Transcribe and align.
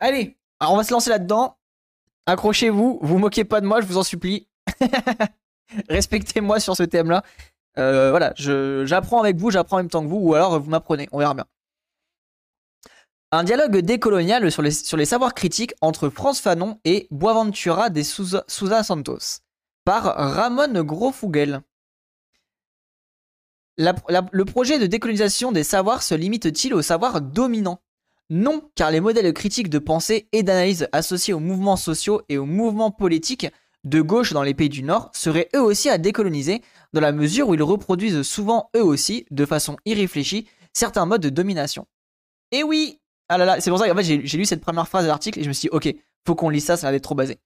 allez, 0.00 0.38
on 0.60 0.76
va 0.76 0.84
se 0.84 0.92
lancer 0.92 1.10
là-dedans. 1.10 1.56
Accrochez-vous, 2.26 3.00
vous 3.02 3.18
moquez 3.18 3.44
pas 3.44 3.60
de 3.60 3.66
moi, 3.66 3.80
je 3.80 3.86
vous 3.86 3.96
en 3.96 4.02
supplie. 4.02 4.48
Respectez-moi 5.88 6.60
sur 6.60 6.76
ce 6.76 6.82
thème-là. 6.82 7.22
Euh, 7.78 8.10
voilà, 8.10 8.32
j'apprends 8.36 9.20
avec 9.20 9.36
vous, 9.36 9.50
j'apprends 9.50 9.76
en 9.76 9.80
même 9.80 9.90
temps 9.90 10.02
que 10.02 10.08
vous, 10.08 10.18
ou 10.18 10.34
alors 10.34 10.60
vous 10.60 10.70
m'apprenez, 10.70 11.08
on 11.12 11.18
verra 11.18 11.34
bien. 11.34 11.46
Un 13.32 13.44
dialogue 13.44 13.78
décolonial 13.78 14.50
sur 14.50 14.60
les, 14.60 14.72
sur 14.72 14.96
les 14.96 15.04
savoirs 15.04 15.34
critiques 15.34 15.72
entre 15.80 16.08
France 16.08 16.40
Fanon 16.40 16.80
et 16.84 17.06
Boaventura 17.12 17.88
de 17.88 18.02
Souza, 18.02 18.82
Santos, 18.82 19.40
par 19.84 20.02
Ramon 20.02 20.82
Grofugel. 20.82 21.62
le 23.78 24.42
projet 24.42 24.80
de 24.80 24.86
décolonisation 24.86 25.52
des 25.52 25.62
savoirs 25.62 26.02
se 26.02 26.16
limite-t-il 26.16 26.74
aux 26.74 26.82
savoirs 26.82 27.20
dominants? 27.20 27.80
Non, 28.30 28.70
car 28.76 28.92
les 28.92 29.00
modèles 29.00 29.32
critiques 29.34 29.68
de 29.68 29.80
pensée 29.80 30.28
et 30.30 30.44
d'analyse 30.44 30.88
associés 30.92 31.34
aux 31.34 31.40
mouvements 31.40 31.76
sociaux 31.76 32.22
et 32.28 32.38
aux 32.38 32.46
mouvements 32.46 32.92
politiques 32.92 33.48
de 33.82 34.00
gauche 34.00 34.32
dans 34.32 34.44
les 34.44 34.54
pays 34.54 34.68
du 34.68 34.84
Nord 34.84 35.10
seraient 35.12 35.48
eux 35.56 35.62
aussi 35.62 35.88
à 35.88 35.98
décoloniser, 35.98 36.62
dans 36.92 37.00
la 37.00 37.12
mesure 37.12 37.48
où 37.48 37.54
ils 37.54 37.62
reproduisent 37.62 38.22
souvent 38.22 38.70
eux 38.76 38.84
aussi, 38.84 39.26
de 39.30 39.44
façon 39.44 39.76
irréfléchie, 39.84 40.46
certains 40.72 41.06
modes 41.06 41.22
de 41.22 41.28
domination. 41.28 41.86
Et 42.52 42.62
oui 42.62 43.00
Ah 43.28 43.36
là 43.36 43.44
là, 43.44 43.60
c'est 43.60 43.70
pour 43.70 43.80
ça 43.80 43.88
qu'en 43.88 43.96
fait 43.96 44.04
j'ai 44.24 44.38
lu 44.38 44.44
cette 44.44 44.60
première 44.60 44.86
phrase 44.86 45.04
de 45.04 45.08
l'article 45.08 45.40
et 45.40 45.42
je 45.42 45.48
me 45.48 45.52
suis 45.52 45.68
dit, 45.68 45.74
ok, 45.74 45.92
faut 46.24 46.36
qu'on 46.36 46.50
lise 46.50 46.64
ça, 46.64 46.76
ça 46.76 46.88
va 46.88 46.96
être 46.96 47.02
trop 47.02 47.16
basé. 47.16 47.38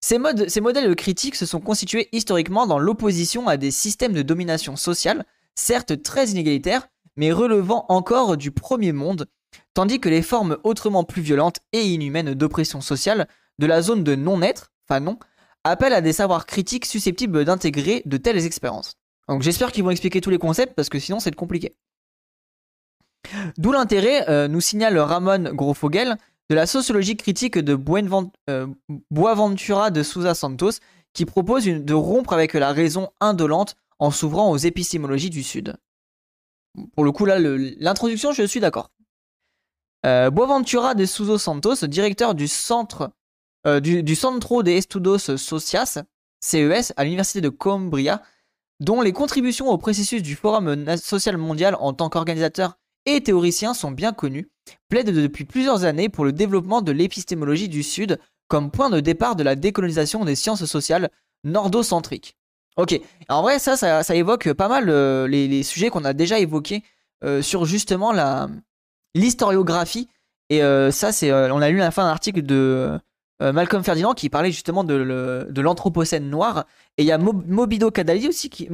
Ces, 0.00 0.18
modèles 0.18 0.96
critiques 0.96 1.36
se 1.36 1.46
sont 1.46 1.60
constitués 1.60 2.08
historiquement 2.12 2.66
dans 2.66 2.78
l'opposition 2.78 3.46
à 3.48 3.58
des 3.58 3.70
systèmes 3.70 4.14
de 4.14 4.22
domination 4.22 4.74
sociale, 4.74 5.26
certes 5.54 6.02
très 6.02 6.30
inégalitaires, 6.30 6.88
mais 7.16 7.32
relevant 7.32 7.84
encore 7.90 8.38
du 8.38 8.50
premier 8.50 8.92
monde, 8.92 9.26
tandis 9.74 10.00
que 10.00 10.08
les 10.08 10.22
formes 10.22 10.58
autrement 10.64 11.04
plus 11.04 11.22
violentes 11.22 11.60
et 11.72 11.82
inhumaines 11.82 12.34
d'oppression 12.34 12.80
sociale 12.80 13.28
de 13.58 13.66
la 13.66 13.82
zone 13.82 14.04
de 14.04 14.14
non-être, 14.14 14.72
enfin 14.88 15.00
non, 15.00 15.18
appellent 15.64 15.92
à 15.92 16.00
des 16.00 16.12
savoirs 16.12 16.46
critiques 16.46 16.86
susceptibles 16.86 17.44
d'intégrer 17.44 18.02
de 18.06 18.16
telles 18.16 18.44
expériences. 18.44 18.96
Donc 19.28 19.42
j'espère 19.42 19.72
qu'ils 19.72 19.84
vont 19.84 19.90
expliquer 19.90 20.20
tous 20.20 20.30
les 20.30 20.38
concepts 20.38 20.74
parce 20.74 20.88
que 20.88 20.98
sinon 20.98 21.20
c'est 21.20 21.34
compliqué. 21.34 21.76
D'où 23.58 23.72
l'intérêt, 23.72 24.28
euh, 24.28 24.48
nous 24.48 24.60
signale 24.60 24.98
Ramon 24.98 25.52
Grofogel, 25.52 26.16
de 26.48 26.54
la 26.54 26.66
sociologie 26.66 27.16
critique 27.16 27.58
de 27.58 27.78
euh, 28.48 28.66
Boaventura 29.10 29.90
de 29.90 30.02
Souza 30.02 30.34
Santos, 30.34 30.80
qui 31.12 31.24
propose 31.24 31.64
de 31.66 31.94
rompre 31.94 32.32
avec 32.32 32.54
la 32.54 32.72
raison 32.72 33.10
indolente 33.20 33.76
en 33.98 34.10
s'ouvrant 34.10 34.50
aux 34.50 34.56
épistémologies 34.56 35.30
du 35.30 35.42
Sud. 35.42 35.76
Pour 36.94 37.04
le 37.04 37.12
coup, 37.12 37.24
là, 37.24 37.38
l'introduction, 37.38 38.32
je 38.32 38.42
suis 38.42 38.60
d'accord. 38.60 38.90
Euh, 40.06 40.30
Boaventura 40.30 40.94
de 40.94 41.04
Souza 41.04 41.38
Santos, 41.38 41.86
directeur 41.86 42.30
euh, 43.66 43.80
du, 43.80 44.14
Centro 44.16 44.62
de 44.62 44.70
Estudos 44.70 45.36
Socias, 45.36 46.02
CES, 46.40 46.94
à 46.96 47.04
l'université 47.04 47.42
de 47.42 47.50
Coimbra, 47.50 48.22
dont 48.80 49.02
les 49.02 49.12
contributions 49.12 49.68
au 49.68 49.76
processus 49.76 50.22
du 50.22 50.36
Forum 50.36 50.96
social 50.96 51.36
mondial 51.36 51.76
en 51.80 51.92
tant 51.92 52.08
qu'organisateur 52.08 52.78
et 53.04 53.22
théoricien 53.22 53.74
sont 53.74 53.90
bien 53.90 54.14
connues, 54.14 54.50
plaide 54.88 55.10
depuis 55.10 55.44
plusieurs 55.44 55.84
années 55.84 56.08
pour 56.08 56.24
le 56.24 56.32
développement 56.32 56.80
de 56.80 56.92
l'épistémologie 56.92 57.68
du 57.68 57.82
Sud 57.82 58.18
comme 58.48 58.70
point 58.70 58.88
de 58.88 59.00
départ 59.00 59.36
de 59.36 59.42
la 59.42 59.54
décolonisation 59.54 60.24
des 60.24 60.34
sciences 60.34 60.64
sociales 60.64 61.10
nordocentriques. 61.44 62.36
Ok, 62.76 62.98
en 63.28 63.42
vrai, 63.42 63.58
ça, 63.58 63.76
ça, 63.76 64.14
évoque 64.14 64.52
pas 64.54 64.68
mal 64.68 64.88
euh, 64.88 65.28
les, 65.28 65.62
sujets 65.62 65.90
qu'on 65.90 66.04
a 66.04 66.14
déjà 66.14 66.38
évoqués 66.38 66.82
sur 67.42 67.66
justement 67.66 68.12
la 68.12 68.48
l'historiographie. 69.14 70.08
Et 70.48 70.62
euh, 70.62 70.90
ça, 70.90 71.12
c'est, 71.12 71.32
on 71.32 71.60
a 71.60 71.70
lu 71.70 71.80
à 71.80 71.84
la 71.84 71.90
fin 71.90 72.04
d'un 72.04 72.10
article 72.10 72.42
de 72.42 72.98
Malcolm 73.40 73.82
Ferdinand 73.82 74.12
qui 74.12 74.28
parlait 74.28 74.50
justement 74.52 74.84
de, 74.84 75.46
de 75.48 75.60
l'anthropocène 75.62 76.28
noir. 76.28 76.66
Et 76.98 77.02
il 77.04 77.06
y 77.06 77.12
a 77.12 77.16
Mobido 77.16 77.90
Kadali 77.90 78.28
aussi, 78.28 78.50
qui, 78.50 78.68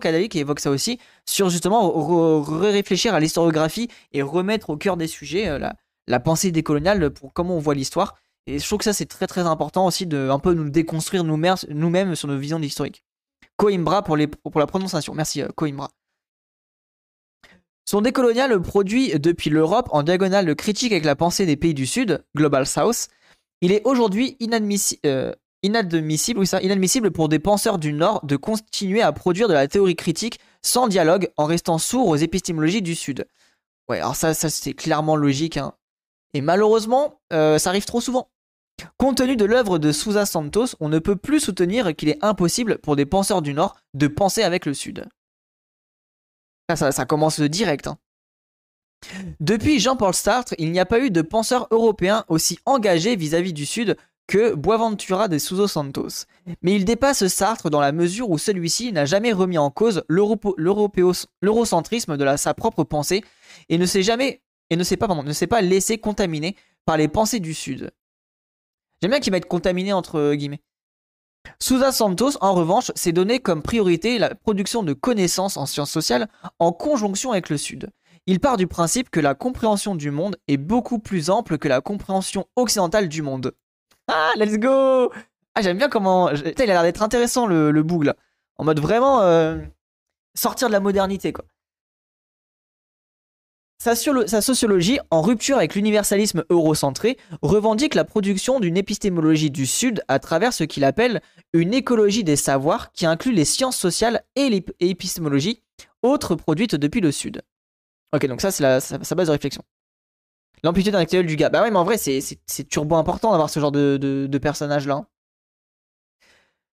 Kadali 0.00 0.28
qui 0.30 0.38
évoque 0.38 0.60
ça 0.60 0.70
aussi, 0.70 0.98
sur 1.28 1.50
justement 1.50 2.40
réfléchir 2.40 3.12
à 3.12 3.20
l'historiographie 3.20 3.88
et 4.12 4.22
remettre 4.22 4.70
au 4.70 4.78
cœur 4.78 4.96
des 4.96 5.06
sujets 5.06 5.58
la, 5.58 5.74
la 6.06 6.20
pensée 6.20 6.50
décoloniale 6.50 7.10
pour 7.10 7.32
comment 7.32 7.56
on 7.56 7.60
voit 7.60 7.74
l'histoire. 7.74 8.16
Et 8.46 8.58
je 8.58 8.64
trouve 8.64 8.78
que 8.78 8.84
ça 8.84 8.92
c'est 8.92 9.06
très 9.06 9.26
très 9.26 9.42
important 9.42 9.86
aussi 9.86 10.06
de 10.06 10.30
un 10.30 10.38
peu 10.38 10.54
nous 10.54 10.70
déconstruire 10.70 11.24
nous-mêmes 11.24 12.14
sur 12.14 12.28
nos 12.28 12.38
visions 12.38 12.60
d'historique. 12.60 13.02
Coimbra 13.56 14.02
pour, 14.02 14.16
les, 14.16 14.26
pour 14.26 14.58
la 14.58 14.66
prononciation. 14.66 15.14
Merci 15.14 15.42
euh, 15.42 15.48
Coimbra. 15.56 15.90
Son 17.88 18.00
décolonial 18.00 18.60
produit 18.60 19.16
depuis 19.16 19.48
l'Europe 19.48 19.88
en 19.92 20.02
diagonale 20.02 20.56
critique 20.56 20.90
avec 20.90 21.04
la 21.04 21.14
pensée 21.14 21.46
des 21.46 21.56
pays 21.56 21.72
du 21.72 21.86
Sud, 21.86 22.24
Global 22.36 22.66
South. 22.66 23.06
Il 23.60 23.70
est 23.70 23.82
aujourd'hui 23.84 24.36
euh, 25.06 25.32
inadmissible, 25.62 27.12
pour 27.12 27.28
des 27.28 27.38
penseurs 27.38 27.78
du 27.78 27.92
Nord 27.92 28.26
de 28.26 28.34
continuer 28.34 29.02
à 29.02 29.12
produire 29.12 29.46
de 29.46 29.54
la 29.54 29.68
théorie 29.68 29.94
critique 29.94 30.40
sans 30.62 30.88
dialogue 30.88 31.30
en 31.36 31.44
restant 31.44 31.78
sourds 31.78 32.08
aux 32.08 32.16
épistémologies 32.16 32.82
du 32.82 32.96
Sud. 32.96 33.28
Ouais, 33.88 34.00
alors 34.00 34.16
ça, 34.16 34.34
c'est 34.34 34.74
clairement 34.74 35.14
logique. 35.14 35.56
Hein. 35.56 35.72
Et 36.34 36.40
malheureusement, 36.40 37.20
euh, 37.32 37.58
ça 37.58 37.70
arrive 37.70 37.84
trop 37.84 38.00
souvent. 38.00 38.30
Compte 38.98 39.18
tenu 39.18 39.36
de 39.36 39.44
l'œuvre 39.44 39.78
de 39.78 39.92
Souza 39.92 40.26
Santos, 40.26 40.74
on 40.80 40.88
ne 40.88 40.98
peut 40.98 41.16
plus 41.16 41.38
soutenir 41.38 41.94
qu'il 41.94 42.08
est 42.08 42.22
impossible 42.24 42.78
pour 42.78 42.96
des 42.96 43.06
penseurs 43.06 43.42
du 43.42 43.54
Nord 43.54 43.76
de 43.94 44.08
penser 44.08 44.42
avec 44.42 44.66
le 44.66 44.74
Sud. 44.74 45.06
Ça, 46.74 47.06
commence 47.06 47.40
direct. 47.40 47.86
Hein. 47.86 47.98
Depuis 49.38 49.78
Jean-Paul 49.78 50.14
Sartre, 50.14 50.54
il 50.58 50.72
n'y 50.72 50.80
a 50.80 50.86
pas 50.86 51.00
eu 51.00 51.10
de 51.10 51.22
penseur 51.22 51.68
européen 51.70 52.24
aussi 52.28 52.58
engagé 52.64 53.14
vis-à-vis 53.14 53.52
du 53.52 53.66
Sud 53.66 53.96
que 54.26 54.54
Boaventura 54.54 55.28
de 55.28 55.38
Souza 55.38 55.68
Santos. 55.68 56.24
Mais 56.62 56.74
il 56.74 56.84
dépasse 56.84 57.28
Sartre 57.28 57.70
dans 57.70 57.80
la 57.80 57.92
mesure 57.92 58.30
où 58.30 58.38
celui-ci 58.38 58.92
n'a 58.92 59.04
jamais 59.04 59.32
remis 59.32 59.58
en 59.58 59.70
cause 59.70 60.02
l'eurocentrisme 60.08 62.16
de 62.16 62.36
sa 62.36 62.54
propre 62.54 62.82
pensée 62.82 63.22
et 63.68 63.78
ne 63.78 63.86
s'est 63.86 64.02
jamais 64.02 64.42
et 64.70 64.76
ne 64.76 64.82
s'est 64.82 64.96
pas, 64.96 65.06
ne 65.06 65.32
s'est 65.32 65.46
pas 65.46 65.60
laissé 65.60 65.98
contaminer 65.98 66.56
par 66.84 66.96
les 66.96 67.06
pensées 67.06 67.38
du 67.38 67.54
Sud. 67.54 67.92
J'aime 69.00 69.12
bien 69.12 69.20
qu'il 69.20 69.32
être 69.34 69.46
contaminé 69.46 69.92
entre 69.92 70.34
guillemets. 70.34 70.62
Souza 71.58 71.92
Santos, 71.92 72.32
en 72.40 72.54
revanche, 72.54 72.92
s'est 72.94 73.12
donné 73.12 73.40
comme 73.40 73.62
priorité 73.62 74.18
la 74.18 74.34
production 74.34 74.82
de 74.82 74.92
connaissances 74.92 75.56
en 75.56 75.66
sciences 75.66 75.90
sociales 75.90 76.28
en 76.58 76.72
conjonction 76.72 77.32
avec 77.32 77.48
le 77.50 77.56
Sud. 77.56 77.90
Il 78.26 78.40
part 78.40 78.56
du 78.56 78.66
principe 78.66 79.10
que 79.10 79.20
la 79.20 79.34
compréhension 79.34 79.94
du 79.94 80.10
monde 80.10 80.36
est 80.48 80.56
beaucoup 80.56 80.98
plus 80.98 81.30
ample 81.30 81.58
que 81.58 81.68
la 81.68 81.80
compréhension 81.80 82.46
occidentale 82.56 83.08
du 83.08 83.22
monde. 83.22 83.52
Ah, 84.08 84.32
let's 84.36 84.58
go 84.58 85.12
Ah, 85.54 85.62
j'aime 85.62 85.78
bien 85.78 85.88
comment... 85.88 86.30
il 86.30 86.48
a 86.62 86.66
l'air 86.66 86.82
d'être 86.82 87.02
intéressant 87.02 87.46
le, 87.46 87.70
le. 87.70 87.84
En 88.56 88.64
mode 88.64 88.80
vraiment... 88.80 89.22
Euh, 89.22 89.58
sortir 90.36 90.68
de 90.68 90.72
la 90.72 90.80
modernité, 90.80 91.32
quoi. 91.32 91.44
Sa, 93.78 93.94
sociologie, 93.94 94.98
en 95.10 95.20
rupture 95.20 95.58
avec 95.58 95.74
l'universalisme 95.74 96.44
eurocentré, 96.48 97.18
revendique 97.42 97.94
la 97.94 98.04
production 98.04 98.58
d'une 98.58 98.76
épistémologie 98.76 99.50
du 99.50 99.66
Sud 99.66 100.02
à 100.08 100.18
travers 100.18 100.52
ce 100.52 100.64
qu'il 100.64 100.82
appelle 100.82 101.20
une 101.52 101.74
écologie 101.74 102.24
des 102.24 102.36
savoirs 102.36 102.90
qui 102.92 103.06
inclut 103.06 103.32
les 103.32 103.44
sciences 103.44 103.76
sociales 103.76 104.22
et 104.34 104.48
l'épistémologie, 104.80 105.62
autres 106.02 106.34
produites 106.34 106.74
depuis 106.74 107.00
le 107.00 107.12
Sud. 107.12 107.42
Ok, 108.14 108.26
donc 108.26 108.40
ça 108.40 108.50
c'est 108.50 108.80
sa, 108.80 109.14
base 109.14 109.26
de 109.26 109.32
réflexion. 109.32 109.62
L'amplitude 110.64 110.94
intellectuelle 110.94 111.26
du 111.26 111.36
gars. 111.36 111.50
Bah 111.50 111.62
ouais, 111.62 111.70
mais 111.70 111.78
en 111.78 111.84
vrai, 111.84 111.98
c'est 111.98 112.68
turbo 112.68 112.96
important 112.96 113.30
d'avoir 113.30 113.50
ce 113.50 113.60
genre 113.60 113.72
de, 113.72 113.98
de 113.98 114.38
personnage-là. 114.38 114.94
Hein. 114.94 115.06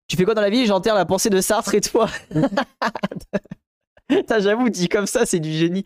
Tu 0.08 0.16
fais 0.16 0.24
quoi 0.24 0.34
dans 0.34 0.42
la 0.42 0.50
vie? 0.50 0.66
J'enterre 0.66 0.94
la 0.94 1.04
pensée 1.04 1.30
de 1.30 1.40
Sartre 1.40 1.74
et 1.74 1.80
toi? 1.80 2.08
J'avoue, 4.38 4.70
dit 4.70 4.88
comme 4.88 5.06
ça, 5.06 5.26
c'est 5.26 5.38
du 5.38 5.52
génie. 5.52 5.84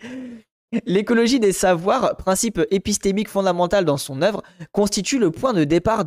L'écologie 0.87 1.41
des 1.41 1.53
savoirs, 1.53 2.16
principe 2.16 2.60
épistémique 2.71 3.28
fondamental 3.28 3.84
dans 3.84 3.99
son 3.99 4.22
œuvre, 4.22 4.43
constitue 4.72 5.19
le 5.19 5.31
point 5.31 5.53
de 5.53 5.64
départ 5.64 6.05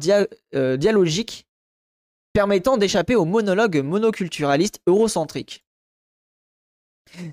euh, 0.56 0.78
dialogique 0.78 1.48
permettant 2.34 2.78
d'échapper 2.78 3.16
au 3.16 3.26
monologue 3.26 3.78
monoculturaliste 3.78 4.82
eurocentrique. 4.88 5.66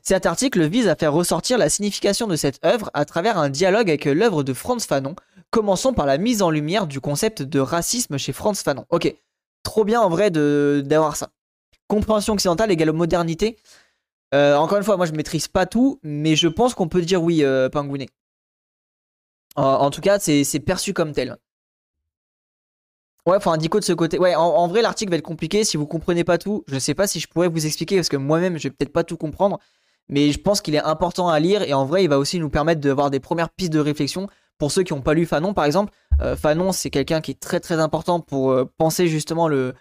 Cet 0.02 0.26
article 0.26 0.64
vise 0.66 0.86
à 0.86 0.94
faire 0.94 1.12
ressortir 1.12 1.58
la 1.58 1.68
signification 1.68 2.26
de 2.26 2.36
cette 2.36 2.64
œuvre 2.64 2.90
à 2.94 3.04
travers 3.04 3.38
un 3.38 3.50
dialogue 3.50 3.88
avec 3.88 4.04
l'œuvre 4.04 4.42
de 4.42 4.52
Franz 4.52 4.86
Fanon, 4.86 5.16
commençons 5.50 5.92
par 5.92 6.06
la 6.06 6.18
mise 6.18 6.42
en 6.42 6.50
lumière 6.50 6.86
du 6.86 7.00
concept 7.00 7.42
de 7.42 7.58
racisme 7.58 8.16
chez 8.16 8.32
Franz 8.32 8.62
Fanon. 8.62 8.86
Ok, 8.90 9.12
trop 9.64 9.84
bien 9.84 10.00
en 10.00 10.08
vrai 10.08 10.30
d'avoir 10.30 11.16
ça. 11.16 11.30
Compréhension 11.88 12.34
occidentale 12.34 12.70
égale 12.70 12.92
modernité. 12.92 13.56
Euh, 14.34 14.56
encore 14.56 14.78
une 14.78 14.84
fois, 14.84 14.96
moi 14.96 15.06
je 15.06 15.12
maîtrise 15.12 15.48
pas 15.48 15.66
tout, 15.66 15.98
mais 16.02 16.36
je 16.36 16.48
pense 16.48 16.74
qu'on 16.74 16.88
peut 16.88 17.02
dire 17.02 17.22
oui, 17.22 17.44
euh. 17.44 17.68
En, 19.54 19.90
tout 19.90 20.00
cas, 20.00 20.18
c'est 20.18 20.60
perçu 20.60 20.94
comme 20.94 21.12
tel. 21.12 21.36
Ouais, 23.26 23.36
un 23.46 23.56
dico 23.56 23.78
de 23.78 23.84
ce 23.84 23.92
côté. 23.92 24.18
Ouais, 24.18 24.34
en, 24.34 24.66
vrai, 24.66 24.82
l'article 24.82 25.10
va 25.10 25.16
être 25.16 25.22
compliqué 25.22 25.62
si 25.62 25.76
vous 25.76 25.86
comprenez 25.86 26.24
pas 26.24 26.38
tout. 26.38 26.64
Je 26.66 26.78
sais 26.78 26.94
pas 26.94 27.06
si 27.06 27.20
je 27.20 27.28
pourrais 27.28 27.48
vous 27.48 27.66
expliquer 27.66 27.96
parce 27.96 28.08
que 28.08 28.16
moi-même, 28.16 28.58
je 28.58 28.64
vais 28.64 28.70
peut-être 28.70 28.92
pas 28.92 29.04
tout 29.04 29.16
comprendre, 29.16 29.60
mais 30.08 30.32
je 30.32 30.38
pense 30.40 30.60
qu'il 30.60 30.74
est 30.74 30.82
important 30.82 31.28
à 31.28 31.38
lire 31.38 31.62
et 31.62 31.72
en 31.72 31.84
vrai, 31.84 32.02
il 32.02 32.08
va 32.08 32.18
aussi 32.18 32.40
nous 32.40 32.50
permettre 32.50 32.80
d'avoir 32.80 33.10
des 33.10 33.20
premières 33.20 33.50
pistes 33.50 33.72
de 33.72 33.78
réflexion 33.78 34.28
pour 34.58 34.72
ceux 34.72 34.82
qui 34.82 34.92
n'ont 34.92 35.02
pas 35.02 35.14
lu 35.14 35.26
Fanon, 35.26 35.54
par 35.54 35.64
exemple, 35.64 35.92
Euh, 36.20 36.36
Fanon, 36.36 36.72
c'est 36.72 36.90
quelqu'un 36.90 37.20
qui 37.20 37.32
est 37.32 37.40
très 37.40 37.58
très 37.58 37.80
important 37.80 38.20
pour 38.20 38.50
euh, 38.52 38.64
penser 38.78 39.08
justement 39.08 39.48
le, 39.48 39.74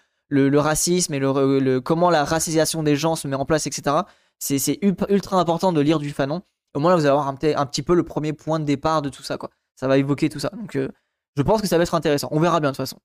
racisme 0.58 1.14
et 1.14 1.18
le, 1.18 1.78
comment 1.80 2.10
la 2.10 2.24
racisation 2.24 2.82
des 2.82 2.96
gens 2.96 3.14
se 3.16 3.28
met 3.28 3.36
en 3.36 3.44
place, 3.44 3.66
etc. 3.66 3.96
C'est 4.44 4.78
ultra 4.82 5.38
important 5.38 5.72
de 5.72 5.80
lire 5.80 6.00
du 6.00 6.10
Fanon. 6.10 6.42
Au 6.74 6.80
moins 6.80 6.90
là, 6.90 6.96
vous 6.96 7.02
allez 7.02 7.10
avoir 7.10 7.28
un, 7.28 7.36
petit 7.36 7.82
peu 7.82 7.94
le 7.94 8.02
premier 8.02 8.32
point 8.32 8.58
de 8.58 8.64
départ 8.64 9.00
de 9.00 9.08
tout 9.08 9.22
ça, 9.22 9.36
quoi. 9.36 9.50
Ça 9.76 9.86
va 9.86 9.98
évoquer 9.98 10.28
tout 10.28 10.40
ça. 10.40 10.50
Donc, 10.50 10.74
euh, 10.74 10.88
je 11.36 11.42
pense 11.42 11.60
que 11.60 11.68
ça 11.68 11.76
va 11.76 11.84
être 11.84 11.94
intéressant. 11.94 12.26
On 12.32 12.40
verra 12.40 12.58
bien 12.58 12.70
de 12.70 12.76
toute 12.76 12.84
façon. 12.84 12.98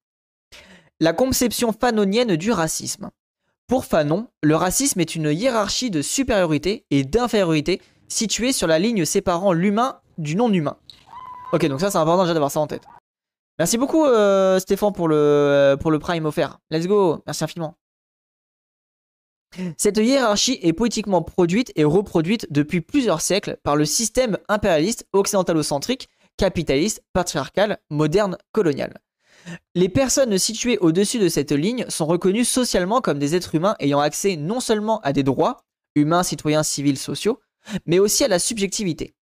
La 1.00 1.14
conception 1.14 1.72
fanonienne 1.74 2.38
du 2.38 2.52
racisme. 2.52 3.12
Pour 3.68 3.86
Fanon, 3.86 4.30
le 4.42 4.56
racisme 4.56 5.00
est 5.00 5.14
une 5.14 5.30
hiérarchie 5.32 5.92
de 5.92 6.02
supériorité 6.02 6.86
et 6.90 7.04
d'infériorité 7.04 7.82
située 8.08 8.52
sur 8.52 8.66
la 8.66 8.80
ligne 8.80 9.06
séparant 9.06 9.54
l'humain 9.54 10.00
du 10.18 10.36
non-humain. 10.36 10.78
Ok, 11.54 11.68
donc 11.68 11.82
ça 11.82 11.92
c'est 11.92 12.00
important 12.00 12.24
déjà 12.24 12.34
d'avoir 12.34 12.52
ça 12.52 12.62
en 12.62 12.68
tête. 12.68 12.84
Merci 13.60 13.78
beaucoup 13.78 14.06
euh, 14.06 14.58
Stéphane 14.60 14.94
pour 14.94 15.08
le, 15.08 15.16
euh, 15.16 15.78
pour 15.78 15.92
le 15.92 16.00
prime 16.00 16.26
offert. 16.26 16.58
Let's 16.72 16.88
go, 16.88 17.22
merci 17.28 17.44
infiniment. 17.44 17.76
Cette 19.78 19.98
hiérarchie 19.98 20.60
est 20.62 20.74
politiquement 20.74 21.22
produite 21.22 21.72
et 21.76 21.84
reproduite 21.84 22.48
depuis 22.52 22.82
plusieurs 22.82 23.22
siècles 23.22 23.58
par 23.64 23.76
le 23.76 23.86
système 23.86 24.38
impérialiste 24.50 25.08
occidentalocentrique, 25.14 26.10
capitaliste, 26.38 27.04
patriarcal, 27.14 27.80
moderne, 27.90 28.38
colonial. 28.52 28.94
Les 29.76 29.90
personnes 29.90 30.38
situées 30.38 30.78
au-dessus 30.80 31.20
de 31.20 31.30
cette 31.30 31.52
ligne 31.52 31.86
sont 31.90 32.06
reconnues 32.06 32.46
socialement 32.46 33.02
comme 33.02 33.20
des 33.20 33.36
êtres 33.36 33.56
humains 33.56 33.76
ayant 33.80 34.00
accès 34.00 34.36
non 34.36 34.60
seulement 34.60 35.00
à 35.02 35.14
des 35.14 35.24
droits, 35.24 35.64
humains, 35.96 36.24
citoyens, 36.24 36.64
civils, 36.64 36.98
sociaux, 36.98 37.40
mais 37.86 38.00
aussi 38.00 38.24
à 38.24 38.28
la 38.28 38.40
subjectivité. 38.40 39.14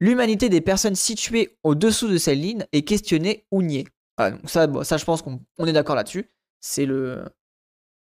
L'humanité 0.00 0.48
des 0.48 0.60
personnes 0.60 0.94
situées 0.94 1.58
au-dessous 1.62 2.08
de 2.08 2.18
cette 2.18 2.38
ligne 2.38 2.64
est 2.72 2.82
questionnée 2.82 3.46
ou 3.50 3.62
niée. 3.62 3.86
Ah, 4.16 4.30
ça, 4.46 4.66
ça, 4.84 4.96
je 4.96 5.04
pense 5.04 5.22
qu'on 5.22 5.66
est 5.66 5.72
d'accord 5.72 5.96
là-dessus. 5.96 6.30
C'est 6.60 6.86
le, 6.86 7.24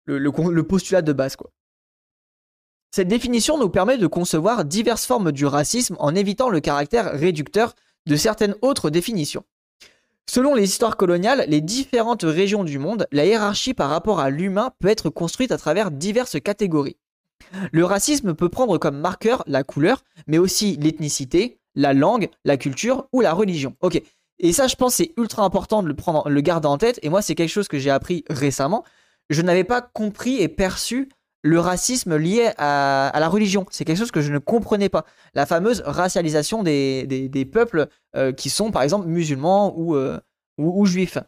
le, 0.06 0.18
le, 0.18 0.62
postulat 0.64 1.02
de 1.02 1.12
base, 1.12 1.36
quoi. 1.36 1.52
Cette 2.90 3.08
définition 3.08 3.56
nous 3.56 3.68
permet 3.68 3.98
de 3.98 4.06
concevoir 4.06 4.64
diverses 4.64 5.06
formes 5.06 5.30
du 5.30 5.46
racisme 5.46 5.96
en 6.00 6.14
évitant 6.14 6.48
le 6.48 6.60
caractère 6.60 7.12
réducteur 7.12 7.74
de 8.06 8.16
certaines 8.16 8.56
autres 8.62 8.90
définitions. 8.90 9.44
Selon 10.28 10.54
les 10.54 10.64
histoires 10.64 10.96
coloniales, 10.96 11.44
les 11.48 11.60
différentes 11.60 12.22
régions 12.22 12.64
du 12.64 12.78
monde, 12.78 13.06
la 13.12 13.26
hiérarchie 13.26 13.74
par 13.74 13.90
rapport 13.90 14.20
à 14.20 14.30
l'humain 14.30 14.72
peut 14.80 14.88
être 14.88 15.10
construite 15.10 15.52
à 15.52 15.58
travers 15.58 15.90
diverses 15.90 16.40
catégories. 16.40 16.96
Le 17.72 17.84
racisme 17.84 18.34
peut 18.34 18.48
prendre 18.48 18.78
comme 18.78 18.98
marqueur 18.98 19.42
la 19.46 19.64
couleur, 19.64 20.02
mais 20.26 20.38
aussi 20.38 20.76
l'ethnicité, 20.76 21.58
la 21.74 21.94
langue, 21.94 22.28
la 22.44 22.56
culture 22.56 23.08
ou 23.12 23.20
la 23.20 23.32
religion. 23.32 23.76
Ok. 23.80 24.00
Et 24.38 24.52
ça, 24.52 24.68
je 24.68 24.76
pense, 24.76 24.94
c'est 24.94 25.12
ultra 25.16 25.44
important 25.44 25.82
de 25.82 25.92
prendre, 25.92 26.28
le 26.28 26.40
garder 26.40 26.68
en 26.68 26.78
tête. 26.78 26.98
Et 27.02 27.08
moi, 27.08 27.22
c'est 27.22 27.34
quelque 27.34 27.50
chose 27.50 27.68
que 27.68 27.78
j'ai 27.78 27.90
appris 27.90 28.24
récemment. 28.30 28.84
Je 29.28 29.42
n'avais 29.42 29.64
pas 29.64 29.80
compris 29.82 30.40
et 30.40 30.48
perçu 30.48 31.08
le 31.42 31.58
racisme 31.58 32.16
lié 32.16 32.50
à, 32.58 33.12
la 33.18 33.28
religion. 33.28 33.66
C'est 33.70 33.84
quelque 33.84 33.98
chose 33.98 34.10
que 34.10 34.20
je 34.20 34.32
ne 34.32 34.38
comprenais 34.38 34.88
pas. 34.88 35.04
La 35.34 35.46
fameuse 35.46 35.82
racialisation 35.84 36.62
des, 36.62 37.48
peuples 37.50 37.88
euh, 38.16 38.32
qui 38.32 38.50
sont, 38.50 38.70
par 38.70 38.82
exemple, 38.82 39.06
musulmans 39.06 39.74
euh, 39.94 40.18
ou, 40.58 40.84
juifs. 40.86 41.18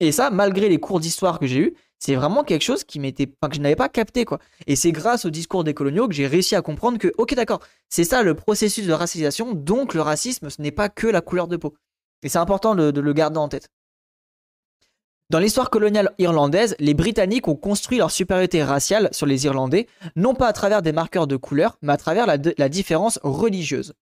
Et 0.00 0.12
ça, 0.12 0.30
malgré 0.30 0.68
les 0.68 0.78
cours 0.78 1.00
d'histoire 1.00 1.38
que 1.38 1.46
j'ai 1.46 1.58
eus, 1.58 1.74
c'est 1.98 2.14
vraiment 2.14 2.44
quelque 2.44 2.62
chose 2.62 2.84
qui 2.84 3.00
m'était, 3.00 3.26
que 3.26 3.54
je 3.54 3.60
n'avais 3.60 3.76
pas 3.76 3.88
capté 3.88 4.24
quoi. 4.24 4.38
Et 4.68 4.76
c'est 4.76 4.92
grâce 4.92 5.24
au 5.24 5.30
discours 5.30 5.64
des 5.64 5.74
coloniaux 5.74 6.06
que 6.06 6.14
j'ai 6.14 6.28
réussi 6.28 6.54
à 6.54 6.62
comprendre 6.62 6.98
que, 6.98 7.12
ok 7.18 7.34
d'accord, 7.34 7.60
c'est 7.88 8.04
ça 8.04 8.22
le 8.22 8.34
processus 8.34 8.86
de 8.86 8.92
racialisation, 8.92 9.52
donc 9.52 9.94
le 9.94 10.00
racisme 10.00 10.48
ce 10.48 10.62
n'est 10.62 10.70
pas 10.70 10.88
que 10.88 11.08
la 11.08 11.20
couleur 11.20 11.48
de 11.48 11.56
peau. 11.56 11.74
Et 12.22 12.28
c'est 12.28 12.38
important 12.38 12.74
de, 12.74 13.00
le 13.00 13.12
garder 13.12 13.38
en 13.38 13.48
tête. 13.48 13.68
Dans 15.30 15.40
l'histoire 15.40 15.68
coloniale 15.68 16.14
irlandaise, 16.16 16.74
les 16.78 16.94
Britanniques 16.94 17.48
ont 17.48 17.54
construit 17.54 17.98
leur 17.98 18.10
supériorité 18.10 18.62
raciale 18.62 19.10
sur 19.12 19.26
les 19.26 19.44
Irlandais, 19.44 19.86
non 20.16 20.34
pas 20.34 20.46
à 20.46 20.54
travers 20.54 20.80
des 20.80 20.92
marqueurs 20.92 21.26
de 21.26 21.36
couleur, 21.36 21.76
mais 21.82 21.92
à 21.92 21.98
travers 21.98 22.26
la, 22.26 22.68
différence 22.68 23.18
religieuse. 23.22 23.92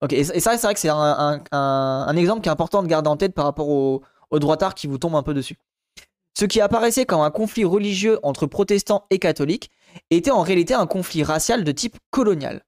Ok, 0.00 0.12
et, 0.12 0.24
ça, 0.24 0.56
c'est 0.56 0.66
vrai 0.66 0.74
que 0.74 0.80
c'est 0.80 0.88
un, 0.90 2.16
exemple 2.16 2.40
qui 2.40 2.48
est 2.48 2.52
important 2.52 2.82
de 2.82 2.88
garder 2.88 3.08
en 3.08 3.16
tête 3.16 3.32
par 3.32 3.44
rapport 3.44 3.68
au, 3.68 4.02
au 4.32 4.38
droit 4.40 4.60
art 4.60 4.74
qui 4.74 4.88
vous 4.88 4.98
tombe 4.98 5.14
un 5.14 5.22
peu 5.22 5.34
dessus. 5.34 5.56
Ce 6.36 6.46
qui 6.46 6.60
apparaissait 6.60 7.06
comme 7.06 7.20
un 7.20 7.30
conflit 7.30 7.64
religieux 7.64 8.18
entre 8.24 8.46
protestants 8.46 9.04
et 9.10 9.20
catholiques 9.20 9.70
était 10.10 10.32
en 10.32 10.42
réalité 10.42 10.74
un 10.74 10.86
conflit 10.86 11.22
racial 11.22 11.62
de 11.62 11.70
type 11.70 11.96
colonial. 12.10 12.64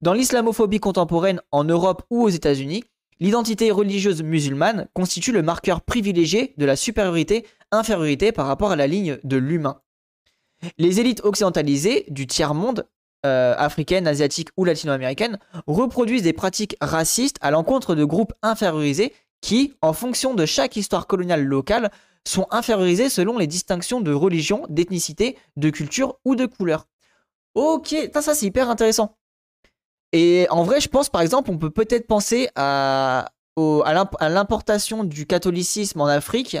Dans 0.00 0.14
l'islamophobie 0.14 0.80
contemporaine 0.80 1.42
en 1.52 1.64
Europe 1.64 2.02
ou 2.08 2.22
aux 2.22 2.28
États-Unis, 2.30 2.84
l'identité 3.20 3.70
religieuse 3.70 4.22
musulmane 4.22 4.88
constitue 4.94 5.32
le 5.32 5.42
marqueur 5.42 5.80
privilégié 5.80 6.54
de 6.56 6.64
la 6.64 6.76
supériorité-infériorité 6.76 8.32
par 8.32 8.46
rapport 8.46 8.70
à 8.70 8.76
la 8.76 8.86
ligne 8.86 9.18
de 9.24 9.36
l'humain. 9.36 9.80
Les 10.76 11.00
élites 11.00 11.24
occidentalisées 11.24 12.06
du 12.08 12.26
tiers-monde, 12.26 12.86
euh, 13.26 13.54
africaines, 13.56 14.06
asiatiques 14.06 14.50
ou 14.56 14.64
latino-américaines, 14.64 15.38
reproduisent 15.66 16.22
des 16.22 16.32
pratiques 16.32 16.76
racistes 16.80 17.38
à 17.40 17.50
l'encontre 17.50 17.94
de 17.94 18.04
groupes 18.04 18.32
infériorisés 18.42 19.12
qui, 19.40 19.74
en 19.82 19.92
fonction 19.92 20.34
de 20.34 20.46
chaque 20.46 20.76
histoire 20.76 21.06
coloniale 21.06 21.44
locale, 21.44 21.90
sont 22.26 22.46
infériorisés 22.50 23.08
selon 23.08 23.38
les 23.38 23.46
distinctions 23.46 24.00
de 24.00 24.12
religion, 24.12 24.66
d'ethnicité, 24.68 25.36
de 25.56 25.70
culture 25.70 26.18
ou 26.24 26.36
de 26.36 26.46
couleur. 26.46 26.86
Ok, 27.54 27.94
ça 28.12 28.34
c'est 28.34 28.46
hyper 28.46 28.68
intéressant. 28.70 29.17
Et 30.12 30.46
en 30.50 30.62
vrai, 30.64 30.80
je 30.80 30.88
pense 30.88 31.08
par 31.08 31.20
exemple, 31.20 31.50
on 31.50 31.58
peut 31.58 31.70
peut-être 31.70 32.06
penser 32.06 32.48
à, 32.54 33.30
l'importation 33.56 35.04
du 35.04 35.26
catholicisme 35.26 36.00
en 36.00 36.06
Afrique 36.06 36.56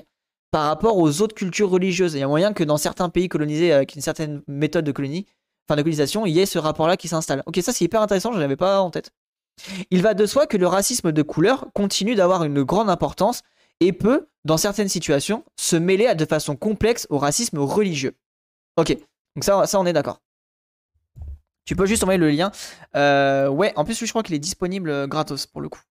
par 0.50 0.66
rapport 0.66 0.96
aux 0.98 1.20
autres 1.20 1.34
cultures 1.34 1.70
religieuses. 1.70 2.14
Il 2.14 2.20
y 2.20 2.22
a 2.22 2.28
moyen 2.28 2.52
que 2.52 2.64
dans 2.64 2.76
certains 2.76 3.08
pays 3.08 3.28
colonisés 3.28 3.72
avec 3.72 3.94
une 3.94 4.00
certaine 4.00 4.42
méthode 4.46 4.84
de 4.84 4.92
colonie, 4.92 5.26
enfin 5.66 5.76
de 5.76 5.82
colonisation, 5.82 6.26
il 6.26 6.32
y 6.32 6.40
ait 6.40 6.46
ce 6.46 6.58
rapport-là 6.58 6.96
qui 6.96 7.08
s'installe. 7.08 7.42
Ok, 7.46 7.58
ça 7.62 7.72
c'est 7.72 7.84
hyper 7.84 8.02
intéressant, 8.02 8.32
je 8.32 8.40
l'avais 8.40 8.56
pas 8.56 8.80
en 8.80 8.90
tête. 8.90 9.10
Il 9.90 10.02
va 10.02 10.14
de 10.14 10.26
soi 10.26 10.46
que 10.46 10.56
le 10.56 10.66
racisme 10.66 11.12
de 11.12 11.22
couleur 11.22 11.66
continue 11.74 12.14
d'avoir 12.14 12.44
une 12.44 12.62
grande 12.62 12.90
importance 12.90 13.42
et 13.80 13.92
peut, 13.92 14.28
dans 14.44 14.56
certaines 14.56 14.88
situations, 14.88 15.44
se 15.58 15.76
mêler 15.76 16.14
de 16.14 16.24
façon 16.24 16.56
complexe 16.56 17.06
au 17.10 17.18
racisme 17.18 17.58
religieux. 17.58 18.14
Ok, 18.76 18.96
donc 19.36 19.44
ça, 19.44 19.66
ça 19.66 19.80
on 19.80 19.86
est 19.86 19.92
d'accord. 19.92 20.20
Tu 21.68 21.76
peux 21.76 21.84
juste 21.84 22.02
envoyer 22.02 22.16
le 22.16 22.30
lien. 22.30 22.50
Euh, 22.96 23.46
ouais, 23.48 23.74
en 23.76 23.84
plus, 23.84 24.02
je 24.02 24.08
crois 24.08 24.22
qu'il 24.22 24.34
est 24.34 24.38
disponible 24.38 24.88
euh, 24.88 25.06
gratos 25.06 25.44
pour 25.44 25.60
le 25.60 25.68
coup. 25.68 25.82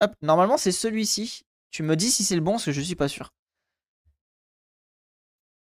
Hop, 0.00 0.10
normalement, 0.22 0.56
c'est 0.56 0.72
celui-ci. 0.72 1.44
Tu 1.70 1.84
me 1.84 1.94
dis 1.94 2.10
si 2.10 2.24
c'est 2.24 2.34
le 2.34 2.40
bon, 2.40 2.54
parce 2.54 2.64
que 2.64 2.72
je 2.72 2.80
suis 2.80 2.96
pas 2.96 3.06
sûr. 3.06 3.32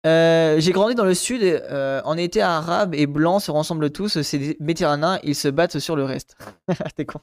Euh, 0.07 0.59
j'ai 0.59 0.73
grandi 0.73 0.95
dans 0.95 1.05
le 1.05 1.13
sud, 1.13 1.43
en 1.71 2.17
été 2.17 2.41
arabe 2.41 2.95
et 2.95 3.07
blanc 3.07 3.41
se 3.41 3.51
rassemblent 3.51 3.91
tous, 3.91 4.23
c'est 4.23 4.39
des 4.39 4.57
méditerranéens, 4.59 5.19
ils 5.23 5.35
se 5.35 5.49
battent 5.49 5.81
sur 5.81 5.97
le 5.97 6.05
reste. 6.05 6.39
T'es 6.97 7.05
con. 7.05 7.21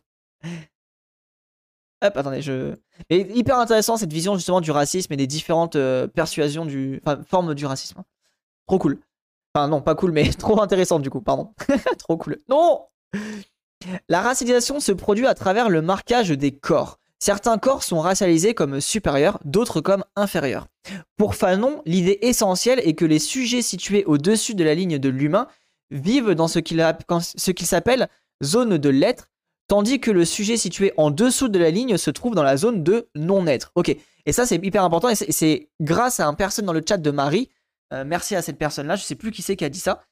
Hop, 2.04 2.16
attendez, 2.16 2.44
je. 2.44 2.76
Mais 3.10 3.22
hyper 3.22 3.58
intéressant 3.58 3.98
cette 3.98 4.14
vision 4.14 4.36
justement 4.36 4.62
du 4.62 4.70
racisme 4.70 5.12
et 5.14 5.18
des 5.18 5.26
différentes 5.26 5.78
persuasions 6.14 6.68
du. 6.68 7.02
Enfin, 7.04 7.24
formes 7.24 7.56
du 7.56 7.66
racisme. 7.66 8.02
Hein. 8.02 8.06
Trop 8.68 8.78
cool. 8.78 9.00
Enfin, 9.54 9.68
non, 9.68 9.82
pas 9.82 9.96
cool, 9.96 10.12
mais 10.12 10.30
trop 10.38 10.62
intéressant 10.62 11.00
du 11.00 11.10
coup, 11.10 11.22
pardon. 11.22 11.54
trop 11.98 12.18
cool. 12.18 12.38
Non 12.50 12.86
La 14.10 14.22
racialisation 14.22 14.80
se 14.80 14.92
produit 14.92 15.28
à 15.28 15.34
travers 15.34 15.70
le 15.70 15.82
marquage 15.82 16.30
des 16.30 16.52
corps. 16.52 16.98
Certains 17.20 17.60
corps 17.60 17.84
sont 17.84 18.00
racialisés 18.00 18.56
comme 18.56 18.82
supérieurs, 18.82 19.40
d'autres 19.46 19.80
comme 19.80 20.04
inférieurs. 20.16 20.68
Pour 21.18 21.36
Fanon, 21.36 21.84
l'idée 21.86 22.18
essentielle 22.24 22.80
est 22.80 22.96
que 22.96 23.06
les 23.06 23.20
sujets 23.20 23.62
situés 23.62 24.04
au-dessus 24.06 24.56
de 24.56 24.64
la 24.64 24.74
ligne 24.74 24.98
de 24.98 25.10
l'humain 25.10 25.48
vivent 25.92 26.32
dans 26.32 26.48
ce 26.48 26.58
qu'il 26.58 27.68
s'appelle 27.68 28.10
zone 28.44 28.78
de 28.80 28.90
l'être 28.90 29.28
tandis 29.72 30.02
que 30.02 30.12
le 30.12 30.26
sujet 30.26 30.58
situé 30.58 30.92
en 30.98 31.12
dessous 31.12 31.48
de 31.48 31.58
la 31.58 31.72
ligne 31.72 31.96
se 31.96 32.12
trouve 32.12 32.36
dans 32.36 32.44
la 32.44 32.58
zone 32.58 32.84
de 32.84 33.08
non-être. 33.16 33.72
Ok, 33.76 33.96
et 34.26 34.32
ça 34.34 34.46
c'est 34.46 34.58
hyper 34.58 34.84
important, 34.84 35.08
et 35.08 35.16
c'est 35.16 35.70
grâce 35.80 36.20
à 36.20 36.28
un 36.28 36.34
personne 36.34 36.66
dans 36.66 36.74
le 36.74 36.84
chat 36.86 36.98
de 36.98 37.10
Marie, 37.10 37.48
euh, 37.94 38.04
merci 38.06 38.36
à 38.36 38.42
cette 38.42 38.58
personne-là, 38.58 38.96
je 38.96 39.04
sais 39.04 39.16
plus 39.16 39.32
qui 39.32 39.42
c'est 39.42 39.56
qui 39.56 39.66
a 39.66 39.70
dit 39.70 39.80
ça, 39.80 40.04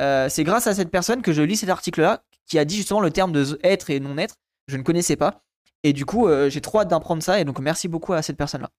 euh, 0.00 0.28
c'est 0.28 0.44
grâce 0.44 0.66
à 0.66 0.74
cette 0.74 0.90
personne 0.90 1.22
que 1.22 1.32
je 1.32 1.42
lis 1.42 1.56
cet 1.56 1.68
article-là, 1.68 2.24
qui 2.46 2.58
a 2.58 2.64
dit 2.64 2.76
justement 2.76 3.00
le 3.00 3.10
terme 3.10 3.32
de 3.32 3.58
être 3.62 3.90
et 3.90 4.00
non-être, 4.00 4.36
je 4.68 4.76
ne 4.76 4.82
connaissais 4.82 5.16
pas, 5.16 5.42
et 5.82 5.92
du 5.92 6.04
coup 6.04 6.28
euh, 6.28 6.48
j'ai 6.50 6.60
trop 6.60 6.80
hâte 6.80 6.88
d'apprendre 6.88 7.22
ça, 7.22 7.40
et 7.40 7.44
donc 7.44 7.58
merci 7.58 7.88
beaucoup 7.88 8.12
à 8.12 8.22
cette 8.22 8.36
personne-là. 8.36 8.70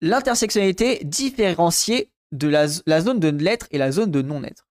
L'intersectionnalité 0.00 1.00
différenciée 1.04 2.10
de 2.32 2.48
la, 2.48 2.66
la 2.86 3.00
zone 3.00 3.20
de 3.20 3.28
l'être 3.28 3.66
et 3.70 3.78
la 3.78 3.92
zone 3.92 4.10
de 4.10 4.22
non-être. 4.22 4.66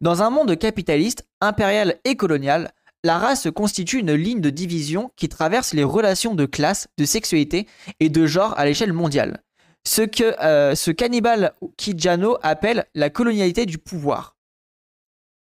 Dans 0.00 0.22
un 0.22 0.30
monde 0.30 0.58
capitaliste, 0.58 1.28
impérial 1.40 2.00
et 2.04 2.16
colonial, 2.16 2.72
la 3.04 3.18
race 3.18 3.48
constitue 3.54 4.00
une 4.00 4.14
ligne 4.14 4.40
de 4.40 4.50
division 4.50 5.12
qui 5.16 5.28
traverse 5.28 5.74
les 5.74 5.84
relations 5.84 6.34
de 6.34 6.46
classe, 6.46 6.88
de 6.98 7.04
sexualité 7.04 7.68
et 8.00 8.08
de 8.08 8.26
genre 8.26 8.58
à 8.58 8.64
l'échelle 8.64 8.92
mondiale. 8.92 9.44
Ce 9.86 10.02
que 10.02 10.38
euh, 10.42 10.74
ce 10.74 10.90
cannibale 10.90 11.54
Kijano 11.76 12.38
appelle 12.42 12.86
la 12.94 13.08
colonialité 13.08 13.66
du 13.66 13.78
pouvoir. 13.78 14.36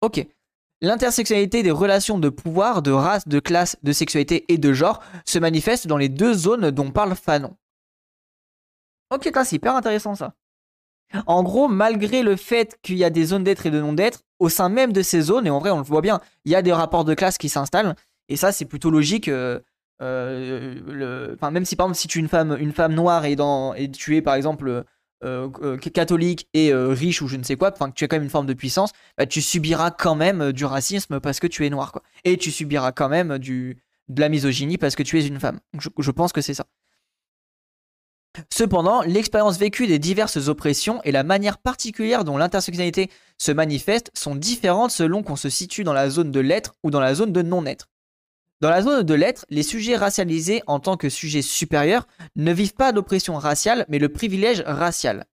Ok. 0.02 0.26
L'intersectionnalité 0.82 1.62
des 1.62 1.72
relations 1.72 2.18
de 2.18 2.30
pouvoir, 2.30 2.82
de 2.82 2.92
race, 2.92 3.28
de 3.28 3.40
classe, 3.40 3.78
de 3.84 3.92
sexualité 3.92 4.44
et 4.52 4.58
de 4.58 4.74
genre 4.74 5.02
se 5.26 5.38
manifeste 5.38 5.86
dans 5.86 5.98
les 5.98 6.10
deux 6.10 6.34
zones 6.34 6.72
dont 6.72 6.90
parle 6.90 7.16
Fanon. 7.16 7.56
Ok, 9.14 9.30
c'est 9.32 9.56
hyper 9.56 9.76
intéressant 9.76 10.16
ça. 10.16 10.34
En 11.28 11.44
gros, 11.44 11.68
malgré 11.68 12.24
le 12.24 12.36
fait 12.36 12.80
qu'il 12.82 12.98
y 12.98 13.04
a 13.04 13.12
des 13.12 13.26
zones 13.26 13.44
d'être 13.44 13.68
et 13.68 13.72
de 13.72 13.80
non-d'être, 13.80 14.24
au 14.40 14.50
sein 14.50 14.68
même 14.68 14.92
de 14.92 15.04
ces 15.04 15.22
zones, 15.22 15.46
et 15.46 15.52
en 15.52 15.60
vrai 15.60 15.70
on 15.70 15.78
le 15.78 15.84
voit 15.84 16.02
bien, 16.02 16.20
il 16.46 16.52
y 16.52 16.56
a 16.56 16.64
des 16.64 16.74
rapports 16.74 17.06
de 17.06 17.14
classe 17.14 17.38
qui 17.38 17.50
s'installent, 17.50 17.96
et 18.30 18.36
ça 18.36 18.52
c'est 18.52 18.66
plutôt 18.66 18.90
logique. 18.90 19.28
Euh, 19.28 19.60
euh, 20.04 21.36
même 21.52 21.66
si 21.66 21.76
par 21.76 21.86
exemple 21.86 22.00
si 22.00 22.08
tu 22.08 22.20
es 22.20 22.22
une 22.22 22.28
femme, 22.28 22.58
une 22.60 22.74
femme 22.74 22.94
noire 22.94 23.26
et, 23.26 23.36
tu 23.92 24.16
es 24.16 24.22
par 24.22 24.36
exemple 24.36 24.84
euh, 25.24 25.78
catholique 25.78 26.48
et 26.54 26.74
riche 26.74 27.22
ou 27.22 27.28
je 27.28 27.38
ne 27.38 27.44
sais 27.44 27.56
quoi, 27.56 27.72
enfin 27.74 27.90
que 27.90 27.96
tu 27.96 28.04
as 28.04 28.08
quand 28.08 28.18
même 28.18 28.24
une 28.24 28.30
forme 28.30 28.48
de 28.48 28.54
puissance, 28.54 28.92
bah, 29.18 29.26
tu 29.26 29.42
subiras 29.42 29.92
quand 29.92 30.16
même 30.16 30.52
du 30.52 30.66
racisme 30.66 31.20
parce 31.20 31.40
que 31.40 31.48
tu 31.48 31.66
es 31.66 31.70
noir, 31.70 31.92
quoi. 31.92 32.04
Et 32.24 32.38
tu 32.38 32.52
subiras 32.52 32.92
quand 32.92 33.10
même 33.10 33.38
de 33.38 33.76
la 34.10 34.30
misogynie 34.30 34.78
parce 34.78 34.96
que 34.96 35.04
tu 35.04 35.20
es 35.20 35.26
une 35.26 35.40
femme. 35.40 35.60
je 35.80 36.12
pense 36.12 36.34
que 36.34 36.42
c'est 36.42 36.54
ça. 36.54 36.66
Cependant, 38.52 39.02
l'expérience 39.04 39.58
vécue 39.58 39.86
des 39.86 40.00
diverses 40.00 40.48
oppressions 40.48 41.02
et 41.04 41.12
la 41.12 41.24
manière 41.24 41.60
particulière 41.60 42.24
dont 42.24 42.38
l'intersectionnalité 42.38 43.12
se 43.38 43.52
manifeste 43.52 44.10
sont 44.16 44.36
différentes 44.36 44.92
selon 44.92 45.22
qu'on 45.22 45.36
se 45.36 45.50
situe 45.50 45.84
dans 45.84 45.94
la 45.94 46.10
zone 46.10 46.32
de 46.32 46.40
l'être 46.40 46.74
ou 46.84 46.90
dans 46.90 47.00
la 47.00 47.14
zone 47.14 47.32
de 47.32 47.42
non-être. 47.44 47.90
Dans 48.64 48.70
la 48.70 48.82
zone 48.82 49.04
de 49.04 49.14
l'être, 49.14 49.46
les 49.50 49.62
sujets 49.62 49.98
racialisés 49.98 50.64
en 50.68 50.80
tant 50.80 50.96
que 50.96 51.10
sujets 51.10 51.42
supérieurs 51.42 52.08
ne 52.38 52.54
vivent 52.54 52.76
pas 52.76 52.94
d'oppression 52.94 53.36
raciale, 53.36 53.86
mais 53.90 54.00
le 54.00 54.08
privilège 54.08 54.64
racial. 54.66 55.26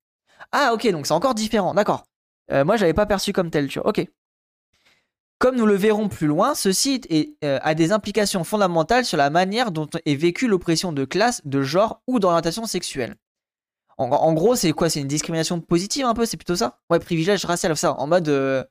Ah 0.50 0.72
ok, 0.74 0.90
donc 0.90 1.06
c'est 1.06 1.12
encore 1.12 1.36
différent, 1.36 1.72
d'accord. 1.72 2.02
Euh, 2.50 2.64
moi 2.64 2.76
j'avais 2.76 2.92
pas 2.92 3.06
perçu 3.06 3.32
comme 3.32 3.48
tel, 3.48 3.68
tu 3.68 3.78
vois, 3.78 3.90
ok. 3.90 4.04
Comme 5.38 5.54
nous 5.54 5.64
le 5.64 5.76
verrons 5.76 6.08
plus 6.08 6.26
loin, 6.26 6.56
ceci 6.56 7.02
euh, 7.44 7.60
a 7.62 7.76
des 7.76 7.92
implications 7.92 8.42
fondamentales 8.42 9.04
sur 9.04 9.16
la 9.16 9.30
manière 9.30 9.70
dont 9.70 9.88
est 10.04 10.16
vécue 10.16 10.48
l'oppression 10.48 10.92
de 10.92 11.04
classe, 11.04 11.40
de 11.44 11.62
genre 11.62 12.02
ou 12.08 12.18
d'orientation 12.18 12.66
sexuelle. 12.66 13.14
En, 13.96 14.32
gros, 14.32 14.56
c'est 14.56 14.72
quoi 14.72 14.90
C'est 14.90 15.02
une 15.02 15.06
discrimination 15.06 15.60
positive 15.60 16.04
un 16.04 16.14
peu 16.14 16.26
C'est 16.26 16.36
plutôt 16.36 16.56
ça? 16.56 16.80
Ouais, 16.90 16.98
privilège 16.98 17.44
racial, 17.44 17.76
ça, 17.76 17.92
en 17.92 18.08
mode... 18.08 18.28
Euh, 18.28 18.64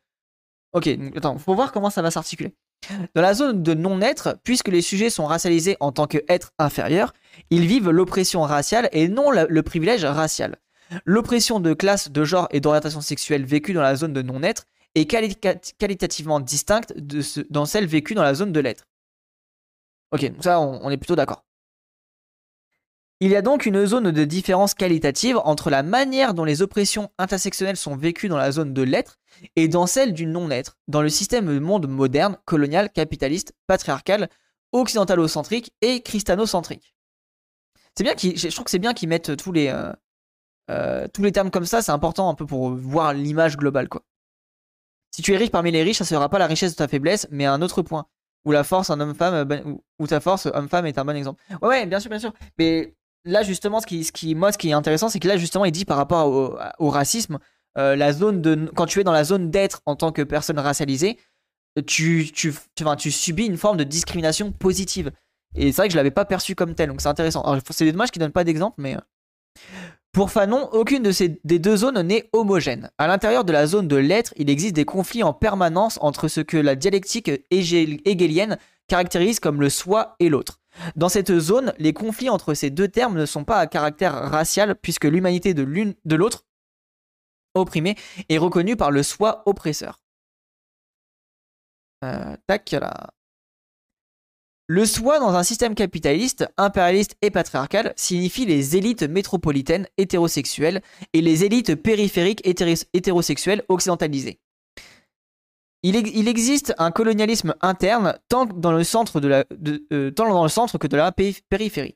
ok, 0.74 0.90
attends, 1.16 1.38
faut 1.38 1.56
voir 1.56 1.72
comment 1.72 1.90
ça 1.90 2.02
va 2.02 2.12
s'articuler. 2.12 2.54
Dans 3.14 3.22
la 3.22 3.34
zone 3.34 3.62
de 3.62 3.74
non-être, 3.74 4.38
puisque 4.44 4.70
les 4.70 4.82
sujets 4.82 5.10
sont 5.10 5.26
racialisés 5.26 5.78
en 5.80 5.92
tant 5.92 6.08
qu'êtres 6.08 6.54
inférieurs, 6.58 7.14
ils 7.50 7.66
vivent 7.66 7.90
l'oppression 7.90 8.42
raciale 8.42 8.90
et 8.92 9.08
non 9.08 9.32
le 9.32 9.62
privilège 9.62 10.06
racial. 10.06 10.58
L'oppression 11.06 11.60
de 11.60 11.74
classe, 11.74 12.10
de 12.12 12.24
genre 12.24 12.48
et 12.52 12.60
d'orientation 12.60 13.02
sexuelle 13.02 13.46
vécue 13.46 13.74
dans 13.74 13.82
la 13.82 13.96
zone 13.96 14.14
de 14.14 14.22
non-être 14.22 14.66
est 14.96 15.06
qualitativement 15.06 16.40
distincte 16.40 16.94
de 16.98 17.22
dans 17.50 17.66
celle 17.66 17.86
vécue 17.86 18.16
dans 18.16 18.24
la 18.24 18.34
zone 18.34 18.52
de 18.52 18.60
l'être. 18.60 18.88
Ok, 20.12 20.26
donc 20.32 20.44
ça, 20.44 20.60
on, 20.60 20.90
est 20.90 20.98
plutôt 20.98 21.16
d'accord. 21.16 21.46
Il 23.22 23.32
y 23.32 23.36
a 23.36 23.42
donc 23.42 23.66
une 23.66 23.86
zone 23.86 24.12
de 24.12 24.24
différence 24.24 24.74
qualitative 24.74 25.38
entre 25.44 25.70
la 25.70 25.84
manière 25.84 26.34
dont 26.34 26.46
les 26.46 26.62
oppressions 26.62 27.12
intersectionnelles 27.18 27.76
sont 27.76 27.98
vécues 27.98 28.30
dans 28.30 28.38
la 28.38 28.52
zone 28.52 28.74
de 28.74 28.82
l'être 28.82 29.18
et 29.58 29.68
dans 29.68 29.88
celle 29.88 30.14
du 30.14 30.26
non-être, 30.26 30.78
dans 30.88 31.02
le 31.02 31.10
système 31.10 31.46
de 31.48 31.60
monde 31.60 31.88
moderne, 31.88 32.38
colonial, 32.46 32.90
capitaliste, 32.90 33.54
patriarcal, 33.68 34.30
occidentalocentrique 34.72 35.74
et 35.82 36.02
christianocentrique. 36.02 36.96
C'est 37.98 38.04
bien 38.04 38.14
je 38.16 38.48
trouve 38.52 38.64
que 38.64 38.72
c'est 38.72 38.80
bien 38.80 38.94
qu'ils 38.94 39.10
mettent 39.10 39.36
tous 39.36 39.52
les, 39.52 39.68
euh, 39.68 39.92
euh, 40.70 41.08
tous 41.14 41.22
les 41.22 41.34
termes 41.34 41.52
comme 41.52 41.66
ça, 41.66 41.82
c'est 41.82 41.92
important 41.92 42.30
un 42.30 42.36
peu 42.36 42.46
pour 42.46 42.70
voir 42.70 43.14
l'image 43.14 43.58
globale, 43.58 43.90
quoi. 43.90 44.04
Si 45.12 45.22
tu 45.22 45.34
es 45.34 45.38
riche 45.38 45.52
parmi 45.52 45.72
les 45.72 45.84
riches, 45.84 45.98
ça 45.98 46.04
ne 46.06 46.08
sera 46.08 46.30
pas 46.30 46.40
la 46.40 46.48
richesse 46.48 46.72
de 46.72 46.78
ta 46.78 46.88
faiblesse, 46.88 47.28
mais 47.32 47.46
un 47.46 47.62
autre 47.62 47.82
point. 47.82 48.06
Où 48.46 48.54
la 48.54 48.64
force, 48.64 48.90
un 48.90 49.00
homme-femme, 49.02 49.44
ben, 49.44 49.78
ou 49.98 50.08
ta 50.08 50.22
force, 50.22 50.46
homme-femme 50.46 50.86
est 50.86 50.98
un 50.98 51.04
bon 51.04 51.16
exemple. 51.16 51.44
Ouais, 51.62 51.68
ouais, 51.68 51.86
bien 51.86 52.00
sûr, 52.00 52.10
bien 52.10 52.20
sûr. 52.20 52.32
Mais 52.58 52.96
là, 53.26 53.44
justement, 53.44 53.80
ce 53.82 53.88
qui, 53.88 54.36
moi, 54.36 54.52
ce 54.52 54.58
qui 54.58 54.70
est 54.70 54.74
intéressant, 54.74 55.10
c'est 55.10 55.20
que 55.20 55.28
là, 55.28 55.38
justement, 55.38 55.66
il 55.66 55.72
dit 55.72 55.86
par 55.86 55.98
rapport 55.98 56.28
au, 56.80 56.90
racisme, 56.90 57.40
euh, 57.78 58.68
quand 58.76 58.86
tu 58.86 59.00
es 59.00 59.04
dans 59.04 59.12
la 59.12 59.24
zone 59.24 59.52
d'être 59.52 59.82
en 59.86 59.96
tant 59.96 60.12
que 60.12 60.22
personne 60.22 60.60
racialisée, 60.60 61.18
tu, 61.86 62.32
subis 63.12 63.46
une 63.46 63.58
forme 63.58 63.78
de 63.78 63.84
discrimination 63.84 64.52
positive. 64.52 65.12
Et 65.56 65.72
c'est 65.72 65.78
vrai 65.78 65.88
que 65.88 65.94
je 65.94 65.98
l'avais 65.98 66.12
pas 66.12 66.26
perçu 66.26 66.56
comme 66.56 66.76
tel, 66.76 66.90
donc 66.90 67.02
c'est 67.02 67.08
intéressant. 67.08 67.44
C'est 67.70 67.92
dommage 67.92 68.12
qu'il 68.12 68.20
donne 68.20 68.32
pas 68.32 68.44
d'exemple, 68.44 68.76
mais. 68.80 68.96
Euh, 68.96 69.00
pour 70.12 70.32
Fanon, 70.32 70.70
aucune 70.72 71.04
des 71.04 71.60
deux 71.60 71.78
zones 71.78 72.02
n'est 72.02 72.30
homogène. 72.34 72.90
À 72.98 73.08
l'intérieur 73.08 73.44
de 73.44 73.54
la 73.54 73.68
zone 73.68 73.88
de 73.88 73.96
l'être, 73.96 74.34
il 74.38 74.50
existe 74.50 74.76
des 74.76 74.86
conflits 74.86 75.22
en 75.22 75.34
permanence 75.34 76.00
entre 76.02 76.28
ce 76.28 76.42
que 76.42 76.58
la 76.58 76.76
dialectique 76.76 77.30
hegelienne 77.52 78.58
caractérise 78.88 79.40
comme 79.40 79.62
le 79.62 79.70
soi 79.70 80.16
et 80.20 80.30
l'autre. 80.30 80.59
Dans 80.96 81.10
cette 81.10 81.38
zone, 81.40 81.74
les 81.78 81.94
conflits 81.94 82.30
entre 82.30 82.54
ces 82.54 82.70
deux 82.70 82.88
termes 82.88 83.18
ne 83.18 83.26
sont 83.26 83.44
pas 83.44 83.58
à 83.58 83.68
caractère 83.68 84.14
racial 84.14 84.76
puisque 84.76 85.06
l'humanité 85.06 85.54
de 85.54 85.64
l'une 85.64 85.96
de 86.06 86.16
l'autre, 86.16 86.46
opprimée, 87.56 87.96
est 88.30 88.38
reconnue 88.38 88.76
par 88.76 88.92
le 88.92 89.04
soi 89.04 89.44
oppresseur. 89.46 90.00
Euh. 92.04 92.36
Le 94.72 94.86
soi 94.86 95.20
dans 95.20 95.34
un 95.34 95.42
système 95.42 95.74
capitaliste, 95.74 96.48
impérialiste 96.58 97.18
et 97.24 97.32
patriarcal 97.32 97.92
signifie 97.96 98.46
les 98.46 98.78
élites 98.78 99.02
métropolitaines 99.02 99.88
hétérosexuelles 99.98 100.82
et 101.14 101.22
les 101.22 101.44
élites 101.44 101.74
périphériques 101.74 102.46
hétérosexuelles 102.94 103.64
occidentalisées. 103.68 104.40
Il, 105.82 106.28
existe 106.28 106.74
un 106.78 106.92
colonialisme 106.92 107.56
interne 107.62 108.18
tant 108.28 108.46
dans 108.46 108.74
le 108.74 108.84
centre, 108.84 109.18
euh, 109.20 110.12
que 110.12 110.88
de 110.88 110.98
la 110.98 111.12
périphérie. 111.12 111.96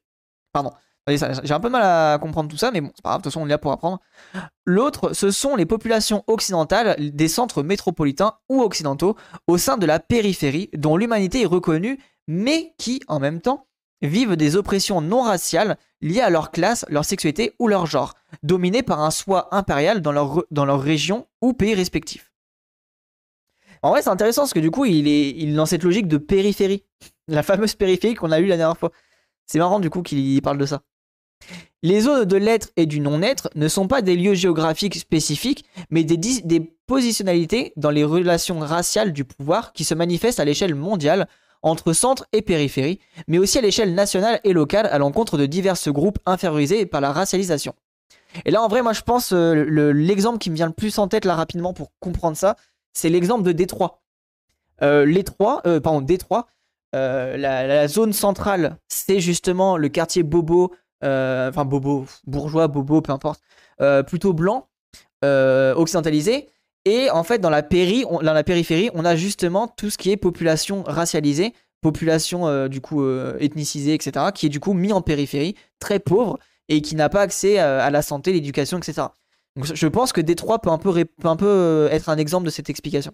Pardon. 0.53 0.71
J'ai 1.05 1.53
un 1.53 1.59
peu 1.59 1.69
mal 1.69 1.83
à 1.83 2.17
comprendre 2.17 2.49
tout 2.49 2.55
ça, 2.55 2.71
mais 2.71 2.79
bon, 2.79 2.89
c'est 2.95 3.01
pas 3.01 3.09
grave, 3.09 3.19
de 3.19 3.23
toute 3.23 3.33
façon, 3.33 3.43
on 3.43 3.47
est 3.47 3.49
là 3.49 3.57
pour 3.57 3.73
apprendre. 3.73 3.99
L'autre, 4.65 5.11
ce 5.11 5.31
sont 5.31 5.57
les 5.57 5.65
populations 5.65 6.23
occidentales 6.27 6.95
des 6.97 7.27
centres 7.27 7.61
métropolitains 7.61 8.35
ou 8.47 8.61
occidentaux 8.61 9.17
au 9.47 9.57
sein 9.57 9.77
de 9.77 9.85
la 9.85 9.99
périphérie, 9.99 10.69
dont 10.73 10.95
l'humanité 10.95 11.41
est 11.41 11.47
reconnue 11.47 11.99
mais 12.29 12.73
qui, 12.77 13.01
en 13.09 13.19
même 13.19 13.41
temps, 13.41 13.67
vivent 14.01 14.37
des 14.37 14.55
oppressions 14.55 15.01
non 15.01 15.23
raciales 15.23 15.77
liées 16.01 16.21
à 16.21 16.29
leur 16.29 16.51
classe, 16.51 16.85
leur 16.87 17.03
sexualité 17.03 17.53
ou 17.59 17.67
leur 17.67 17.85
genre, 17.85 18.13
dominées 18.43 18.83
par 18.83 19.01
un 19.01 19.11
soi 19.11 19.53
impérial 19.53 20.01
dans 20.01 20.13
leur, 20.13 20.43
dans 20.51 20.65
leur 20.65 20.81
région 20.81 21.27
ou 21.41 21.53
pays 21.53 21.75
respectifs. 21.75 22.32
En 23.83 23.89
vrai, 23.89 24.01
c'est 24.01 24.09
intéressant 24.09 24.43
parce 24.43 24.53
que 24.53 24.59
du 24.59 24.71
coup, 24.71 24.85
il 24.85 25.07
est, 25.07 25.53
dans 25.53 25.65
cette 25.65 25.83
logique 25.83 26.07
de 26.07 26.17
périphérie. 26.17 26.83
La 27.27 27.43
fameuse 27.43 27.75
périphérie 27.75 28.15
qu'on 28.15 28.31
a 28.31 28.39
eue 28.39 28.45
la 28.45 28.57
dernière 28.57 28.77
fois. 28.77 28.91
C'est 29.45 29.59
marrant 29.59 29.81
du 29.81 29.89
coup 29.89 30.01
qu'il 30.01 30.41
parle 30.41 30.57
de 30.57 30.65
ça. 30.65 30.81
Les 31.81 31.99
zones 31.99 32.23
de 32.23 32.37
l'être 32.37 32.69
et 32.77 32.85
du 32.85 33.01
non-être 33.01 33.49
ne 33.55 33.67
sont 33.67 33.89
pas 33.89 34.01
des 34.01 34.15
lieux 34.15 34.35
géographiques 34.35 34.95
spécifiques, 34.95 35.65
mais 35.89 36.05
des, 36.05 36.15
des 36.17 36.73
positionnalités 36.87 37.73
dans 37.75 37.89
les 37.89 38.05
relations 38.05 38.59
raciales 38.59 39.11
du 39.11 39.25
pouvoir 39.25 39.73
qui 39.73 39.83
se 39.83 39.93
manifestent 39.93 40.39
à 40.39 40.45
l'échelle 40.45 40.75
mondiale 40.75 41.27
entre 41.61 41.91
centre 41.91 42.25
et 42.31 42.41
périphérie, 42.41 42.99
mais 43.27 43.37
aussi 43.37 43.57
à 43.57 43.61
l'échelle 43.61 43.93
nationale 43.93 44.39
et 44.45 44.53
locale 44.53 44.85
à 44.85 44.97
l'encontre 44.97 45.37
de 45.37 45.45
divers 45.45 45.75
groupes 45.87 46.19
infériorisés 46.25 46.85
par 46.85 47.01
la 47.01 47.11
racialisation. 47.11 47.73
Et 48.45 48.51
là, 48.51 48.61
en 48.61 48.67
vrai, 48.69 48.81
moi, 48.81 48.93
je 48.93 49.01
pense 49.01 49.31
euh, 49.33 49.91
l'exemple 49.93 50.39
qui 50.39 50.49
me 50.49 50.55
vient 50.55 50.67
le 50.67 50.73
plus 50.73 50.97
en 50.97 51.07
tête 51.07 51.25
là 51.25 51.35
rapidement 51.35 51.73
pour 51.73 51.91
comprendre 51.99 52.35
ça, 52.35 52.55
c'est 52.93 53.09
l'exemple 53.09 53.43
de 53.43 53.51
Détroit. 53.51 54.03
Euh, 54.81 55.05
euh, 55.65 55.79
pardon, 55.79 56.01
Détroit, 56.01 56.47
euh, 56.95 57.37
la, 57.37 57.87
zone 57.87 58.13
centrale, 58.13 58.77
c'est 58.87 59.19
justement 59.19 59.77
le 59.77 59.89
quartier 59.89 60.23
bobo, 60.23 60.71
enfin 61.01 61.65
bobo, 61.65 62.05
bourgeois, 62.25 62.67
bobo, 62.67 63.01
peu 63.01 63.11
importe, 63.11 63.41
plutôt 64.07 64.33
blanc, 64.33 64.67
occidentalisé. 65.23 66.47
Et 66.85 67.09
en 67.09 67.23
fait, 67.23 67.39
dans 67.39 67.49
la, 67.49 67.61
dans 67.61 68.33
la 68.33 68.43
périphérie, 68.43 68.89
on 68.93 69.05
a 69.05 69.15
justement 69.15 69.67
tout 69.67 69.89
ce 69.89 69.97
qui 69.97 70.11
est 70.11 70.17
population 70.17 70.83
racialisée, 70.85 71.53
population 71.81 72.67
du 72.67 72.81
coup 72.81 73.05
ethnicisée, 73.39 73.93
etc., 73.93 74.27
qui 74.33 74.47
est 74.47 74.49
du 74.49 74.59
coup 74.59 74.73
mis 74.73 74.93
en 74.93 75.01
périphérie, 75.01 75.55
très 75.79 75.99
pauvre, 75.99 76.39
et 76.69 76.81
qui 76.81 76.95
n'a 76.95 77.09
pas 77.09 77.21
accès 77.21 77.57
à 77.57 77.89
la 77.89 78.01
santé, 78.01 78.33
l'éducation, 78.33 78.77
etc. 78.77 79.07
Je 79.61 79.87
pense 79.87 80.13
que 80.13 80.21
Détroit 80.21 80.59
peut 80.59 80.69
un 80.69 80.77
peu, 80.77 81.05
peu 81.37 81.87
être 81.91 82.09
un 82.09 82.17
exemple 82.17 82.45
de 82.45 82.51
cette 82.51 82.69
explication. 82.69 83.13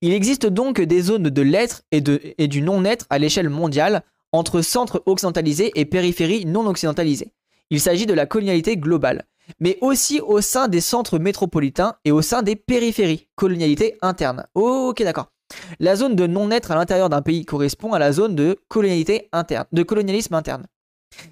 Il 0.00 0.12
existe 0.12 0.46
donc 0.46 0.80
des 0.80 1.02
zones 1.02 1.28
de 1.28 1.42
l'être 1.42 1.82
et, 1.90 2.00
du 2.00 2.62
non-être 2.62 3.06
à 3.10 3.18
l'échelle 3.18 3.50
mondiale, 3.50 4.02
entre 4.32 4.62
centres 4.62 5.02
occidentalisés 5.06 5.72
et 5.74 5.84
périphéries 5.84 6.46
non 6.46 6.66
occidentalisées. 6.66 7.32
Il 7.70 7.80
s'agit 7.80 8.06
de 8.06 8.14
la 8.14 8.26
colonialité 8.26 8.76
globale 8.76 9.26
mais 9.60 9.78
aussi 9.80 10.20
au 10.20 10.40
sein 10.40 10.68
des 10.68 10.80
centres 10.80 11.18
métropolitains 11.18 11.94
et 12.04 12.12
au 12.12 12.22
sein 12.22 12.42
des 12.42 12.56
périphéries, 12.56 13.28
colonialité 13.36 13.98
interne. 14.02 14.46
ok, 14.54 15.02
d'accord. 15.02 15.28
La 15.80 15.96
zone 15.96 16.16
de 16.16 16.26
non-être 16.26 16.70
à 16.70 16.76
l'intérieur 16.76 17.10
d'un 17.10 17.22
pays 17.22 17.44
correspond 17.44 17.92
à 17.92 17.98
la 17.98 18.12
zone 18.12 18.34
de 18.34 18.58
colonialisme 18.68 20.34
interne. 20.34 20.66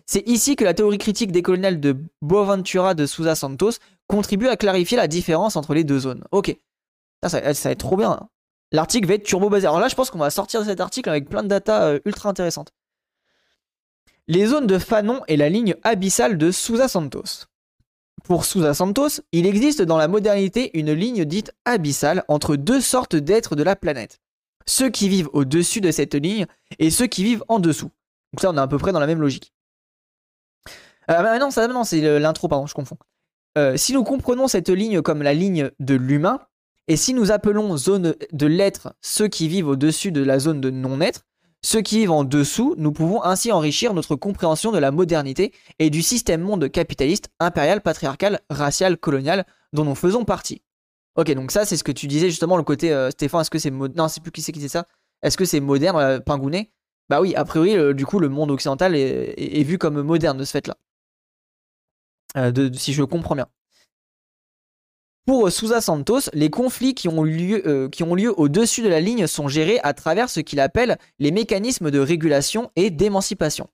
C'est 0.07 0.27
ici 0.29 0.57
que 0.57 0.65
la 0.65 0.75
théorie 0.75 0.99
critique 0.99 1.33
décoloniale 1.33 1.81
de 1.81 1.97
Boaventura 2.23 2.95
de 2.95 3.07
Souza 3.07 3.35
Santos 3.35 3.73
contribue 4.07 4.49
à 4.49 4.57
clarifier 4.57 4.97
la 4.97 5.09
différence 5.09 5.57
entre 5.57 5.75
les 5.75 5.85
deux 5.85 6.01
zones. 6.01 6.25
Ok. 6.33 6.57
Ça, 7.23 7.41
va 7.41 7.51
être 7.51 7.79
trop 7.79 7.97
bien. 7.97 8.13
Hein. 8.13 8.29
L'article 8.73 9.09
va 9.09 9.15
être 9.15 9.25
turbo 9.25 9.51
basé. 9.51 9.67
Alors 9.67 9.81
là, 9.81 9.89
je 9.89 9.95
pense 9.95 10.11
qu'on 10.11 10.19
va 10.19 10.31
sortir 10.31 10.61
de 10.61 10.67
cet 10.67 10.81
article 10.81 11.09
avec 11.11 11.29
plein 11.29 11.43
de 11.43 11.49
data 11.49 11.85
euh, 11.85 12.01
ultra 12.05 12.29
intéressantes. 12.29 12.73
Les 14.29 14.47
zones 14.47 14.67
de 14.67 14.79
Fanon 14.79 15.23
et 15.29 15.37
la 15.37 15.49
ligne 15.49 15.75
abyssale 15.83 16.39
de 16.39 16.51
Sousa 16.51 16.89
Santos. 16.89 17.47
Pour 18.25 18.45
Sousa 18.45 18.75
Santos, 18.75 19.23
il 19.33 19.47
existe 19.47 19.83
dans 19.83 19.97
la 19.97 20.09
modernité 20.09 20.71
une 20.79 20.93
ligne 20.93 21.25
dite 21.25 21.53
abyssale 21.65 22.25
entre 22.29 22.57
deux 22.57 22.81
sortes 22.81 23.17
d'êtres 23.17 23.57
de 23.57 23.63
la 23.63 23.77
planète. 23.77 24.21
Ceux 24.67 24.91
qui 24.91 25.09
vivent 25.09 25.31
au-dessus 25.33 25.81
de 25.81 25.91
cette 25.91 26.15
ligne 26.15 26.47
et 26.79 26.91
ceux 26.91 27.07
qui 27.07 27.25
vivent 27.25 27.45
en 27.49 27.59
dessous. 27.59 27.91
Donc 28.33 28.41
ça, 28.41 28.51
on 28.51 28.57
est 28.57 28.61
à 28.61 28.69
peu 28.69 28.79
près 28.79 28.93
dans 28.93 29.01
la 29.01 29.07
même 29.07 29.21
logique. 29.21 29.53
Euh, 31.11 31.39
non, 31.39 31.85
c'est 31.85 32.19
l'intro, 32.19 32.49
pardon, 32.49 32.67
je 32.67 32.75
confonds. 32.75 32.99
Euh, 33.59 33.77
si 33.77 33.93
nous 33.93 34.05
comprenons 34.05 34.47
cette 34.47 34.69
ligne 34.69 35.03
comme 35.03 35.23
la 35.23 35.35
ligne 35.35 35.71
de 35.81 35.95
l'humain, 35.95 36.41
et 36.89 36.97
si 36.97 37.15
nous 37.15 37.31
appelons 37.31 37.77
zone 37.77 38.15
de 38.33 38.47
l'être 38.47 38.95
ceux 39.01 39.29
qui 39.29 39.49
vivent 39.49 39.69
au-dessus 39.69 40.13
de 40.13 40.23
la 40.23 40.39
zone 40.39 40.61
de 40.61 40.71
non-être, 40.71 41.23
ceux 41.63 41.83
qui 41.83 41.99
vivent 41.99 42.13
en 42.13 42.25
dessous, 42.25 42.75
nous 42.79 42.93
pouvons 42.93 43.23
ainsi 43.23 43.53
enrichir 43.53 43.93
notre 43.93 44.17
compréhension 44.17 44.73
de 44.73 44.79
la 44.79 44.91
modernité 44.91 45.53
et 45.79 45.91
du 45.91 46.01
système 46.01 46.41
monde 46.41 46.71
capitaliste, 46.71 47.29
impérial, 47.39 47.81
patriarcal, 47.83 48.41
racial, 48.49 48.97
colonial, 48.97 49.45
dont 49.73 49.85
nous 49.85 49.95
faisons 49.95 50.25
partie. 50.25 50.63
Ok, 51.17 51.31
donc 51.33 51.51
ça, 51.51 51.65
c'est 51.65 51.77
ce 51.77 51.85
que 51.85 51.93
tu 51.93 52.07
disais 52.07 52.31
justement, 52.31 52.57
le 52.57 52.63
côté 52.63 52.93
euh, 52.93 53.11
Stéphane, 53.11 53.43
est-ce 53.43 53.51
que 53.51 53.59
c'est 53.59 53.71
Non, 53.71 54.09
c'est 54.09 54.23
plus 54.23 54.33
qui 54.33 54.43
c'est 54.43 54.53
qui 54.53 54.61
disait 54.61 54.69
ça? 54.69 54.87
Est-ce 55.23 55.37
que 55.37 55.45
c'est 55.45 55.61
moderne, 55.61 55.97
euh, 55.99 56.21
Pingounet? 56.21 56.71
Bah 57.11 57.21
oui, 57.21 57.35
a 57.35 57.45
priori, 57.45 57.95
du 57.95 58.07
coup, 58.07 58.21
le 58.21 58.29
monde 58.29 58.53
occidental 58.53 58.95
est, 58.95 59.65
vu 59.65 59.79
comme 59.79 60.01
moderne 60.01 60.39
de 60.39 60.45
ce 60.45 60.53
fait-là. 60.53 60.77
Euh, 62.37 62.71
si 62.75 62.93
je 62.93 63.03
comprends 63.03 63.35
bien. 63.35 63.49
Pour 65.27 65.51
Sousa 65.51 65.81
Santos, 65.81 66.31
les 66.33 66.51
conflits 66.51 66.95
qui 66.95 67.09
ont 67.09 67.23
lieu, 67.23 67.63
euh, 67.67 67.89
lieu 68.17 68.35
au-dessus 68.37 68.83
de 68.83 68.89
la 68.89 69.01
ligne 69.01 69.27
sont 69.27 69.49
gérés 69.49 69.79
à 69.83 69.93
travers 69.95 70.31
ce 70.31 70.41
qu'il 70.41 70.61
appelle 70.61 70.99
les 71.19 71.31
mécanismes 71.31 71.91
de 71.91 71.99
régulation 71.99 72.71
et 72.75 72.91
d'émancipation. 72.91 73.69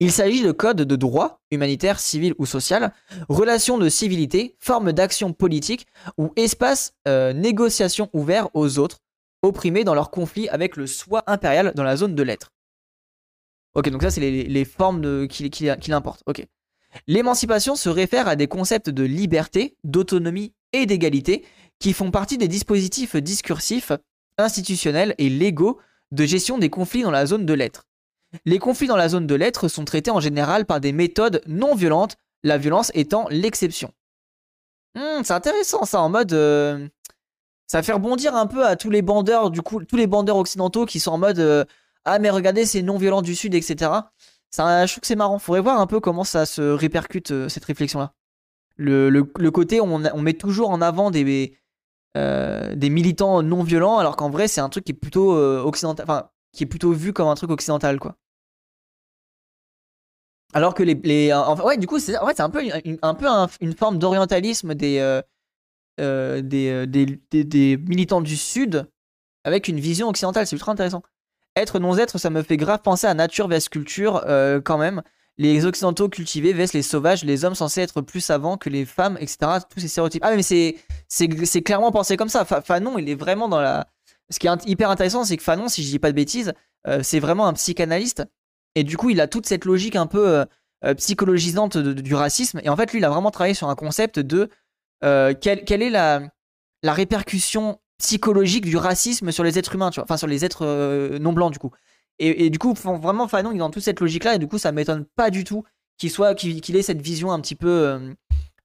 Il 0.00 0.12
s'agit 0.12 0.42
de 0.42 0.52
codes 0.52 0.82
de 0.82 0.96
droit, 0.96 1.40
humanitaire, 1.50 1.98
civil 1.98 2.34
ou 2.38 2.46
social, 2.46 2.92
relations 3.28 3.78
de 3.78 3.88
civilité, 3.88 4.56
formes 4.60 4.92
d'action 4.92 5.32
politique 5.32 5.86
ou 6.18 6.32
espaces 6.36 6.94
euh, 7.08 7.32
négociation 7.32 8.08
ouverts 8.12 8.48
aux 8.54 8.78
autres, 8.78 8.98
opprimés 9.42 9.84
dans 9.84 9.94
leur 9.94 10.10
conflit 10.10 10.48
avec 10.50 10.76
le 10.76 10.86
soi 10.86 11.24
impérial 11.26 11.72
dans 11.74 11.84
la 11.84 11.96
zone 11.96 12.14
de 12.14 12.22
l'être. 12.22 12.52
Ok, 13.74 13.88
donc 13.90 14.02
ça 14.02 14.10
c'est 14.10 14.20
les, 14.20 14.64
formes 14.64 15.26
qui, 15.28 15.50
qui, 15.50 15.68
qui 15.80 15.90
l'importent. 15.90 16.22
Ok. 16.26 16.46
L'émancipation 17.06 17.76
se 17.76 17.88
réfère 17.88 18.28
à 18.28 18.36
des 18.36 18.48
concepts 18.48 18.90
de 18.90 19.02
liberté, 19.02 19.76
d'autonomie 19.84 20.52
et 20.72 20.86
d'égalité 20.86 21.44
qui 21.78 21.92
font 21.92 22.10
partie 22.10 22.38
des 22.38 22.48
dispositifs 22.48 23.16
discursifs, 23.16 23.92
institutionnels 24.36 25.14
et 25.18 25.28
légaux 25.28 25.78
de 26.12 26.24
gestion 26.24 26.58
des 26.58 26.70
conflits 26.70 27.02
dans 27.02 27.10
la 27.10 27.26
zone 27.26 27.46
de 27.46 27.52
l'être. 27.52 27.84
Les 28.44 28.58
conflits 28.58 28.88
dans 28.88 28.96
la 28.96 29.08
zone 29.08 29.26
de 29.26 29.34
l'être 29.34 29.68
sont 29.68 29.84
traités 29.84 30.10
en 30.10 30.20
général 30.20 30.66
par 30.66 30.80
des 30.80 30.92
méthodes 30.92 31.42
non 31.46 31.74
violentes, 31.74 32.16
la 32.42 32.58
violence 32.58 32.90
étant 32.94 33.26
l'exception. 33.30 33.92
Hmm, 34.94 35.22
c'est 35.22 35.34
intéressant 35.34 35.84
ça, 35.84 36.00
en 36.00 36.08
mode... 36.08 36.32
Euh, 36.32 36.88
ça 37.66 37.82
fait 37.82 37.92
rebondir 37.92 38.34
un 38.34 38.46
peu 38.46 38.64
à 38.64 38.76
tous 38.76 38.90
les 38.90 39.02
bandeurs, 39.02 39.50
du 39.50 39.60
coup, 39.60 39.84
tous 39.84 39.96
les 39.96 40.06
bandeurs 40.06 40.36
occidentaux 40.36 40.86
qui 40.86 41.00
sont 41.00 41.12
en 41.12 41.18
mode... 41.18 41.38
Euh, 41.38 41.64
ah 42.04 42.18
mais 42.18 42.30
regardez, 42.30 42.64
c'est 42.64 42.82
non 42.82 42.96
violent 42.96 43.22
du 43.22 43.34
Sud, 43.34 43.54
etc. 43.54 43.90
Je 44.52 44.86
trouve 44.90 45.00
que 45.00 45.06
c'est 45.06 45.16
marrant. 45.16 45.38
Faudrait 45.38 45.60
voir 45.60 45.80
un 45.80 45.86
peu 45.86 46.00
comment 46.00 46.24
ça 46.24 46.46
se 46.46 46.62
répercute, 46.62 47.30
euh, 47.30 47.48
cette 47.48 47.64
réflexion-là. 47.64 48.14
Le, 48.76 49.22
côté, 49.50 49.80
on, 49.80 50.02
on, 50.04 50.22
met 50.22 50.34
toujours 50.34 50.70
en 50.70 50.80
avant 50.80 51.10
des, 51.10 51.58
euh, 52.16 52.74
des 52.76 52.90
militants 52.90 53.42
non 53.42 53.64
violents, 53.64 53.98
alors 53.98 54.16
qu'en 54.16 54.30
vrai, 54.30 54.46
c'est 54.46 54.60
un 54.60 54.68
truc 54.68 54.84
qui 54.84 54.92
est 54.92 54.94
plutôt 54.94 55.34
euh, 55.34 55.60
occidental, 55.62 56.04
enfin, 56.08 56.30
qui 56.52 56.62
est 56.62 56.66
plutôt 56.66 56.92
vu 56.92 57.12
comme 57.12 57.26
un 57.26 57.34
truc 57.34 57.50
occidental, 57.50 57.98
quoi. 57.98 58.16
Alors 60.54 60.74
que 60.74 60.82
les, 60.82 60.94
ouais, 61.64 61.76
du 61.76 61.86
coup, 61.86 61.98
c'est 61.98 62.16
en 62.16 62.26
un 62.26 62.50
peu, 62.50 62.64
une, 62.64 62.98
un 63.02 63.14
peu 63.14 63.26
une 63.60 63.74
forme 63.74 63.98
d'orientalisme 63.98 64.74
des, 64.74 65.20
des, 65.98 67.76
militants 67.86 68.22
du 68.22 68.36
Sud 68.36 68.88
avec 69.44 69.68
une 69.68 69.78
vision 69.78 70.08
occidentale. 70.08 70.46
C'est 70.46 70.56
ultra 70.56 70.72
intéressant. 70.72 71.02
Être 71.58 71.80
non-être, 71.80 72.18
ça 72.18 72.30
me 72.30 72.42
fait 72.42 72.56
grave 72.56 72.80
penser 72.82 73.06
à 73.06 73.14
nature 73.14 73.48
vs 73.48 73.68
culture 73.68 74.22
euh, 74.26 74.60
quand 74.60 74.78
même. 74.78 75.02
Les 75.36 75.66
occidentaux 75.66 76.08
cultivés 76.08 76.52
vs 76.52 76.72
les 76.72 76.82
sauvages, 76.82 77.24
les 77.24 77.44
hommes 77.44 77.54
censés 77.54 77.80
être 77.80 78.00
plus 78.00 78.20
savants 78.20 78.56
que 78.56 78.70
les 78.70 78.84
femmes, 78.84 79.16
etc. 79.20 79.38
Tous 79.68 79.80
ces 79.80 79.88
stéréotypes. 79.88 80.22
Ah 80.24 80.34
mais 80.34 80.42
c'est 80.42 80.76
c'est 81.08 81.62
clairement 81.62 81.90
pensé 81.92 82.16
comme 82.16 82.28
ça. 82.28 82.44
Fanon, 82.44 82.98
il 82.98 83.08
est 83.08 83.14
vraiment 83.14 83.48
dans 83.48 83.60
la. 83.60 83.88
Ce 84.30 84.38
qui 84.38 84.46
est 84.46 84.66
hyper 84.66 84.90
intéressant, 84.90 85.24
c'est 85.24 85.36
que 85.36 85.42
Fanon, 85.42 85.68
si 85.68 85.82
je 85.82 85.90
dis 85.90 85.98
pas 85.98 86.10
de 86.10 86.16
bêtises, 86.16 86.52
euh, 86.86 87.00
c'est 87.02 87.20
vraiment 87.20 87.46
un 87.46 87.54
psychanalyste. 87.54 88.24
Et 88.74 88.84
du 88.84 88.96
coup, 88.96 89.10
il 89.10 89.20
a 89.20 89.26
toute 89.26 89.46
cette 89.46 89.64
logique 89.64 89.96
un 89.96 90.06
peu 90.06 90.44
euh, 90.84 90.94
psychologisante 90.94 91.76
du 91.76 92.14
racisme. 92.14 92.60
Et 92.62 92.68
en 92.68 92.76
fait, 92.76 92.92
lui, 92.92 92.98
il 92.98 93.04
a 93.04 93.10
vraiment 93.10 93.30
travaillé 93.30 93.54
sur 93.54 93.68
un 93.68 93.74
concept 93.74 94.18
de 94.18 94.48
quelle, 95.00 95.82
est 95.82 95.90
la 95.90 96.30
répercussion 96.84 97.78
psychologique 97.98 98.64
du 98.64 98.76
racisme 98.76 99.32
sur 99.32 99.44
les 99.44 99.58
êtres 99.58 99.74
humains, 99.74 99.90
enfin 99.98 100.16
sur 100.16 100.26
les 100.26 100.44
êtres 100.44 100.64
euh, 100.64 101.18
non 101.18 101.32
blancs 101.32 101.52
du 101.52 101.58
coup. 101.58 101.72
Et, 102.20 102.50
du 102.50 102.58
coup, 102.58 102.74
vraiment, 102.74 103.28
Fanon 103.28 103.52
il 103.52 103.56
est 103.56 103.58
dans 103.60 103.70
toute 103.70 103.84
cette 103.84 104.00
logique-là, 104.00 104.34
et 104.34 104.38
du 104.40 104.48
coup, 104.48 104.58
ça 104.58 104.72
m'étonne 104.72 105.04
pas 105.04 105.30
du 105.30 105.44
tout 105.44 105.62
qu'il 105.98 106.10
soit, 106.10 106.34
qu'il 106.34 106.74
ait 106.74 106.82
cette 106.82 107.00
vision 107.00 107.30
un 107.30 107.38
petit 107.38 107.54
peu 107.54 107.68
euh, 107.68 108.12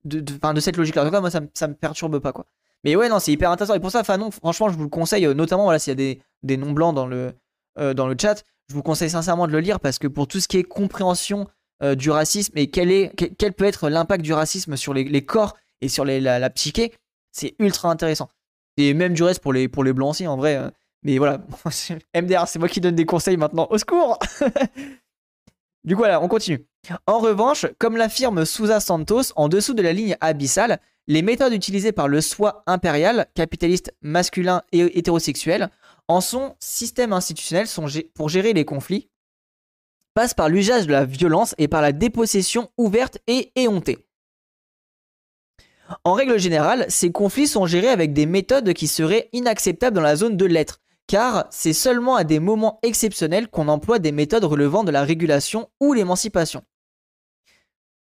de, 0.05 0.21
de, 0.21 0.53
de, 0.53 0.59
cette 0.59 0.75
logique-là. 0.75 1.03
En 1.03 1.05
tout 1.05 1.11
cas, 1.11 1.21
moi, 1.21 1.29
ça, 1.29 1.41
ça 1.53 1.67
me 1.67 1.75
perturbe 1.75 2.17
pas, 2.17 2.31
quoi. 2.31 2.47
Mais 2.83 2.95
ouais, 2.95 3.09
non, 3.09 3.19
c'est 3.19 3.31
hyper 3.31 3.51
intéressant. 3.51 3.75
Et 3.75 3.79
pour 3.79 3.91
ça, 3.91 4.03
Fanon, 4.03 4.31
franchement, 4.31 4.69
je 4.69 4.75
vous 4.75 4.85
le 4.85 4.89
conseille, 4.89 5.27
euh, 5.27 5.35
notamment, 5.35 5.65
voilà, 5.65 5.77
s'il 5.77 5.91
y 5.91 6.11
a 6.11 6.15
des, 6.41 6.57
non 6.57 6.71
blancs 6.71 6.95
dans 6.95 7.05
le, 7.05 7.33
dans 7.77 8.07
le 8.07 8.15
chat, 8.19 8.43
je 8.69 8.73
vous 8.73 8.81
conseille 8.81 9.11
sincèrement 9.11 9.45
de 9.45 9.51
le 9.51 9.59
lire 9.59 9.79
parce 9.79 9.99
que 9.99 10.07
pour 10.07 10.27
tout 10.27 10.39
ce 10.39 10.47
qui 10.47 10.57
est 10.57 10.63
compréhension 10.63 11.47
du 11.95 12.09
racisme 12.09 12.57
et 12.57 12.71
quel, 12.71 12.91
est, 12.91 13.11
quel, 13.37 13.53
peut 13.53 13.65
être 13.65 13.89
l'impact 13.89 14.23
du 14.23 14.33
racisme 14.33 14.77
sur 14.77 14.93
les, 14.93 15.25
corps 15.25 15.55
et 15.81 15.89
sur 15.89 16.05
la 16.05 16.49
psyché, 16.49 16.91
c'est 17.31 17.55
ultra 17.59 17.89
intéressant. 17.89 18.29
Et 18.77 18.93
même 18.93 19.13
du 19.13 19.23
reste 19.23 19.41
pour 19.41 19.53
les, 19.53 19.67
pour 19.67 19.83
les 19.83 19.93
blancs 19.93 20.11
aussi, 20.11 20.27
en 20.27 20.37
vrai. 20.37 20.55
Hein. 20.55 20.71
Mais 21.03 21.17
voilà, 21.17 21.39
MDR, 22.15 22.47
c'est 22.47 22.59
moi 22.59 22.69
qui 22.69 22.81
donne 22.81 22.95
des 22.95 23.05
conseils 23.05 23.37
maintenant. 23.37 23.67
Au 23.69 23.77
secours 23.77 24.19
Du 25.83 25.95
coup, 25.95 26.01
voilà, 26.01 26.21
on 26.21 26.29
continue. 26.29 26.65
En 27.07 27.19
revanche, 27.19 27.65
comme 27.77 27.97
l'affirme 27.97 28.45
Sousa 28.45 28.79
Santos, 28.79 29.33
en 29.35 29.49
dessous 29.49 29.73
de 29.73 29.81
la 29.81 29.91
ligne 29.91 30.15
abyssale, 30.21 30.79
les 31.07 31.21
méthodes 31.21 31.53
utilisées 31.53 31.91
par 31.91 32.07
le 32.07 32.21
soi 32.21 32.63
impérial, 32.67 33.27
capitaliste 33.35 33.93
masculin 34.01 34.61
et 34.71 34.97
hétérosexuel, 34.97 35.69
en 36.07 36.21
son 36.21 36.55
système 36.59 37.11
institutionnel 37.11 37.67
sont 37.67 37.87
pour 38.13 38.29
gérer 38.29 38.53
les 38.53 38.63
conflits, 38.63 39.09
passent 40.13 40.33
par 40.33 40.47
l'usage 40.47 40.87
de 40.87 40.93
la 40.93 41.05
violence 41.05 41.55
et 41.57 41.67
par 41.67 41.81
la 41.81 41.91
dépossession 41.91 42.69
ouverte 42.77 43.17
et 43.27 43.51
éhontée. 43.55 44.07
En 46.03 46.13
règle 46.13 46.39
générale, 46.39 46.85
ces 46.89 47.11
conflits 47.11 47.47
sont 47.47 47.65
gérés 47.65 47.89
avec 47.89 48.13
des 48.13 48.25
méthodes 48.25 48.73
qui 48.73 48.87
seraient 48.87 49.29
inacceptables 49.33 49.95
dans 49.95 50.01
la 50.01 50.15
zone 50.15 50.37
de 50.37 50.45
l'être, 50.45 50.79
car 51.07 51.45
c'est 51.49 51.73
seulement 51.73 52.15
à 52.15 52.23
des 52.23 52.39
moments 52.39 52.79
exceptionnels 52.83 53.47
qu'on 53.47 53.67
emploie 53.67 53.99
des 53.99 54.11
méthodes 54.11 54.45
relevant 54.45 54.83
de 54.83 54.91
la 54.91 55.03
régulation 55.03 55.69
ou 55.79 55.93
l'émancipation. 55.93 56.63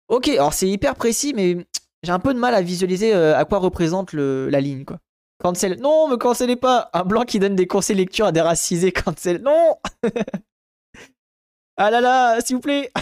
Ok, 0.08 0.28
alors 0.28 0.52
c'est 0.52 0.68
hyper 0.68 0.94
précis, 0.94 1.32
mais 1.34 1.66
j'ai 2.02 2.12
un 2.12 2.18
peu 2.18 2.34
de 2.34 2.38
mal 2.38 2.54
à 2.54 2.62
visualiser 2.62 3.14
euh, 3.14 3.36
à 3.36 3.44
quoi 3.44 3.58
représente 3.58 4.12
la 4.12 4.60
ligne, 4.60 4.84
quoi. 4.84 4.98
Cancel. 5.40 5.80
Non, 5.80 6.06
me 6.06 6.16
cancellez 6.16 6.56
pas 6.56 6.90
Un 6.92 7.04
blanc 7.04 7.22
qui 7.22 7.38
donne 7.38 7.56
des 7.56 7.66
conseils 7.66 7.96
lecture 7.96 8.26
à 8.26 8.32
des 8.32 8.42
racisés, 8.42 8.92
cancel. 8.92 9.40
Non 9.40 9.76
Ah 11.78 11.90
là 11.90 12.02
là, 12.02 12.40
s'il 12.42 12.56
vous 12.56 12.60
plaît 12.60 12.92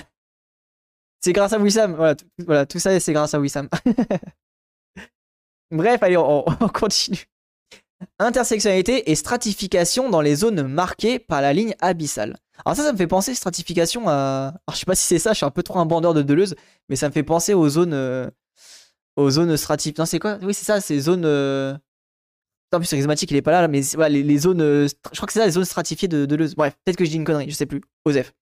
C'est 1.21 1.33
grâce 1.33 1.53
à 1.53 1.59
Wissam. 1.59 1.95
Voilà, 1.95 2.15
voilà 2.47 2.65
tout 2.65 2.79
ça, 2.79 2.99
c'est 3.01 3.13
grâce 3.13 3.35
à 3.35 3.41
Wissam. 3.41 3.69
Bref, 5.71 6.03
allez, 6.03 6.17
on, 6.19 6.45
continue. 6.73 7.25
Intersectionnalité 8.19 9.11
et 9.11 9.15
stratification 9.15 10.09
dans 10.09 10.21
les 10.21 10.37
zones 10.37 10.63
marquées 10.63 11.19
par 11.19 11.41
la 11.43 11.53
ligne 11.53 11.75
abyssale. 11.81 12.37
Alors 12.65 12.77
ça, 12.77 12.85
ça 12.85 12.93
me 12.93 12.97
fait 12.97 13.07
penser 13.07 13.35
stratification 13.35 14.09
à... 14.09 14.55
Alors 14.67 14.75
je 14.75 14.77
sais 14.77 14.87
pas 14.87 14.95
si 14.95 15.05
c'est 15.05 15.19
ça, 15.19 15.33
je 15.33 15.39
suis 15.39 15.47
un 15.47 15.51
peu 15.51 15.63
trop 15.63 15.79
un 15.79 15.87
bandeur 15.87 16.15
de 16.15 16.23
Deleuze, 16.23 16.55
mais 16.89 16.97
ça 16.97 17.09
me 17.09 17.13
fait 17.13 17.23
penser 17.23 17.55
aux 17.55 17.69
zones... 17.69 17.95
Euh, 17.95 18.29
aux 19.17 19.31
zones 19.31 19.57
stratifiées. 19.57 19.97
Non, 19.99 20.07
c'est 20.07 20.21
quoi? 20.21 20.39
Oui, 20.43 20.55
c'est 20.55 20.65
ça, 20.65 20.81
ces 20.81 21.01
zones... 21.01 21.25
Euh... 21.25 21.77
Non, 22.73 22.79
plus 22.79 22.89
charismatique, 22.89 23.31
il 23.31 23.37
est 23.37 23.43
pas 23.43 23.63
là, 23.63 23.67
mais 23.67 23.81
voilà, 23.95 24.11
les, 24.11 24.39
zones... 24.39 24.61
Euh, 24.61 24.87
je 25.13 25.17
crois 25.17 25.27
que 25.27 25.33
c'est 25.33 25.41
ça, 25.41 25.47
les 25.47 25.53
zones 25.53 25.65
stratifiées 25.65 26.09
de 26.09 26.27
Deleuze. 26.27 26.55
Bref, 26.55 26.77
peut-être 26.85 26.99
que 26.99 27.05
je 27.05 27.11
dis 27.11 27.17
une 27.17 27.25
connerie, 27.25 27.51
je 27.51 27.55
sais 27.55 27.67
plus. 27.67 27.81
Osef. 28.05 28.33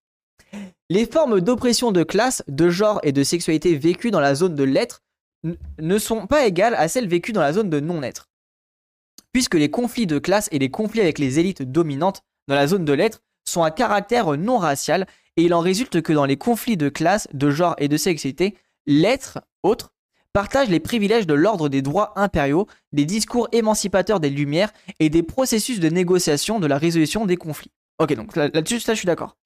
Les 0.91 1.07
formes 1.07 1.41
d'oppression 1.41 1.93
de 1.93 2.03
classe, 2.03 2.43
de 2.49 2.69
genre 2.69 3.01
et 3.03 3.13
de 3.13 3.23
sexualité 3.23 3.77
vécues 3.77 4.11
dans 4.11 4.21
la 4.21 4.35
zone 4.35 4.55
de 4.55 4.65
l'être 4.65 5.03
ne 5.79 5.99
sont 5.99 6.27
pas 6.27 6.47
égales 6.47 6.75
à 6.75 6.89
celles 6.89 7.09
vécues 7.09 7.33
dans 7.33 7.41
la 7.41 7.53
zone 7.53 7.71
de 7.71 7.81
non-être. 7.81 8.29
Puisque 9.33 9.55
les 9.55 9.71
conflits 9.71 10.07
de 10.07 10.19
classe 10.19 10.49
et 10.53 10.59
les 10.59 10.71
conflits 10.71 11.01
avec 11.01 11.19
les 11.19 11.39
élites 11.39 11.63
dominantes 11.63 12.23
dans 12.49 12.55
la 12.55 12.67
zone 12.67 12.85
de 12.85 12.93
l'être 12.93 13.23
sont 13.45 13.63
à 13.63 13.71
caractère 13.71 14.37
non 14.37 14.59
racial, 14.59 15.07
et 15.37 15.45
il 15.45 15.55
en 15.55 15.61
résulte 15.61 16.01
que 16.01 16.13
dans 16.13 16.25
les 16.25 16.37
conflits 16.37 16.77
de 16.77 16.89
classe, 16.89 17.29
de 17.33 17.51
genre 17.51 17.75
et 17.79 17.89
de 17.89 17.97
sexualité, 17.97 18.57
l'être, 18.87 19.41
autre, 19.63 19.93
partagent 20.33 20.69
les 20.69 20.81
privilèges 20.81 21.27
de 21.27 21.35
l'ordre 21.35 21.69
des 21.69 21.83
droits 21.83 22.13
impériaux, 22.17 22.67
des 22.93 23.05
discours 23.05 23.49
émancipateurs 23.53 24.21
des 24.21 24.31
Lumières 24.31 24.73
et 25.01 25.09
des 25.09 25.23
processus 25.23 25.81
de 25.81 25.89
négociation 25.89 26.61
de 26.61 26.67
la 26.67 26.79
résolution 26.79 27.25
des 27.25 27.37
conflits. 27.37 27.73
Ok, 27.99 28.15
donc 28.15 28.37
là-dessus, 28.37 28.81
je 28.81 28.93
suis 28.93 29.07
d'accord. 29.07 29.37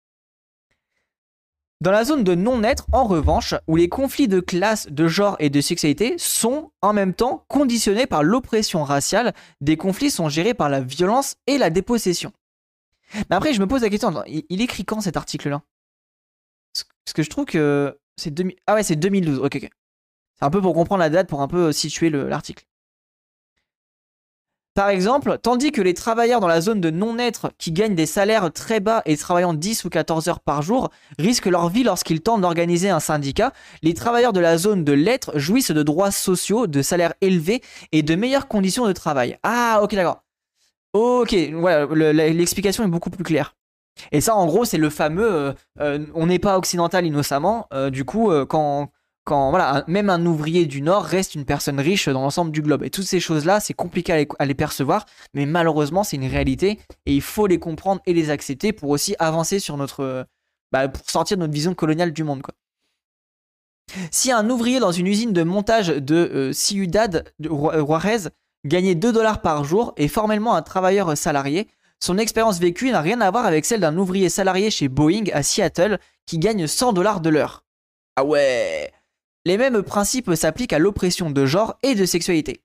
Dans 1.80 1.92
la 1.92 2.04
zone 2.04 2.24
de 2.24 2.34
non-être, 2.34 2.86
en 2.92 3.04
revanche, 3.04 3.54
où 3.66 3.74
les 3.74 3.88
conflits 3.88 4.28
de 4.28 4.40
classe, 4.40 4.86
de 4.88 5.08
genre 5.08 5.36
et 5.38 5.48
de 5.48 5.62
sexualité 5.62 6.16
sont 6.18 6.72
en 6.82 6.92
même 6.92 7.14
temps 7.14 7.46
conditionnés 7.48 8.06
par 8.06 8.22
l'oppression 8.22 8.84
raciale, 8.84 9.32
des 9.62 9.78
conflits 9.78 10.10
sont 10.10 10.28
gérés 10.28 10.52
par 10.52 10.68
la 10.68 10.82
violence 10.82 11.36
et 11.46 11.56
la 11.56 11.70
dépossession. 11.70 12.32
Mais 13.14 13.36
après, 13.36 13.54
je 13.54 13.60
me 13.60 13.66
pose 13.66 13.80
la 13.80 13.88
question, 13.88 14.12
il, 14.26 14.60
écrit 14.60 14.84
quand 14.84 15.00
cet 15.00 15.16
article-là? 15.16 15.62
Parce 16.74 17.14
que 17.14 17.22
je 17.22 17.30
trouve 17.30 17.46
que 17.46 17.98
c'est 18.18 18.34
ah 18.66 18.74
ouais, 18.74 18.82
c'est 18.82 18.96
2012. 18.96 19.38
Ok, 19.38 19.56
ok. 19.56 19.70
C'est 20.38 20.44
un 20.44 20.50
peu 20.50 20.60
pour 20.60 20.74
comprendre 20.74 21.00
la 21.00 21.10
date, 21.10 21.28
pour 21.28 21.40
un 21.40 21.48
peu 21.48 21.72
situer 21.72 22.10
l'article. 22.10 22.66
Par 24.80 24.88
exemple, 24.88 25.36
tandis 25.42 25.72
que 25.72 25.82
les 25.82 25.92
travailleurs 25.92 26.40
dans 26.40 26.48
la 26.48 26.62
zone 26.62 26.80
de 26.80 26.88
non-être 26.88 27.52
qui 27.58 27.70
gagnent 27.70 27.94
des 27.94 28.06
salaires 28.06 28.50
très 28.50 28.80
bas 28.80 29.02
et 29.04 29.14
travaillant 29.18 29.52
10 29.52 29.84
ou 29.84 29.90
14 29.90 30.28
heures 30.28 30.40
par 30.40 30.62
jour 30.62 30.88
risquent 31.18 31.48
leur 31.48 31.68
vie 31.68 31.82
lorsqu'ils 31.82 32.22
tentent 32.22 32.40
d'organiser 32.40 32.88
un 32.88 32.98
syndicat, 32.98 33.52
les 33.82 33.92
travailleurs 33.92 34.32
de 34.32 34.40
la 34.40 34.56
zone 34.56 34.82
de 34.82 34.94
l'être 34.94 35.38
jouissent 35.38 35.70
de 35.70 35.82
droits 35.82 36.10
sociaux, 36.10 36.66
de 36.66 36.80
salaires 36.80 37.12
élevés 37.20 37.60
et 37.92 38.02
de 38.02 38.14
meilleures 38.14 38.48
conditions 38.48 38.86
de 38.86 38.92
travail. 38.92 39.36
Ah, 39.42 39.80
ok, 39.82 39.94
d'accord. 39.94 40.22
Ok, 40.94 41.36
voilà, 41.52 41.84
l'explication 42.32 42.82
est 42.82 42.88
beaucoup 42.88 43.10
plus 43.10 43.22
claire. 43.22 43.54
Et 44.12 44.22
ça, 44.22 44.34
en 44.34 44.46
gros, 44.46 44.64
c'est 44.64 44.78
le 44.78 44.88
fameux 44.88 45.30
euh, 45.30 45.52
euh, 45.80 46.06
on 46.14 46.26
n'est 46.26 46.38
pas 46.38 46.56
occidental 46.56 47.04
innocemment. 47.04 47.66
Euh, 47.74 47.90
du 47.90 48.06
coup, 48.06 48.32
quand, 48.48 48.88
quand 49.24 49.50
voilà, 49.50 49.84
même 49.86 50.10
un 50.10 50.24
ouvrier 50.26 50.66
du 50.66 50.82
Nord 50.82 51.04
reste 51.04 51.34
une 51.34 51.44
personne 51.44 51.78
riche 51.78 52.08
dans 52.08 52.22
l'ensemble 52.22 52.50
du 52.50 52.62
globe. 52.62 52.82
Et 52.82 52.90
toutes 52.90 53.04
ces 53.04 53.20
choses-là, 53.20 53.60
c'est 53.60 53.74
compliqué 53.74 54.26
à 54.38 54.46
les, 54.46 54.54
percevoir, 54.54 55.06
mais 55.34 55.46
malheureusement, 55.46 56.04
c'est 56.04 56.16
une 56.16 56.26
réalité 56.26 56.78
et 57.06 57.14
il 57.14 57.22
faut 57.22 57.46
les 57.46 57.58
comprendre 57.58 58.00
et 58.06 58.12
les 58.12 58.30
accepter 58.30 58.72
pour 58.72 58.90
aussi 58.90 59.14
avancer 59.18 59.58
sur 59.58 59.76
notre, 59.76 60.26
bah, 60.72 60.88
pour 60.88 61.08
sortir 61.08 61.36
de 61.36 61.42
notre 61.42 61.52
vision 61.52 61.74
coloniale 61.74 62.12
du 62.12 62.24
monde, 62.24 62.42
quoi. 62.42 62.54
Si 64.12 64.30
un 64.30 64.48
ouvrier 64.48 64.78
dans 64.78 64.92
une 64.92 65.08
usine 65.08 65.32
de 65.32 65.42
montage 65.42 65.88
de 65.88 66.50
Ciudad 66.52 67.32
de 67.40 67.48
Juarez 67.48 68.28
Gagner 68.66 68.94
2 68.94 69.12
dollars 69.12 69.40
par 69.40 69.64
jour 69.64 69.94
et 69.96 70.06
formellement 70.06 70.54
un 70.54 70.60
travailleur 70.60 71.16
salarié, 71.16 71.66
son 71.98 72.18
expérience 72.18 72.58
vécue 72.58 72.90
n'a 72.90 73.00
rien 73.00 73.20
à 73.22 73.30
voir 73.30 73.46
avec 73.46 73.64
celle 73.64 73.80
d'un 73.80 73.96
ouvrier 73.96 74.28
salarié 74.28 74.70
chez 74.70 74.88
Boeing 74.88 75.24
à 75.32 75.42
Seattle 75.42 75.98
qui 76.26 76.38
gagne 76.38 76.66
100 76.66 76.92
dollars 76.92 77.20
de 77.20 77.30
l'heure. 77.30 77.64
Ah 78.16 78.24
ouais 78.24 78.92
Les 79.44 79.56
mêmes 79.56 79.82
principes 79.82 80.34
s'appliquent 80.34 80.72
à 80.72 80.78
l'oppression 80.78 81.30
de 81.30 81.46
genre 81.46 81.78
et 81.82 81.94
de 81.94 82.04
sexualité. 82.04 82.62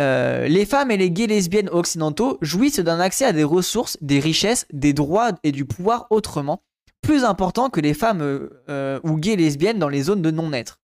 Euh, 0.00 0.46
les 0.46 0.64
femmes 0.64 0.90
et 0.90 0.96
les 0.96 1.10
gays 1.10 1.26
lesbiennes 1.26 1.68
occidentaux 1.70 2.38
jouissent 2.40 2.78
d'un 2.78 3.00
accès 3.00 3.24
à 3.24 3.32
des 3.32 3.44
ressources, 3.44 3.98
des 4.00 4.20
richesses, 4.20 4.66
des 4.72 4.92
droits 4.92 5.32
et 5.42 5.52
du 5.52 5.64
pouvoir 5.64 6.06
autrement, 6.10 6.62
plus 7.02 7.24
important 7.24 7.68
que 7.68 7.80
les 7.80 7.94
femmes 7.94 8.22
euh, 8.22 9.00
ou 9.02 9.16
gays 9.16 9.36
lesbiennes 9.36 9.78
dans 9.78 9.88
les 9.88 10.02
zones 10.02 10.22
de 10.22 10.30
non-être. 10.30 10.80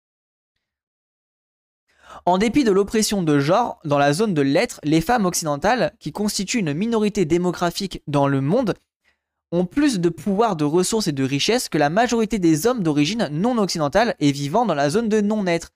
En 2.25 2.38
dépit 2.38 2.63
de 2.63 2.71
l'oppression 2.71 3.23
de 3.23 3.39
genre 3.39 3.79
dans 3.86 3.97
la 3.97 4.13
zone 4.13 4.34
de 4.34 4.41
l'être, 4.41 4.79
les 4.84 5.01
femmes 5.01 5.25
occidentales, 5.25 5.93
qui 5.99 6.12
constituent 6.12 6.60
une 6.60 6.73
minorité 6.73 7.25
démographique 7.25 8.01
dans 8.08 8.27
le 8.27 8.41
monde, 8.41 8.75
ont 9.53 9.65
plus 9.65 9.99
de 9.99 10.09
pouvoir, 10.09 10.55
de 10.55 10.65
ressources 10.65 11.07
et 11.07 11.11
de 11.11 11.23
richesses 11.23 11.69
que 11.69 11.77
la 11.77 11.91
majorité 11.91 12.39
des 12.39 12.65
hommes 12.65 12.81
d'origine 12.81 13.29
non 13.31 13.57
occidentale 13.59 14.15
et 14.19 14.31
vivant 14.31 14.65
dans 14.65 14.73
la 14.73 14.89
zone 14.89 15.09
de 15.09 15.21
non-être. 15.21 15.69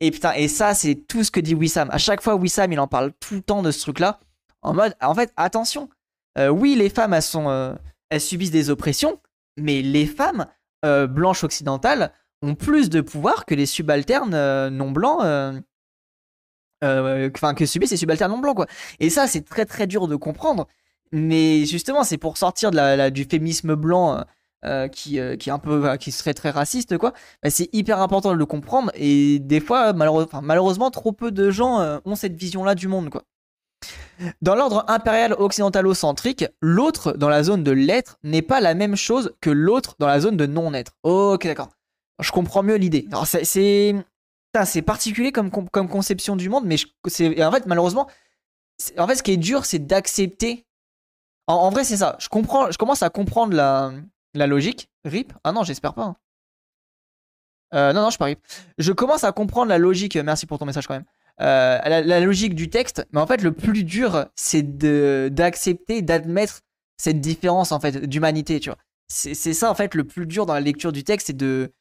Et 0.00 0.10
putain, 0.10 0.32
et 0.32 0.48
ça, 0.48 0.72
c'est 0.74 0.94
tout 0.94 1.22
ce 1.22 1.30
que 1.30 1.38
dit 1.38 1.54
Wissam. 1.54 1.88
À 1.92 1.98
chaque 1.98 2.22
fois, 2.22 2.34
Wissam, 2.34 2.72
il 2.72 2.80
en 2.80 2.88
parle 2.88 3.12
tout 3.20 3.34
le 3.34 3.42
temps 3.42 3.62
de 3.62 3.70
ce 3.70 3.80
truc-là. 3.82 4.18
En 4.62 4.72
mode, 4.72 4.96
en 5.02 5.14
fait, 5.14 5.30
attention. 5.36 5.90
Euh, 6.38 6.48
oui, 6.48 6.74
les 6.74 6.88
femmes, 6.88 7.14
euh, 7.36 7.74
elles 8.08 8.20
subissent 8.20 8.50
des 8.50 8.70
oppressions, 8.70 9.20
mais 9.58 9.82
les 9.82 10.06
femmes 10.06 10.46
euh, 10.84 11.06
blanches 11.06 11.44
occidentales 11.44 12.12
ont 12.40 12.54
plus 12.54 12.88
de 12.88 13.02
pouvoir 13.02 13.44
que 13.44 13.54
les 13.54 13.66
subalternes 13.66 14.68
non 14.70 14.90
blancs 14.90 15.20
enfin 16.82 17.54
que 17.54 17.66
subissent 17.66 17.90
ces 17.90 17.96
subalternes 17.96 18.32
non 18.32 18.38
blancs 18.38 18.56
quoi. 18.56 18.66
Et 18.98 19.10
ça 19.10 19.28
c'est 19.28 19.42
très 19.42 19.64
très 19.64 19.86
dur 19.86 20.08
de 20.08 20.16
comprendre, 20.16 20.66
mais 21.12 21.64
justement 21.66 22.04
c'est 22.04 22.18
pour 22.18 22.36
sortir 22.36 22.70
de 22.70 22.76
la, 22.76 23.10
du 23.10 23.24
féminisme 23.24 23.74
blanc. 23.74 24.18
Euh, 24.18 24.22
euh, 24.64 24.86
qui, 24.86 25.18
qui 25.40 25.48
est 25.48 25.50
un 25.50 25.58
peu 25.58 25.96
qui 25.96 26.12
serait 26.12 26.34
très 26.34 26.50
raciste 26.50 26.96
quoi 26.96 27.12
bah, 27.42 27.50
c'est 27.50 27.68
hyper 27.72 28.00
important 28.00 28.30
de 28.30 28.36
le 28.36 28.46
comprendre 28.46 28.92
et 28.94 29.40
des 29.40 29.58
fois 29.58 29.92
malheureusement 29.92 30.92
trop 30.92 31.10
peu 31.10 31.32
de 31.32 31.50
gens 31.50 31.98
ont 32.04 32.14
cette 32.14 32.36
vision 32.36 32.62
là 32.62 32.76
du 32.76 32.86
monde 32.86 33.10
quoi 33.10 33.24
dans 34.40 34.54
l'ordre 34.54 34.84
impérial 34.88 35.32
occidentalocentrique, 35.32 36.46
l'autre 36.60 37.12
dans 37.12 37.28
la 37.28 37.42
zone 37.42 37.64
de 37.64 37.72
l'être 37.72 38.18
n'est 38.22 38.42
pas 38.42 38.60
la 38.60 38.74
même 38.74 38.96
chose 38.96 39.34
que 39.40 39.50
l'autre 39.50 39.96
dans 39.98 40.06
la 40.06 40.20
zone 40.20 40.36
de 40.36 40.46
non-être. 40.46 40.92
Ok, 41.02 41.46
d'accord. 41.46 41.70
Je 42.20 42.30
comprends 42.30 42.62
mieux 42.62 42.76
l'idée. 42.76 43.08
C'est 43.42 43.94
c'est 44.64 44.82
particulier 44.82 45.32
comme, 45.32 45.50
comme 45.50 45.88
conception 45.88 46.36
du 46.36 46.50
monde, 46.50 46.64
mais 46.66 46.76
c'est 47.06 47.42
en 47.42 47.50
fait 47.50 47.66
malheureusement, 47.66 48.06
en 48.98 49.06
fait 49.06 49.16
ce 49.16 49.22
qui 49.22 49.32
est 49.32 49.38
dur, 49.38 49.64
c'est 49.64 49.78
d'accepter. 49.78 50.66
En, 51.46 51.70
vrai, 51.70 51.84
c'est 51.84 51.96
ça. 51.96 52.16
Je 52.18 52.28
comprends, 52.28 52.70
je 52.70 52.78
commence 52.78 53.02
à 53.02 53.10
comprendre 53.10 53.54
la, 53.54 53.92
la 54.34 54.46
logique. 54.46 54.88
Rip? 55.04 55.32
Ah 55.44 55.52
non, 55.52 55.64
j'espère 55.64 55.94
pas. 55.94 56.04
Hein. 56.04 56.16
Euh, 57.74 57.92
non, 57.92 58.02
non, 58.02 58.10
je 58.10 58.22
rip. 58.22 58.38
Je 58.78 58.92
commence 58.92 59.24
à 59.24 59.32
comprendre 59.32 59.68
la 59.68 59.78
logique. 59.78 60.16
Merci 60.16 60.46
pour 60.46 60.58
ton 60.58 60.66
message 60.66 60.86
quand 60.86 60.94
même. 60.94 61.04
Euh, 61.40 61.78
la, 61.82 62.20
logique 62.20 62.54
du 62.54 62.68
texte, 62.68 63.06
mais 63.12 63.20
en 63.20 63.26
fait, 63.26 63.42
le 63.42 63.52
plus 63.52 63.84
dur, 63.84 64.26
c'est 64.36 64.62
d'accepter, 65.34 66.02
d'admettre 66.02 66.60
cette 66.98 67.20
différence 67.20 67.72
en 67.72 67.80
fait 67.80 68.06
d'humanité. 68.06 68.60
Tu 68.60 68.68
vois. 68.68 68.78
C'est 69.08 69.34
ça 69.34 69.70
en 69.70 69.74
fait 69.74 69.94
le 69.94 70.04
plus 70.04 70.26
dur 70.26 70.46
dans 70.46 70.54
la 70.54 70.60
lecture 70.60 70.92
du 70.92 71.04
texte, 71.04 71.26
c'est 71.26 71.36
de 71.36 71.72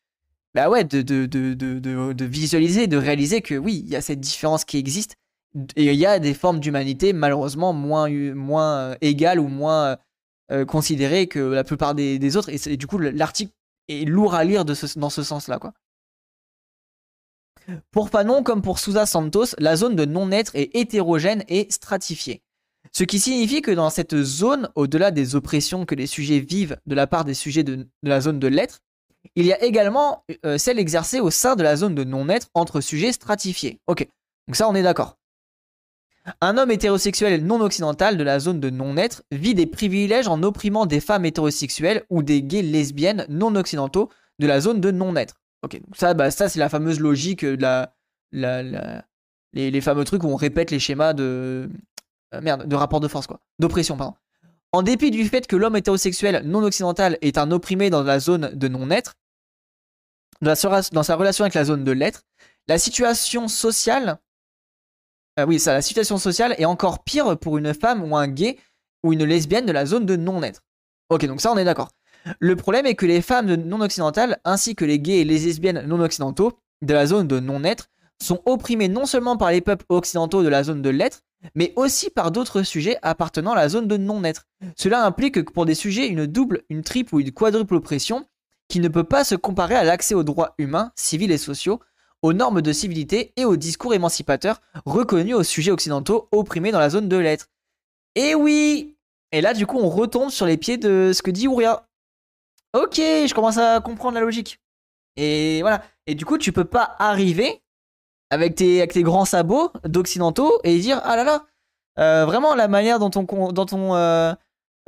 bah 0.53 0.69
ouais, 0.69 0.83
de, 0.83 1.01
de, 1.01 1.25
de, 1.25 1.53
de, 1.53 2.25
visualiser, 2.25 2.87
de 2.87 2.97
réaliser 2.97 3.41
que 3.41 3.55
oui, 3.55 3.83
il 3.85 3.89
y 3.89 3.95
a 3.95 4.01
cette 4.01 4.19
différence 4.19 4.65
qui 4.65 4.77
existe. 4.77 5.15
Et 5.75 5.85
il 5.85 5.99
y 5.99 6.05
a 6.05 6.19
des 6.19 6.33
formes 6.33 6.59
d'humanité 6.59 7.13
malheureusement 7.13 7.73
moins, 7.73 8.09
euh, 8.09 8.95
égales 9.01 9.39
ou 9.39 9.47
moins 9.47 9.97
euh, 10.51 10.65
considérées 10.65 11.27
que 11.27 11.39
la 11.39 11.63
plupart 11.63 11.93
des, 11.95 12.37
autres. 12.37 12.49
Et, 12.49 12.77
du 12.77 12.87
coup, 12.87 12.97
l'article 12.97 13.51
est 13.87 14.05
lourd 14.05 14.33
à 14.33 14.43
lire 14.43 14.63
dans 14.65 14.75
ce 15.09 15.23
sens-là. 15.23 15.59
quoi. 15.59 15.73
Pour 17.91 18.09
Fanon, 18.09 18.43
comme 18.43 18.61
pour 18.61 18.79
Sousa 18.79 19.05
Santos, 19.05 19.55
la 19.57 19.75
zone 19.75 19.95
de 19.95 20.05
non-être 20.05 20.55
est 20.55 20.75
hétérogène 20.75 21.43
et 21.47 21.67
stratifiée. 21.69 22.41
Ce 22.91 23.03
qui 23.03 23.19
signifie 23.19 23.61
que 23.61 23.71
dans 23.71 23.89
cette 23.89 24.21
zone, 24.21 24.69
au-delà 24.75 25.11
des 25.11 25.35
oppressions 25.35 25.85
que 25.85 25.95
les 25.95 26.07
sujets 26.07 26.39
vivent 26.39 26.77
de 26.85 26.95
la 26.95 27.07
part 27.07 27.25
des 27.25 27.33
sujets 27.33 27.63
de 27.63 27.87
la 28.03 28.21
zone 28.21 28.39
de 28.39 28.47
l'être, 28.47 28.79
il 29.35 29.45
y 29.45 29.53
a 29.53 29.63
également 29.63 30.25
euh, 30.45 30.57
celle 30.57 30.79
exercée 30.79 31.19
au 31.19 31.29
sein 31.29 31.55
de 31.55 31.63
la 31.63 31.75
zone 31.75 31.95
de 31.95 32.03
non-être 32.03 32.47
entre 32.53 32.81
sujets 32.81 33.11
stratifiés. 33.11 33.79
Ok, 33.87 34.07
donc 34.47 34.55
ça 34.55 34.67
on 34.67 34.75
est 34.75 34.83
d'accord. 34.83 35.17
Un 36.39 36.57
homme 36.57 36.71
hétérosexuel 36.71 37.43
non 37.43 37.61
occidental 37.61 38.17
de 38.17 38.23
la 38.23 38.39
zone 38.39 38.59
de 38.59 38.69
non-être 38.69 39.23
vit 39.31 39.55
des 39.55 39.65
privilèges 39.65 40.27
en 40.27 40.43
opprimant 40.43 40.85
des 40.85 40.99
femmes 40.99 41.25
hétérosexuelles 41.25 42.03
ou 42.09 42.21
des 42.21 42.43
gays 42.43 42.61
lesbiennes 42.61 43.25
non 43.29 43.55
occidentaux 43.55 44.09
de 44.39 44.47
la 44.47 44.59
zone 44.59 44.81
de 44.81 44.91
non-être. 44.91 45.35
Ok, 45.63 45.79
bah, 46.15 46.31
ça 46.31 46.49
c'est 46.49 46.59
la 46.59 46.69
fameuse 46.69 46.99
logique 46.99 47.43
la, 47.43 47.93
les, 49.53 49.81
fameux 49.81 50.03
trucs 50.03 50.23
où 50.23 50.27
on 50.27 50.35
répète 50.35 50.71
les 50.71 50.79
schémas 50.79 51.13
de 51.13 51.69
euh, 52.33 52.41
merde, 52.41 52.67
de 52.67 52.75
rapport 52.75 52.99
de 52.99 53.07
force 53.07 53.27
quoi, 53.27 53.39
d'oppression 53.59 53.97
pardon. 53.97 54.15
En 54.71 54.83
dépit 54.83 55.11
du 55.11 55.25
fait 55.25 55.47
que 55.47 55.55
l'homme 55.55 55.75
hétérosexuel 55.75 56.43
non 56.45 56.63
occidental 56.63 57.17
est 57.21 57.37
un 57.37 57.51
opprimé 57.51 57.89
dans 57.89 58.03
la 58.03 58.19
zone 58.19 58.51
de 58.53 58.67
non-être, 58.67 59.15
dans, 60.41 60.55
sa 60.55 61.15
relation 61.15 61.43
avec 61.43 61.53
la 61.53 61.65
zone 61.65 61.83
de 61.83 61.91
l'être, 61.91 62.23
la 62.67 62.77
situation 62.77 63.47
sociale, 63.47 64.17
euh, 65.39 65.45
oui, 65.45 65.59
ça, 65.59 65.73
la 65.73 65.81
situation 65.81 66.17
sociale 66.17 66.55
est 66.57 66.65
encore 66.65 67.03
pire 67.03 67.37
pour 67.37 67.57
une 67.57 67.73
femme 67.73 68.03
ou 68.03 68.15
un 68.17 68.27
gay 68.27 68.57
ou 69.03 69.13
une 69.13 69.23
lesbienne 69.23 69.65
de 69.65 69.71
la 69.71 69.85
zone 69.85 70.05
de 70.05 70.15
non-être. 70.15 70.61
Ok, 71.09 71.25
donc 71.25 71.41
ça, 71.41 71.51
on 71.51 71.57
est 71.57 71.65
d'accord. 71.65 71.89
Le 72.39 72.55
problème 72.55 72.85
est 72.85 72.95
que 72.95 73.05
les 73.05 73.21
femmes 73.21 73.53
non 73.55 73.81
occidentales, 73.81 74.39
ainsi 74.45 74.75
que 74.75 74.85
les 74.85 74.99
gays 74.99 75.21
et 75.21 75.23
les 75.23 75.39
lesbiennes 75.39 75.85
non 75.87 75.99
occidentaux 76.01 76.53
de 76.81 76.93
la 76.93 77.05
zone 77.05 77.27
de 77.27 77.39
non-être, 77.39 77.87
sont 78.21 78.41
opprimés 78.45 78.87
non 78.87 79.05
seulement 79.05 79.37
par 79.37 79.51
les 79.51 79.61
peuples 79.61 79.85
occidentaux 79.89 80.43
de 80.43 80.47
la 80.47 80.63
zone 80.63 80.81
de 80.81 80.89
l'être, 80.89 81.21
mais 81.55 81.73
aussi 81.75 82.11
par 82.11 82.31
d'autres 82.31 82.61
sujets 82.61 82.99
appartenant 83.01 83.53
à 83.53 83.55
la 83.55 83.69
zone 83.69 83.87
de 83.87 83.97
non-être. 83.97 84.45
Cela 84.77 85.03
implique 85.03 85.43
que 85.43 85.51
pour 85.51 85.65
des 85.65 85.73
sujets, 85.73 86.07
une 86.07 86.27
double, 86.27 86.61
une 86.69 86.83
triple 86.83 87.15
ou 87.15 87.19
une 87.19 87.31
quadruple 87.31 87.75
oppression 87.75 88.25
qui 88.67 88.79
ne 88.79 88.87
peut 88.87 89.03
pas 89.03 89.23
se 89.23 89.35
comparer 89.35 89.75
à 89.75 89.83
l'accès 89.83 90.13
aux 90.13 90.23
droits 90.23 90.53
humains, 90.59 90.91
civils 90.95 91.31
et 91.31 91.39
sociaux, 91.39 91.81
aux 92.21 92.33
normes 92.33 92.61
de 92.61 92.73
civilité 92.73 93.33
et 93.35 93.45
aux 93.45 93.57
discours 93.57 93.93
émancipateurs 93.93 94.61
reconnus 94.85 95.35
aux 95.35 95.43
sujets 95.43 95.71
occidentaux 95.71 96.27
opprimés 96.31 96.71
dans 96.71 96.79
la 96.79 96.89
zone 96.89 97.09
de 97.09 97.17
l'être. 97.17 97.49
Et 98.15 98.35
oui 98.35 98.95
Et 99.31 99.41
là, 99.41 99.53
du 99.53 99.65
coup, 99.65 99.79
on 99.79 99.89
retombe 99.89 100.29
sur 100.29 100.45
les 100.45 100.57
pieds 100.57 100.77
de 100.77 101.11
ce 101.13 101.21
que 101.21 101.31
dit 101.31 101.47
Ouria. 101.47 101.87
Ok, 102.73 102.95
je 102.97 103.33
commence 103.33 103.57
à 103.57 103.79
comprendre 103.81 104.15
la 104.15 104.21
logique. 104.21 104.59
Et 105.17 105.61
voilà. 105.61 105.83
Et 106.07 106.15
du 106.15 106.25
coup, 106.25 106.37
tu 106.37 106.51
peux 106.51 106.65
pas 106.65 106.95
arriver 106.99 107.61
avec 108.29 108.55
tes, 108.55 109.03
grands 109.03 109.25
sabots 109.25 109.71
d'occidentaux 109.83 110.59
et 110.63 110.77
dire 110.79 111.01
ah 111.03 111.17
là 111.17 111.23
là, 111.23 111.45
euh, 111.99 112.25
vraiment 112.25 112.55
la 112.55 112.69
manière 112.69 112.97
dont 112.97 113.11
on, 113.15 113.25
on, 113.29 113.95
euh, 113.95 114.33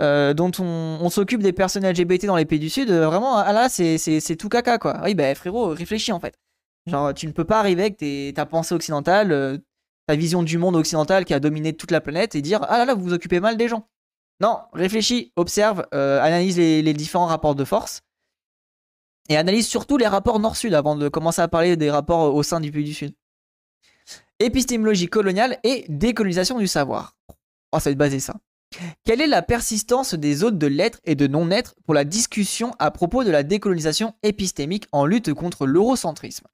euh, 0.01 0.33
dont 0.33 0.51
on, 0.59 1.09
s'occupe 1.09 1.43
des 1.43 1.51
personnes 1.51 1.85
LGBT 1.85 2.25
dans 2.25 2.37
les 2.37 2.45
pays 2.45 2.59
du 2.59 2.69
Sud, 2.69 2.89
vraiment 2.89 3.37
ah 3.37 3.51
là 3.51 3.67
c'est, 3.67 4.37
tout 4.39 4.47
caca 4.47 4.77
quoi. 4.77 5.01
Oui, 5.03 5.13
bah 5.13 5.35
frérot, 5.35 5.67
réfléchis 5.69 6.13
en 6.13 6.21
fait. 6.21 6.39
Genre, 6.87 7.13
tu 7.13 7.27
ne 7.27 7.31
peux 7.31 7.45
pas 7.45 7.59
arriver 7.59 7.83
avec 7.83 7.97
tes, 7.97 8.33
ta 8.35 8.45
pensée 8.45 8.75
occidentale, 8.75 9.61
ta 10.07 10.15
vision 10.15 10.43
du 10.43 10.57
monde 10.57 10.75
occidental 10.75 11.25
qui 11.25 11.33
a 11.33 11.39
dominé 11.39 11.73
toute 11.73 11.91
la 11.91 12.01
planète 12.01 12.35
et 12.35 12.41
dire 12.41 12.63
ah 12.69 12.77
là 12.77 12.85
là, 12.85 12.93
vous 12.93 13.03
vous 13.03 13.13
occupez 13.13 13.39
mal 13.39 13.57
des 13.57 13.67
gens. 13.67 13.87
Non, 14.41 14.59
réfléchis, 14.73 15.31
observe, 15.35 15.85
analyse 15.91 16.57
les, 16.57 16.93
différents 16.93 17.27
rapports 17.27 17.55
de 17.55 17.63
force 17.63 18.01
et 19.29 19.37
analyse 19.37 19.67
surtout 19.67 19.97
les 19.97 20.07
rapports 20.07 20.39
nord-sud 20.39 20.73
avant 20.73 20.95
de 20.95 21.07
commencer 21.07 21.41
à 21.41 21.47
parler 21.47 21.77
des 21.77 21.89
rapports 21.89 22.35
au 22.35 22.43
sein 22.43 22.59
du 22.59 22.71
pays 22.71 22.83
du 22.83 22.93
Sud. 22.93 23.15
Épistémologie 24.39 25.07
coloniale 25.07 25.59
et 25.63 25.85
décolonisation 25.87 26.59
du 26.59 26.67
savoir. 26.67 27.15
Oh, 27.71 27.79
ça 27.79 27.89
va 27.89 27.91
être 27.91 27.97
basé 27.97 28.19
ça. 28.19 28.35
Quelle 29.05 29.21
est 29.21 29.27
la 29.27 29.41
persistance 29.41 30.15
des 30.15 30.43
hôtes 30.43 30.57
de 30.57 30.67
lettres 30.67 30.99
et 31.05 31.15
de 31.15 31.27
non-être 31.27 31.75
pour 31.85 31.93
la 31.93 32.03
discussion 32.03 32.73
à 32.79 32.91
propos 32.91 33.23
de 33.23 33.31
la 33.31 33.43
décolonisation 33.43 34.13
épistémique 34.23 34.87
en 34.91 35.05
lutte 35.05 35.33
contre 35.33 35.65
l'eurocentrisme? 35.65 36.47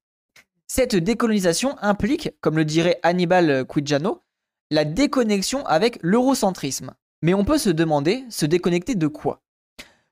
Cette 0.72 0.94
décolonisation 0.94 1.76
implique, 1.82 2.30
comme 2.40 2.56
le 2.56 2.64
dirait 2.64 3.00
Hannibal 3.02 3.66
Quijano, 3.66 4.22
la 4.70 4.84
déconnexion 4.84 5.66
avec 5.66 5.98
l'eurocentrisme. 6.00 6.94
Mais 7.22 7.34
on 7.34 7.44
peut 7.44 7.58
se 7.58 7.70
demander, 7.70 8.24
se 8.30 8.46
déconnecter 8.46 8.94
de 8.94 9.08
quoi? 9.08 9.42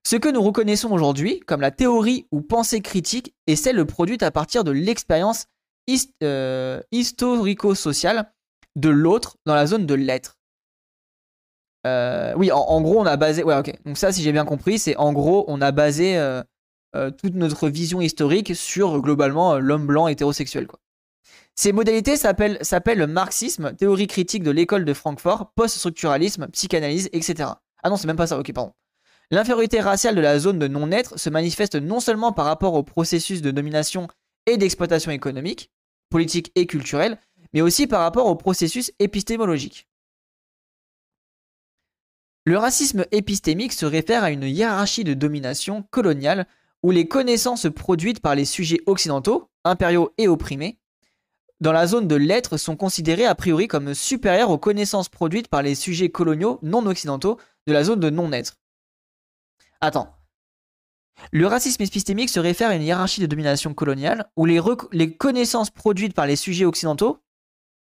Ce 0.04 0.16
que 0.16 0.28
nous 0.28 0.42
reconnaissons 0.42 0.90
aujourd'hui 0.90 1.38
comme 1.38 1.60
la 1.60 1.70
théorie 1.70 2.26
ou 2.32 2.40
pensée 2.40 2.80
critique 2.80 3.36
est 3.46 3.54
celle 3.54 3.86
produite 3.86 4.24
à 4.24 4.32
partir 4.32 4.64
de 4.64 4.72
l'expérience 4.72 5.46
euh, 6.24 6.82
historico-social 6.90 8.32
de 8.74 8.88
l'autre 8.88 9.36
dans 9.46 9.54
la 9.54 9.64
zone 9.64 9.86
de 9.86 9.94
l'être. 9.94 10.38
Euh, 11.86 12.34
oui, 12.36 12.50
en, 12.50 12.80
gros, 12.80 12.98
on 12.98 13.06
a 13.06 13.16
basé. 13.16 13.44
Ouais, 13.44 13.56
ok. 13.56 13.72
Donc, 13.84 13.96
ça, 13.96 14.10
si 14.10 14.24
j'ai 14.24 14.32
bien 14.32 14.44
compris, 14.44 14.80
c'est 14.80 14.96
en 14.96 15.12
gros, 15.12 15.44
on 15.46 15.60
a 15.60 15.70
basé 15.70 16.18
euh, 16.18 16.42
toute 17.18 17.34
notre 17.34 17.68
vision 17.68 18.00
historique 18.00 18.54
sur 18.54 19.00
globalement 19.00 19.58
l'homme 19.58 19.86
blanc 19.86 20.08
hétérosexuel. 20.08 20.66
Ces 21.54 21.72
modalités 21.72 22.16
s'appellent 22.16 22.58
le 22.98 23.06
marxisme, 23.06 23.74
théorie 23.74 24.06
critique 24.06 24.44
de 24.44 24.52
l'école 24.52 24.84
de 24.84 24.94
Francfort, 24.94 25.52
post-structuralisme, 25.54 26.46
psychanalyse, 26.48 27.08
etc. 27.12 27.50
Ah 27.82 27.90
non, 27.90 27.96
c'est 27.96 28.06
même 28.06 28.16
pas 28.16 28.28
ça, 28.28 28.38
ok, 28.38 28.52
pardon. 28.52 28.72
L'infériorité 29.30 29.80
raciale 29.80 30.14
de 30.14 30.20
la 30.20 30.38
zone 30.38 30.58
de 30.58 30.68
non-être 30.68 31.18
se 31.18 31.30
manifeste 31.30 31.74
non 31.74 32.00
seulement 32.00 32.32
par 32.32 32.46
rapport 32.46 32.74
au 32.74 32.82
processus 32.82 33.42
de 33.42 33.50
domination 33.50 34.08
et 34.46 34.56
d'exploitation 34.56 35.10
économique, 35.10 35.70
politique 36.10 36.52
et 36.54 36.66
culturelle, 36.66 37.18
mais 37.52 37.60
aussi 37.60 37.86
par 37.86 38.00
rapport 38.00 38.26
au 38.26 38.36
processus 38.36 38.92
épistémologique. 38.98 39.88
Le 42.44 42.56
racisme 42.56 43.04
épistémique 43.10 43.74
se 43.74 43.84
réfère 43.84 44.24
à 44.24 44.30
une 44.30 44.44
hiérarchie 44.44 45.04
de 45.04 45.12
domination 45.12 45.82
coloniale 45.90 46.46
où 46.82 46.90
les 46.90 47.08
connaissances 47.08 47.66
produites 47.74 48.20
par 48.20 48.34
les 48.34 48.44
sujets 48.44 48.80
occidentaux, 48.86 49.50
impériaux 49.64 50.12
et 50.18 50.28
opprimés, 50.28 50.78
dans 51.60 51.72
la 51.72 51.86
zone 51.86 52.06
de 52.06 52.14
l'être 52.14 52.56
sont 52.56 52.76
considérées 52.76 53.26
a 53.26 53.34
priori 53.34 53.66
comme 53.66 53.94
supérieures 53.94 54.50
aux 54.50 54.58
connaissances 54.58 55.08
produites 55.08 55.48
par 55.48 55.62
les 55.62 55.74
sujets 55.74 56.08
coloniaux 56.08 56.60
non 56.62 56.86
occidentaux 56.86 57.38
de 57.66 57.72
la 57.72 57.82
zone 57.82 57.98
de 57.98 58.10
non-être. 58.10 58.54
Attends, 59.80 60.14
le 61.32 61.46
racisme 61.46 61.82
épistémique 61.82 62.30
se 62.30 62.38
réfère 62.38 62.70
à 62.70 62.76
une 62.76 62.82
hiérarchie 62.82 63.20
de 63.20 63.26
domination 63.26 63.74
coloniale 63.74 64.30
où 64.36 64.44
les, 64.44 65.16
connaissances 65.16 65.70
produites 65.70 66.14
par 66.14 66.26
les 66.26 66.36
sujets 66.36 66.64
occidentaux, 66.64 67.18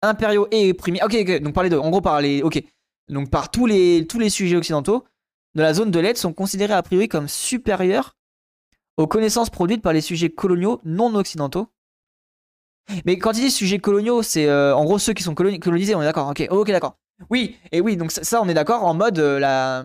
impériaux 0.01 0.46
et 0.53 0.70
opprimés, 0.70 1.03
ok, 1.03 1.16
ok, 1.20 1.42
donc 1.42 1.55
par 1.55 1.64
les 1.64 1.70
deux, 1.70 1.79
en 1.79 1.90
gros 1.90 2.01
par 2.01 2.20
les, 2.20 2.42
ok, 2.42 2.62
donc 3.09 3.31
par 3.31 3.51
tous 3.51 3.66
les, 3.66 4.07
tous 4.07 4.20
les 4.20 4.31
sujets 4.31 4.57
occidentaux 4.57 5.05
de 5.55 5.62
la 5.62 5.75
zone 5.75 5.90
de 5.90 5.99
l'aide 5.99 6.18
sont 6.18 6.33
considérés 6.33 6.75
a 6.75 6.83
priori 6.83 7.09
comme 7.09 7.29
supérieurs 7.29 8.16
aux 8.97 9.07
connaissances 9.07 9.51
produites 9.51 9.83
par 9.83 9.93
les 9.93 10.01
sujets 10.01 10.31
coloniaux 10.31 10.81
non 10.85 11.15
occidentaux. 11.15 11.69
Mais 13.05 13.19
quand 13.19 13.33
il 13.33 13.41
dit 13.41 13.51
sujets 13.51 13.79
coloniaux, 13.79 14.23
c'est 14.23 14.47
euh, 14.47 14.75
en 14.75 14.85
gros 14.85 14.99
ceux 14.99 15.13
qui 15.13 15.23
sont 15.23 15.35
colonisés, 15.35 15.95
on 15.95 16.03
est 16.03 16.05
d'accord, 16.05 16.29
ok, 16.29 16.47
ok, 16.51 16.71
d'accord. 16.71 16.97
Oui, 17.31 17.57
et 17.73 17.81
oui, 17.81 17.97
donc 17.97 18.13
ça, 18.13 18.43
on 18.43 18.49
est 18.49 18.55
d'accord 18.55 18.85
en 18.85 18.95
mode 18.95 19.19
euh, 19.19 19.85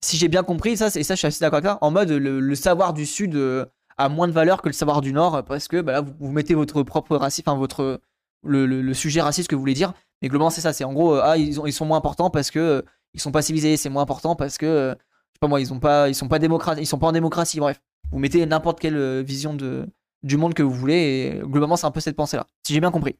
si 0.00 0.16
j'ai 0.16 0.28
bien 0.28 0.42
compris, 0.42 0.76
ça, 0.76 0.86
et 0.86 1.02
ça, 1.02 1.14
je 1.14 1.18
suis 1.18 1.26
assez 1.26 1.40
d'accord 1.40 1.58
avec 1.58 1.66
ça, 1.66 1.78
en 1.80 1.90
mode 1.90 2.10
le, 2.10 2.54
savoir 2.54 2.94
du 2.94 3.06
Sud 3.06 3.34
euh, 3.34 3.66
a 3.98 4.08
moins 4.08 4.28
de 4.28 4.32
valeur 4.32 4.62
que 4.62 4.68
le 4.68 4.72
savoir 4.72 5.00
du 5.00 5.12
Nord, 5.12 5.44
parce 5.44 5.68
que 5.68 5.80
bah, 5.80 5.92
là, 5.92 6.00
vous, 6.00 6.30
mettez 6.30 6.54
votre 6.54 6.82
propre 6.82 7.16
racisme, 7.16 7.50
enfin, 7.50 7.58
votre, 7.58 8.00
le, 8.42 8.94
sujet 8.94 9.20
raciste 9.20 9.48
que 9.48 9.54
vous 9.54 9.60
voulez 9.60 9.74
dire. 9.74 9.92
Mais 10.22 10.28
globalement, 10.28 10.50
c'est 10.50 10.60
ça, 10.60 10.72
c'est 10.72 10.84
en 10.84 10.92
gros, 10.92 11.16
ah, 11.16 11.36
ils, 11.36 11.72
sont 11.72 11.84
moins 11.84 11.98
importants 11.98 12.30
parce 12.30 12.50
que 12.50 12.84
ils 13.12 13.20
sont 13.20 13.32
pas 13.32 13.42
civilisés, 13.42 13.76
c'est 13.76 13.90
moins 13.90 14.02
important 14.02 14.36
parce 14.36 14.56
que, 14.56 14.96
je 14.96 15.34
sais 15.34 15.38
pas 15.40 15.48
moi, 15.48 15.60
ils, 15.60 15.72
ont 15.72 15.80
pas, 15.80 16.08
ils 16.08 16.14
sont 16.14 16.28
pas 16.28 16.38
ils 16.38 16.86
sont 16.86 16.98
pas 16.98 17.08
en 17.08 17.12
démocratie, 17.12 17.60
bref. 17.60 17.80
Vous 18.10 18.18
mettez 18.18 18.44
n'importe 18.46 18.80
quelle 18.80 19.22
vision 19.22 19.54
de, 19.54 19.86
du 20.22 20.36
monde 20.36 20.54
que 20.54 20.62
vous 20.62 20.72
voulez, 20.74 20.94
et 20.94 21.40
globalement, 21.44 21.76
c'est 21.76 21.86
un 21.86 21.90
peu 21.90 22.00
cette 22.00 22.16
pensée-là, 22.16 22.46
si 22.66 22.72
j'ai 22.72 22.80
bien 22.80 22.90
compris. 22.90 23.16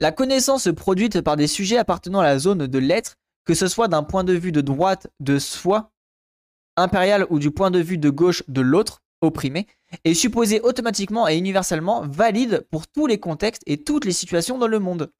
La 0.00 0.12
connaissance 0.12 0.68
produite 0.74 1.20
par 1.20 1.36
des 1.36 1.46
sujets 1.46 1.78
appartenant 1.78 2.20
à 2.20 2.24
la 2.24 2.38
zone 2.38 2.66
de 2.66 2.78
l'être 2.78 3.16
que 3.46 3.54
ce 3.54 3.68
soit 3.68 3.88
d'un 3.88 4.02
point 4.02 4.24
de 4.24 4.34
vue 4.34 4.52
de 4.52 4.60
droite 4.60 5.06
de 5.20 5.38
soi, 5.38 5.92
impérial 6.76 7.26
ou 7.30 7.38
du 7.38 7.50
point 7.50 7.70
de 7.70 7.78
vue 7.78 7.96
de 7.96 8.10
gauche 8.10 8.42
de 8.48 8.60
l'autre, 8.60 9.02
opprimé, 9.22 9.66
est 10.04 10.14
supposé 10.14 10.60
automatiquement 10.60 11.26
et 11.26 11.38
universellement 11.38 12.02
valide 12.06 12.66
pour 12.70 12.86
tous 12.86 13.06
les 13.06 13.18
contextes 13.18 13.62
et 13.64 13.82
toutes 13.82 14.04
les 14.04 14.12
situations 14.12 14.58
dans 14.58 14.66
le 14.66 14.78
monde. 14.78 15.10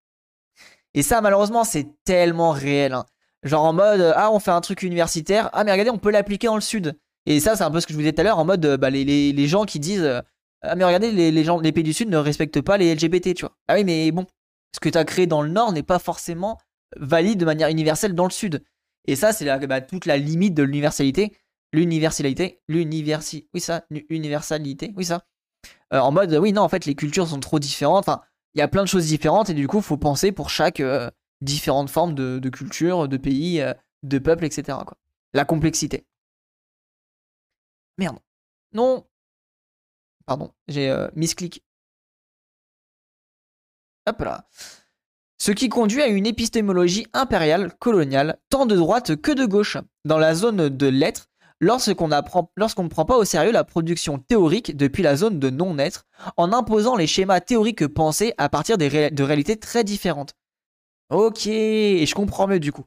Et 0.92 1.02
ça, 1.02 1.20
malheureusement, 1.20 1.64
c'est 1.64 1.86
tellement 2.04 2.50
réel. 2.50 2.92
Hein. 2.92 3.06
Genre 3.42 3.64
en 3.64 3.72
mode, 3.72 4.12
ah, 4.16 4.30
on 4.32 4.40
fait 4.40 4.50
un 4.50 4.60
truc 4.60 4.82
universitaire, 4.82 5.48
ah, 5.52 5.64
mais 5.64 5.72
regardez, 5.72 5.90
on 5.90 5.98
peut 5.98 6.10
l'appliquer 6.10 6.48
dans 6.48 6.56
le 6.56 6.60
sud. 6.60 6.98
Et 7.26 7.40
ça, 7.40 7.56
c'est 7.56 7.64
un 7.64 7.70
peu 7.70 7.80
ce 7.80 7.86
que 7.86 7.92
je 7.92 7.96
vous 7.96 8.02
disais 8.02 8.12
tout 8.12 8.20
à 8.20 8.24
l'heure, 8.24 8.38
en 8.38 8.44
mode, 8.44 8.76
bah, 8.76 8.90
les, 8.90 9.46
gens 9.46 9.64
qui 9.64 9.80
disent, 9.80 10.22
ah, 10.62 10.74
mais 10.76 10.84
regardez, 10.84 11.10
les, 11.10 11.44
gens, 11.44 11.60
les 11.60 11.72
pays 11.72 11.84
du 11.84 11.92
sud 11.92 12.08
ne 12.08 12.16
respectent 12.16 12.60
pas 12.60 12.78
les 12.78 12.94
LGBT, 12.94 13.34
tu 13.34 13.42
vois. 13.42 13.56
Ah 13.68 13.74
oui, 13.74 13.84
mais 13.84 14.10
bon, 14.12 14.26
ce 14.74 14.80
que 14.80 14.88
tu 14.88 14.98
as 14.98 15.04
créé 15.04 15.26
dans 15.26 15.42
le 15.42 15.50
nord 15.50 15.72
n'est 15.72 15.82
pas 15.82 15.98
forcément 15.98 16.58
valide 16.96 17.38
de 17.40 17.44
manière 17.44 17.68
universelle 17.68 18.14
dans 18.14 18.24
le 18.24 18.30
Sud. 18.30 18.62
Et 19.06 19.16
ça, 19.16 19.32
c'est 19.32 19.66
bah, 19.66 19.80
toute 19.80 20.06
la 20.06 20.18
limite 20.18 20.54
de 20.54 20.62
l'universalité. 20.62 21.32
L'universalité, 21.72 22.60
l'universi, 22.68 23.48
oui 23.52 23.60
ça, 23.60 23.84
universalité, 24.08 24.92
oui 24.96 25.04
ça. 25.04 25.24
Euh, 25.92 25.98
en 25.98 26.12
mode, 26.12 26.32
oui 26.34 26.52
non, 26.52 26.62
en 26.62 26.68
fait, 26.68 26.86
les 26.86 26.94
cultures 26.94 27.26
sont 27.28 27.40
trop 27.40 27.58
différentes. 27.58 28.08
Enfin, 28.08 28.22
il 28.54 28.58
y 28.58 28.62
a 28.62 28.68
plein 28.68 28.82
de 28.82 28.88
choses 28.88 29.06
différentes 29.06 29.50
et 29.50 29.54
du 29.54 29.66
coup, 29.66 29.78
il 29.78 29.82
faut 29.82 29.96
penser 29.96 30.32
pour 30.32 30.48
chaque 30.48 30.80
euh, 30.80 31.10
différente 31.40 31.90
forme 31.90 32.14
de, 32.14 32.48
culture, 32.48 33.08
de 33.08 33.16
pays, 33.16 33.60
euh, 33.60 33.74
de 34.04 34.18
peuple, 34.18 34.44
etc. 34.44 34.78
La 35.34 35.44
complexité. 35.44 36.06
Merde. 37.98 38.18
Non. 38.72 39.06
Pardon, 40.26 40.52
j'ai 40.68 40.94
misclick. 41.14 41.62
Hop 44.06 44.20
là. 44.20 44.48
Ce 45.38 45.52
qui 45.52 45.68
conduit 45.68 46.02
à 46.02 46.06
une 46.06 46.26
épistémologie 46.26 47.06
impériale, 47.12 47.72
coloniale, 47.78 48.38
tant 48.48 48.66
de 48.66 48.74
droite 48.74 49.16
que 49.16 49.32
de 49.32 49.44
gauche, 49.44 49.76
dans 50.04 50.18
la 50.18 50.34
zone 50.34 50.68
de 50.68 50.86
l'être, 50.86 51.28
lorsqu'on 51.60 52.08
ne 52.08 52.88
prend 52.88 53.04
pas 53.04 53.16
au 53.16 53.24
sérieux 53.24 53.52
la 53.52 53.64
production 53.64 54.18
théorique 54.18 54.76
depuis 54.76 55.02
la 55.02 55.16
zone 55.16 55.38
de 55.38 55.50
non-être, 55.50 56.06
en 56.36 56.52
imposant 56.52 56.96
les 56.96 57.06
schémas 57.06 57.40
théoriques 57.40 57.86
pensés 57.86 58.34
à 58.38 58.48
partir 58.48 58.78
de 58.78 59.22
réalités 59.22 59.56
très 59.56 59.84
différentes. 59.84 60.34
Ok, 61.10 61.46
et 61.46 62.04
je 62.06 62.14
comprends 62.14 62.46
mieux 62.46 62.60
du 62.60 62.72
coup. 62.72 62.84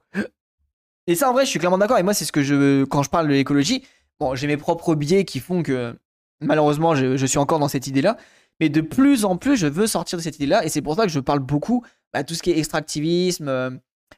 Et 1.08 1.15
ça 1.15 1.30
en 1.30 1.34
vrai, 1.34 1.45
je 1.45 1.50
suis 1.50 1.60
clairement 1.60 1.78
d'accord, 1.78 1.98
et 1.98 2.04
moi 2.04 2.13
c'est 2.13 2.26
ce 2.26 2.32
que 2.32 2.43
je... 2.43 2.84
Quand 2.86 3.04
je 3.04 3.10
parle 3.10 3.28
de 3.28 3.34
l'écologie, 3.34 3.86
bon, 4.19 4.36
j'ai 4.36 4.47
mes 4.47 4.58
propres 4.58 4.95
biais 4.95 5.25
qui 5.25 5.39
font 5.39 5.63
que 5.63 5.97
malheureusement 6.41 6.95
je 6.95 7.25
suis 7.25 7.38
encore 7.38 7.60
dans 7.60 7.67
cette 7.67 7.88
idée-là, 7.88 8.17
mais 8.60 8.69
de 8.69 8.82
plus 8.82 9.25
en 9.25 9.38
plus 9.38 9.58
je 9.58 9.67
veux 9.67 9.88
sortir 9.88 10.17
de 10.17 10.23
cette 10.23 10.36
idée-là, 10.36 10.65
et 10.65 10.69
c'est 10.69 10.82
pour 10.82 10.95
ça 10.95 11.03
que 11.03 11.10
je 11.10 11.19
parle 11.19 11.39
beaucoup 11.39 11.84
bah, 12.13 12.23
tout 12.23 12.34
ce 12.34 12.41
qui 12.41 12.51
est 12.51 12.58
extractivisme, 12.58 13.47
euh, 13.47 13.69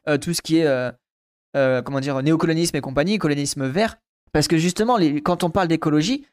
euh, 0.08 0.16
tout 0.16 0.32
ce 0.32 0.40
qui 0.40 0.58
est 0.58 0.66
euh, 0.66 1.82
comment 1.82 2.00
dire 2.00 2.22
néocolonisme 2.22 2.76
et 2.76 2.80
compagnie, 2.80 3.18
colonisme 3.18 3.66
vert, 3.66 3.96
parce 4.32 4.48
que 4.48 4.56
justement, 4.56 4.98
quand 5.22 5.44
on 5.44 5.50
parle 5.50 5.68
d'écologie, 5.68 6.26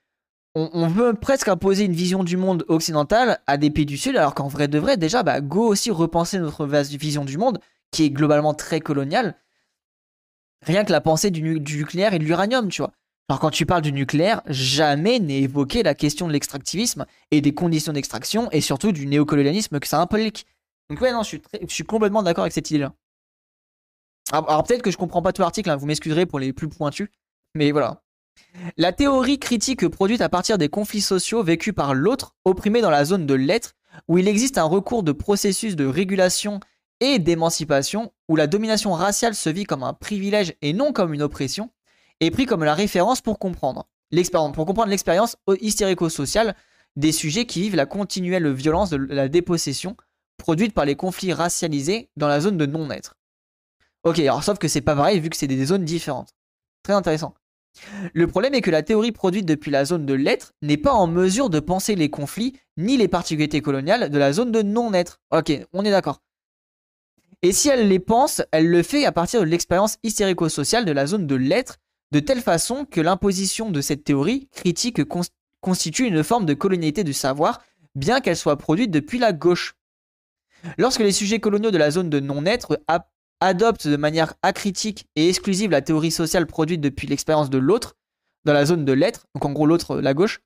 on, 0.55 0.88
veut 0.88 1.13
presque 1.13 1.47
imposer 1.47 1.86
une 1.86 1.93
vision 1.93 2.23
du 2.23 2.36
monde 2.36 2.65
occidental 2.69 3.39
à 3.45 3.58
des 3.58 3.69
pays 3.69 3.86
du 3.86 3.97
Sud, 3.97 4.17
alors 4.17 4.34
qu'en 4.34 4.47
vrai 4.47 4.67
de 4.67 4.79
vrai, 4.79 4.97
déjà, 4.97 5.21
bah, 5.21 5.41
go 5.41 5.67
aussi 5.67 5.91
repenser 5.91 6.39
notre 6.39 6.65
vision 6.65 7.23
du 7.23 7.38
monde, 7.38 7.60
qui 7.91 8.03
est 8.03 8.10
globalement 8.10 8.53
très 8.53 8.79
coloniale. 8.79 9.36
Rien 10.63 10.84
que 10.84 10.91
la 10.91 11.01
pensée 11.01 11.29
du, 11.29 11.60
nucléaire 11.60 12.13
et 12.13 12.19
de 12.19 12.23
l'uranium, 12.23 12.67
tu 12.69 12.82
vois. 12.82 12.91
Alors 13.29 13.39
quand 13.39 13.51
tu 13.51 13.67
parles 13.67 13.83
du 13.83 13.93
nucléaire, 13.93 14.41
jamais 14.47 15.19
n'est 15.19 15.41
évoqué 15.41 15.83
la 15.83 15.93
question 15.93 16.27
de 16.27 16.33
l'extractivisme 16.33 17.05
et 17.29 17.41
des 17.41 17.53
conditions 17.53 17.93
d'extraction 17.93 18.49
et 18.51 18.59
surtout 18.59 18.91
du 18.91 19.05
néocolonialisme 19.05 19.79
que 19.79 19.87
ça 19.87 20.01
implique. 20.01 20.47
Donc 20.89 20.99
ouais, 20.99 21.13
non, 21.13 21.21
je 21.21 21.37
suis, 21.67 21.83
complètement 21.83 22.23
d'accord 22.23 22.43
avec 22.43 22.53
cette 22.53 22.71
idée-là. 22.71 22.93
Alors, 24.31 24.63
peut-être 24.63 24.81
que 24.81 24.89
je 24.89 24.97
comprends 24.97 25.21
pas 25.21 25.31
tout 25.31 25.43
l'article, 25.43 25.69
hein, 25.69 25.75
vous 25.75 25.85
m'excuserez 25.85 26.25
pour 26.25 26.39
les 26.39 26.53
plus 26.53 26.69
pointus, 26.69 27.09
mais 27.53 27.71
voilà. 27.71 28.01
La 28.77 28.93
théorie 28.93 29.37
critique 29.37 29.87
produite 29.87 30.21
à 30.21 30.29
partir 30.29 30.57
des 30.57 30.69
conflits 30.69 31.01
sociaux 31.01 31.43
vécus 31.43 31.73
par 31.73 31.93
l'autre, 31.93 32.35
opprimé 32.45 32.81
dans 32.81 32.89
la 32.89 33.05
zone 33.05 33.27
de 33.27 33.35
l'être, 33.35 33.75
où 34.07 34.17
il 34.17 34.27
existe 34.27 34.57
un 34.57 34.63
recours 34.63 35.03
de 35.03 35.11
processus 35.11 35.75
de 35.75 35.85
régulation 35.85 36.59
et 36.99 37.19
d'émancipation, 37.19 38.11
où 38.27 38.35
la 38.35 38.47
domination 38.47 38.93
raciale 38.93 39.35
se 39.35 39.49
vit 39.51 39.65
comme 39.65 39.83
un 39.83 39.93
privilège 39.93 40.55
et 40.63 40.73
non 40.73 40.93
comme 40.93 41.13
une 41.13 41.21
oppression, 41.21 41.69
est 42.19 42.32
pris 42.32 42.45
comme 42.45 42.63
la 42.63 42.73
référence 42.73 43.21
pour 43.21 43.39
comprendre 43.39 43.88
l'expérience, 44.12 44.55
pour 44.55 44.65
comprendre 44.65 44.89
l'expérience 44.89 45.36
hystérico-sociale 45.62 46.55
des 46.95 47.12
sujets 47.12 47.45
qui 47.45 47.62
vivent 47.62 47.75
la 47.75 47.86
continuelle 47.86 48.51
violence 48.51 48.89
de 48.89 48.97
la 48.97 49.29
dépossession 49.29 49.95
produite 50.38 50.73
par 50.73 50.86
les 50.86 50.95
conflits 50.95 51.34
racialisés 51.34 52.10
dans 52.17 52.27
la 52.27 52.39
zone 52.41 52.58
de 52.58 52.65
non-être. 52.65 53.15
Ok, 54.03 54.19
alors 54.19 54.43
sauf 54.43 54.58
que 54.58 54.67
c'est 54.67 54.82
pas 54.82 54.95
pareil 54.95 55.19
vu 55.19 55.29
que 55.29 55.38
c'est 55.38 55.47
des 55.47 55.65
zones 55.65 55.86
différentes. 55.86 56.34
Très 56.84 56.93
intéressant. 56.93 57.34
Le 58.13 58.25
problème 58.25 58.53
est 58.55 58.62
que 58.62 58.71
la 58.71 58.82
théorie 58.82 59.12
produite 59.12 59.45
depuis 59.45 59.69
la 59.69 59.86
zone 59.86 60.05
de 60.05 60.13
l'être 60.13 60.53
n'est 60.62 60.77
pas 60.77 60.93
en 60.93 61.08
mesure 61.08 61.49
de 61.49 61.60
penser 61.60 61.95
les 61.95 62.10
conflits 62.10 62.58
ni 62.77 62.97
les 62.97 63.08
particularités 63.08 63.62
coloniales 63.62 64.10
de 64.10 64.17
la 64.17 64.34
zone 64.34 64.51
de 64.51 64.62
non-être. 64.62 65.19
Ok, 65.32 65.51
on 65.73 65.86
est 65.86 65.91
d'accord. 65.91 66.21
Et 67.41 67.53
si 67.53 67.69
elle 67.69 67.88
les 67.88 67.99
pense, 67.99 68.41
elle 68.51 68.67
le 68.67 68.84
fait 68.84 69.05
à 69.05 69.12
partir 69.12 69.41
de 69.41 69.45
l'expérience 69.45 69.97
hystérico-sociale 70.03 70.86
de 70.86 70.91
la 70.91 71.05
zone 71.05 71.27
de 71.27 71.36
l'être, 71.36 71.77
de 72.12 72.19
telle 72.19 72.41
façon 72.41 72.86
que 72.86 73.02
l'imposition 73.02 73.69
de 73.69 73.82
cette 73.82 74.04
théorie 74.04 74.48
critique 74.52 75.02
constitue 75.62 76.08
une 76.08 76.24
forme 76.24 76.45
de 76.45 76.54
colonialité 76.54 77.04
du 77.04 77.13
savoir, 77.13 77.62
bien 77.95 78.19
qu'elle 78.19 78.38
soit 78.38 78.58
produite 78.58 78.91
depuis 78.91 79.19
la 79.19 79.34
gauche. 79.34 79.76
Lorsque 80.78 81.00
les 81.00 81.12
sujets 81.12 81.39
coloniaux 81.39 81.72
de 81.72 81.78
la 81.78 81.91
zone 81.91 82.10
de 82.10 82.19
non-être 82.19 82.82
adoptent 83.39 83.88
de 83.88 83.98
manière 83.98 84.34
acritique 84.41 85.08
et 85.15 85.30
exclusive 85.30 85.72
la 85.72 85.82
théorie 85.82 86.12
sociale 86.12 86.48
produite 86.48 86.82
depuis 86.82 87.08
l'expérience 87.08 87.50
de 87.50 87.58
l'autre, 87.58 87.95
dans 88.45 88.54
la 88.54 88.65
zone 88.65 88.86
de 88.86 88.93
l'être, 88.93 89.28
donc 89.36 89.45
en 89.45 89.52
gros 89.52 89.65
l'autre, 89.65 90.00
la 90.02 90.13
gauche, 90.13 90.41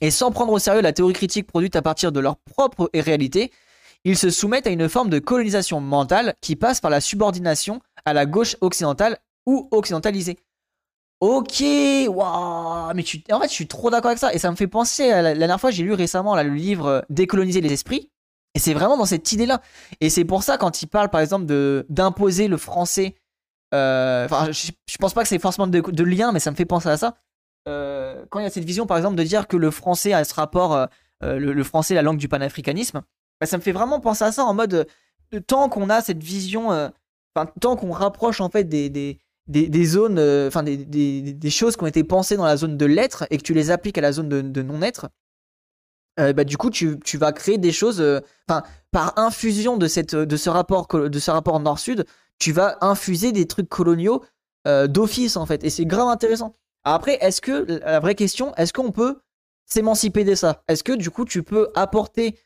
et 0.00 0.10
sans 0.10 0.30
prendre 0.30 0.52
au 0.52 0.58
sérieux 0.58 0.82
la 0.82 0.92
théorie 0.92 1.14
critique 1.14 1.46
produite 1.46 1.76
à 1.76 1.82
partir 1.82 2.12
de 2.12 2.20
leur 2.20 2.36
propre 2.36 2.90
réalité, 2.94 3.52
ils 4.04 4.18
se 4.18 4.30
soumettent 4.30 4.66
à 4.66 4.70
une 4.70 4.88
forme 4.88 5.10
de 5.10 5.18
colonisation 5.18 5.80
mentale 5.80 6.34
qui 6.40 6.56
passe 6.56 6.80
par 6.80 6.90
la 6.90 7.00
subordination 7.00 7.80
à 8.04 8.12
la 8.12 8.26
gauche 8.26 8.56
occidentale 8.60 9.18
ou 9.46 9.68
occidentalisée. 9.70 10.38
Ok, 11.22 11.62
waouh, 12.08 12.92
mais 12.96 13.04
tu... 13.04 13.22
en 13.30 13.38
fait, 13.38 13.46
je 13.46 13.52
suis 13.52 13.68
trop 13.68 13.90
d'accord 13.90 14.08
avec 14.08 14.18
ça. 14.18 14.34
Et 14.34 14.40
ça 14.40 14.50
me 14.50 14.56
fait 14.56 14.66
penser 14.66 15.08
à 15.12 15.22
la, 15.22 15.34
dernière 15.34 15.60
fois, 15.60 15.70
j'ai 15.70 15.84
lu 15.84 15.92
récemment 15.92 16.34
le 16.34 16.52
livre 16.52 17.04
Décoloniser 17.10 17.60
les 17.60 17.72
esprits. 17.72 18.10
Et 18.56 18.58
c'est 18.58 18.74
vraiment 18.74 18.96
dans 18.96 19.04
cette 19.04 19.30
idée-là. 19.30 19.62
Et 20.00 20.10
c'est 20.10 20.24
pour 20.24 20.42
ça, 20.42 20.58
quand 20.58 20.82
il 20.82 20.88
parle, 20.88 21.10
par 21.10 21.20
exemple, 21.20 21.46
de 21.46 21.86
d'imposer 21.88 22.48
le 22.48 22.56
français, 22.56 23.14
euh, 23.72 24.24
enfin, 24.24 24.50
je, 24.50 24.96
pense 24.98 25.14
pas 25.14 25.22
que 25.22 25.28
c'est 25.28 25.38
forcément 25.38 25.68
de, 25.68 26.02
lien, 26.02 26.32
mais 26.32 26.40
ça 26.40 26.50
me 26.50 26.56
fait 26.56 26.64
penser 26.64 26.88
à 26.88 26.96
ça. 26.96 27.14
Euh, 27.68 28.26
quand 28.28 28.40
il 28.40 28.42
y 28.42 28.46
a 28.46 28.50
cette 28.50 28.64
vision, 28.64 28.86
par 28.86 28.96
exemple, 28.96 29.14
de 29.14 29.22
dire 29.22 29.46
que 29.46 29.56
le 29.56 29.70
français 29.70 30.12
a 30.12 30.24
ce 30.24 30.34
rapport, 30.34 30.74
euh, 30.74 30.86
le, 31.22 31.62
français, 31.62 31.94
la 31.94 32.02
langue 32.02 32.18
du 32.18 32.26
panafricanisme, 32.26 33.02
bah, 33.40 33.46
ça 33.46 33.58
me 33.58 33.62
fait 33.62 33.70
vraiment 33.70 34.00
penser 34.00 34.24
à 34.24 34.32
ça 34.32 34.42
en 34.42 34.54
mode, 34.54 34.88
tant 35.46 35.68
qu'on 35.68 35.88
a 35.88 36.00
cette 36.00 36.24
vision, 36.24 36.90
tant 37.60 37.76
qu'on 37.76 37.92
rapproche 37.92 38.40
en 38.40 38.50
fait 38.50 38.64
des 38.64 39.20
des, 39.48 39.84
zones, 39.84 40.18
euh, 40.18 40.48
enfin 40.48 40.62
des, 40.62 40.76
des, 40.76 41.50
choses 41.50 41.76
qui 41.76 41.82
ont 41.82 41.88
été 41.88 42.04
pensées 42.04 42.36
dans 42.36 42.44
la 42.44 42.56
zone 42.56 42.76
de 42.76 42.86
l'être 42.86 43.26
et 43.30 43.38
que 43.38 43.42
tu 43.42 43.54
les 43.54 43.70
appliques 43.70 43.98
à 43.98 44.00
la 44.00 44.12
zone 44.12 44.28
de, 44.28 44.62
non-être, 44.62 45.08
euh, 46.20 46.32
bah, 46.32 46.44
du 46.44 46.56
coup 46.56 46.70
tu, 46.70 46.98
tu, 47.00 47.18
vas 47.18 47.32
créer 47.32 47.58
des 47.58 47.72
choses, 47.72 48.00
euh, 48.00 48.20
enfin 48.48 48.62
par 48.90 49.18
infusion 49.18 49.76
de, 49.76 49.86
cette, 49.88 50.14
de 50.14 50.36
ce 50.36 50.50
rapport, 50.50 50.86
rapport 51.26 51.60
nord-sud, 51.60 52.04
tu 52.38 52.52
vas 52.52 52.78
infuser 52.80 53.32
des 53.32 53.46
trucs 53.46 53.68
coloniaux 53.68 54.22
d'office 54.64 55.36
en 55.36 55.44
fait. 55.44 55.64
Et 55.64 55.70
c'est 55.70 55.86
grave 55.86 56.08
intéressant. 56.08 56.54
Après, 56.84 57.18
est-ce 57.20 57.40
que, 57.40 57.80
la 57.80 57.98
vraie 57.98 58.14
question, 58.14 58.54
est-ce 58.54 58.72
qu'on 58.72 58.92
peut 58.92 59.18
s'émanciper 59.66 60.22
de 60.22 60.36
ça? 60.36 60.62
Est-ce 60.68 60.84
que 60.84 60.92
du 60.92 61.10
coup 61.10 61.24
tu 61.24 61.42
peux 61.42 61.70
apporter 61.74 62.38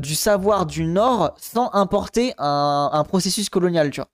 du 0.00 0.14
savoir 0.14 0.66
du 0.66 0.84
Nord 0.84 1.34
sans 1.38 1.70
importer 1.72 2.34
un, 2.36 2.90
un 2.92 3.04
processus 3.04 3.48
colonial, 3.48 3.90
tu 3.90 4.00
vois? 4.00 4.10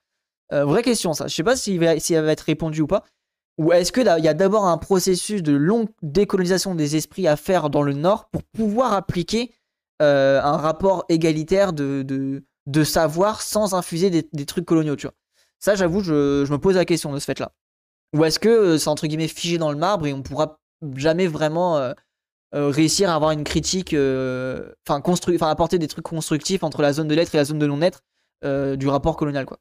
Euh, 0.53 0.65
vraie 0.65 0.83
question, 0.83 1.13
ça. 1.13 1.27
Je 1.27 1.35
sais 1.35 1.43
pas 1.43 1.55
si 1.55 1.77
va, 1.77 1.95
va 1.95 2.31
être 2.31 2.41
répondu 2.41 2.81
ou 2.81 2.87
pas. 2.87 3.03
Ou 3.57 3.71
est-ce 3.71 3.91
qu'il 3.91 4.03
y 4.03 4.27
a 4.27 4.33
d'abord 4.33 4.65
un 4.65 4.77
processus 4.77 5.41
de 5.41 5.53
longue 5.53 5.87
décolonisation 6.01 6.75
des 6.75 6.97
esprits 6.97 7.27
à 7.27 7.37
faire 7.37 7.69
dans 7.69 7.83
le 7.83 7.93
Nord 7.93 8.29
pour 8.29 8.43
pouvoir 8.43 8.93
appliquer 8.93 9.53
euh, 10.01 10.41
un 10.41 10.57
rapport 10.57 11.05
égalitaire 11.07 11.71
de, 11.71 12.43
savoir 12.83 13.41
sans 13.41 13.73
infuser 13.73 14.09
des, 14.09 14.45
trucs 14.45 14.65
coloniaux, 14.65 14.97
tu 14.97 15.07
vois. 15.07 15.15
Ça, 15.59 15.75
j'avoue, 15.75 16.01
je, 16.01 16.51
me 16.51 16.57
pose 16.57 16.75
la 16.75 16.83
question 16.83 17.13
de 17.13 17.19
ce 17.19 17.25
fait-là. 17.25 17.53
Ou 18.13 18.25
est-ce 18.25 18.39
que 18.39 18.49
euh, 18.49 18.77
c'est 18.77 18.89
entre 18.89 19.07
guillemets 19.07 19.29
figé 19.29 19.57
dans 19.57 19.71
le 19.71 19.77
marbre 19.77 20.05
et 20.05 20.13
on 20.13 20.21
pourra 20.21 20.59
jamais 20.95 21.27
vraiment 21.27 21.93
réussir 22.51 23.09
à 23.09 23.15
avoir 23.15 23.31
une 23.31 23.43
critique, 23.43 23.95
enfin, 24.87 25.01
enfin, 25.01 25.49
apporter 25.49 25.79
des 25.79 25.87
trucs 25.87 26.05
constructifs 26.05 26.63
entre 26.63 26.81
la 26.81 26.93
zone 26.93 27.07
de 27.07 27.15
l'être 27.15 27.33
et 27.33 27.37
la 27.37 27.45
zone 27.45 27.59
de 27.59 27.67
non-être 27.67 28.01
du 28.43 28.87
rapport 28.87 29.15
colonial, 29.15 29.45
quoi. 29.45 29.57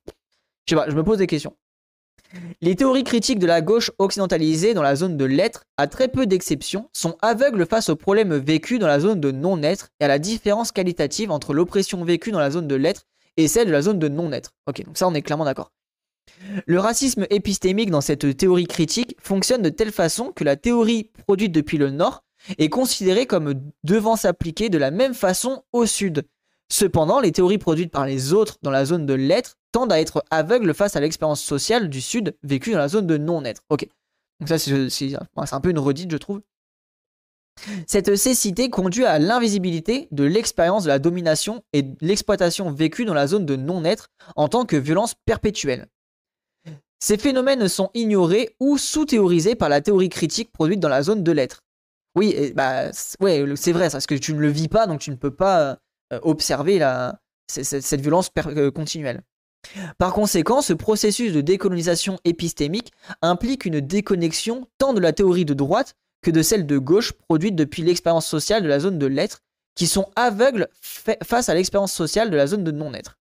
Je 0.67 0.75
sais 0.75 0.81
pas, 0.81 0.89
je 0.89 0.95
me 0.95 1.05
pose 1.05 1.19
des 1.19 1.27
questions. 1.27 1.57
Les 2.61 2.75
théories 2.75 3.05
critiques 3.05 3.39
de 3.39 3.47
la 3.47 3.61
gauche 3.61 3.91
occidentalisée 3.99 4.75
dans 4.75 4.83
la 4.83 4.97
zone 4.97 5.17
de 5.17 5.25
l'être, 5.25 5.65
à 5.77 5.87
très 5.87 6.09
peu 6.09 6.27
d'exceptions, 6.27 6.89
sont 6.93 7.17
aveugles 7.23 7.67
face 7.67 7.89
aux 7.89 7.97
problèmes 7.97 8.35
vécus 8.35 8.79
dans 8.79 8.87
la 8.87 9.01
zone 9.01 9.21
de 9.21 9.31
non-être 9.31 9.91
et 10.01 10.05
à 10.05 10.09
la 10.09 10.19
différence 10.19 10.73
qualitative 10.73 11.31
entre 11.31 11.55
l'oppression 11.55 12.05
vécue 12.05 12.33
dans 12.33 12.41
la 12.41 12.51
zone 12.51 12.67
de 12.67 12.75
l'être 12.75 13.07
et 13.37 13.49
celle 13.49 13.69
de 13.69 13.73
la 13.73 13.83
zone 13.83 13.99
de 13.99 14.09
non-être. 14.09 14.53
Ok, 14.67 14.85
donc 14.85 14.97
ça 14.99 15.07
on 15.07 15.15
est 15.15 15.23
clairement 15.23 15.45
d'accord. 15.45 15.71
Le 16.67 16.81
racisme 16.81 17.27
épistémique 17.31 17.91
dans 17.91 18.01
cette 18.01 18.37
théorie 18.37 18.67
critique 18.67 19.17
fonctionne 19.21 19.63
de 19.63 19.69
telle 19.69 19.93
façon 19.93 20.33
que 20.33 20.45
la 20.45 20.57
théorie 20.57 21.11
produite 21.27 21.53
depuis 21.53 21.79
le 21.79 21.91
nord 21.91 22.25
est 22.59 22.69
considérée 22.69 23.27
comme 23.27 23.55
devant 23.85 24.17
s'appliquer 24.17 24.69
de 24.69 24.79
la 24.79 24.91
même 24.91 25.15
façon 25.15 25.63
au 25.73 25.87
sud. 25.87 26.25
Cependant, 26.75 27.21
les 27.21 27.31
théories 27.31 27.59
produites 27.59 27.93
par 27.93 28.05
les 28.05 28.33
autres 28.33 28.57
dans 28.63 28.73
la 28.73 28.85
zone 28.85 29.07
de 29.07 29.15
l'être 29.15 29.55
tendent 29.71 29.93
à 29.93 30.01
être 30.01 30.25
aveugles 30.33 30.75
face 30.75 30.97
à 30.97 31.01
l'expérience 31.01 31.41
sociale 31.41 31.89
du 31.89 32.01
Sud 32.01 32.37
vécue 32.43 32.73
dans 32.73 32.79
la 32.79 32.89
zone 32.89 33.07
de 33.07 33.17
non-être. 33.17 33.63
Ok. 33.69 33.87
Donc 34.41 34.49
ça, 34.49 34.59
c'est 34.59 35.15
un 35.53 35.61
peu 35.61 35.71
une 35.71 35.79
redite, 35.79 36.11
je 36.11 36.17
trouve. 36.17 36.41
Cette 37.87 38.17
cécité 38.17 38.71
conduit 38.71 39.05
à 39.05 39.21
l'invisibilité 39.21 40.09
de 40.11 40.25
l'expérience 40.25 40.83
de 40.83 40.89
la 40.89 40.99
domination 40.99 41.63
et 41.73 41.83
de 41.83 41.97
l'exploitation 42.01 42.73
vécue 42.73 43.05
dans 43.05 43.15
la 43.15 43.29
zone 43.29 43.47
de 43.47 43.55
non-être 43.55 44.11
en 44.35 44.49
tant 44.49 44.65
que 44.65 44.75
violence 44.75 45.15
perpétuelle. 45.27 45.87
Ces 46.99 47.19
phénomènes 47.19 47.69
sont 47.69 47.93
ignorés 47.95 48.57
ou 48.59 48.79
sous-théorisés 48.79 49.55
par 49.55 49.69
la 49.69 49.81
théorie 49.81 50.09
critique 50.09 50.51
produite 50.51 50.81
dans 50.81 50.89
la 50.89 51.05
zone 51.05 51.23
de 51.23 51.31
l'être. 51.31 51.61
Oui, 52.17 52.53
bah, 52.57 52.91
ouais, 53.21 53.45
c'est 53.55 53.73
vrai, 53.73 53.91
ça, 53.91 53.99
parce 53.99 54.07
que 54.07 54.17
tu 54.17 54.35
ne 54.35 54.41
le 54.41 54.49
vis 54.49 54.67
pas, 54.67 54.89
donc 54.89 54.99
tu 54.99 55.11
ne 55.13 55.17
peux 55.17 55.35
pas 55.35 55.61
euh, 55.61 55.77
observer 56.23 56.79
la, 56.79 57.21
cette 57.49 58.01
violence 58.01 58.31
euh, 58.47 58.71
continuelle. 58.71 59.23
Par 59.99 60.13
conséquent, 60.13 60.61
ce 60.61 60.73
processus 60.73 61.33
de 61.33 61.41
décolonisation 61.41 62.19
épistémique 62.25 62.93
implique 63.23 63.65
une 63.65 63.81
déconnexion 63.81 64.69
tant 64.79 64.93
de 64.93 65.01
la 65.01 65.13
théorie 65.13 65.47
de 65.47 65.55
droite 65.55 65.95
que 66.23 66.31
de 66.31 66.43
celle 66.43 66.67
de 66.67 66.79
gauche 66.79 67.13
produite 67.13 67.57
depuis 67.57 67.83
l'expérience 67.83 68.27
sociale 68.27 68.63
de 68.63 68.69
la 68.69 68.81
zone 68.81 68.99
de 68.99 69.07
l'être, 69.07 69.41
qui 69.75 69.87
sont 69.87 70.11
aveugles 70.17 70.69
face 71.23 71.49
à 71.49 71.55
l'expérience 71.55 71.93
sociale 71.93 72.31
de 72.31 72.37
la 72.37 72.47
zone 72.47 72.65
de 72.65 72.71
non-être. 72.71 73.19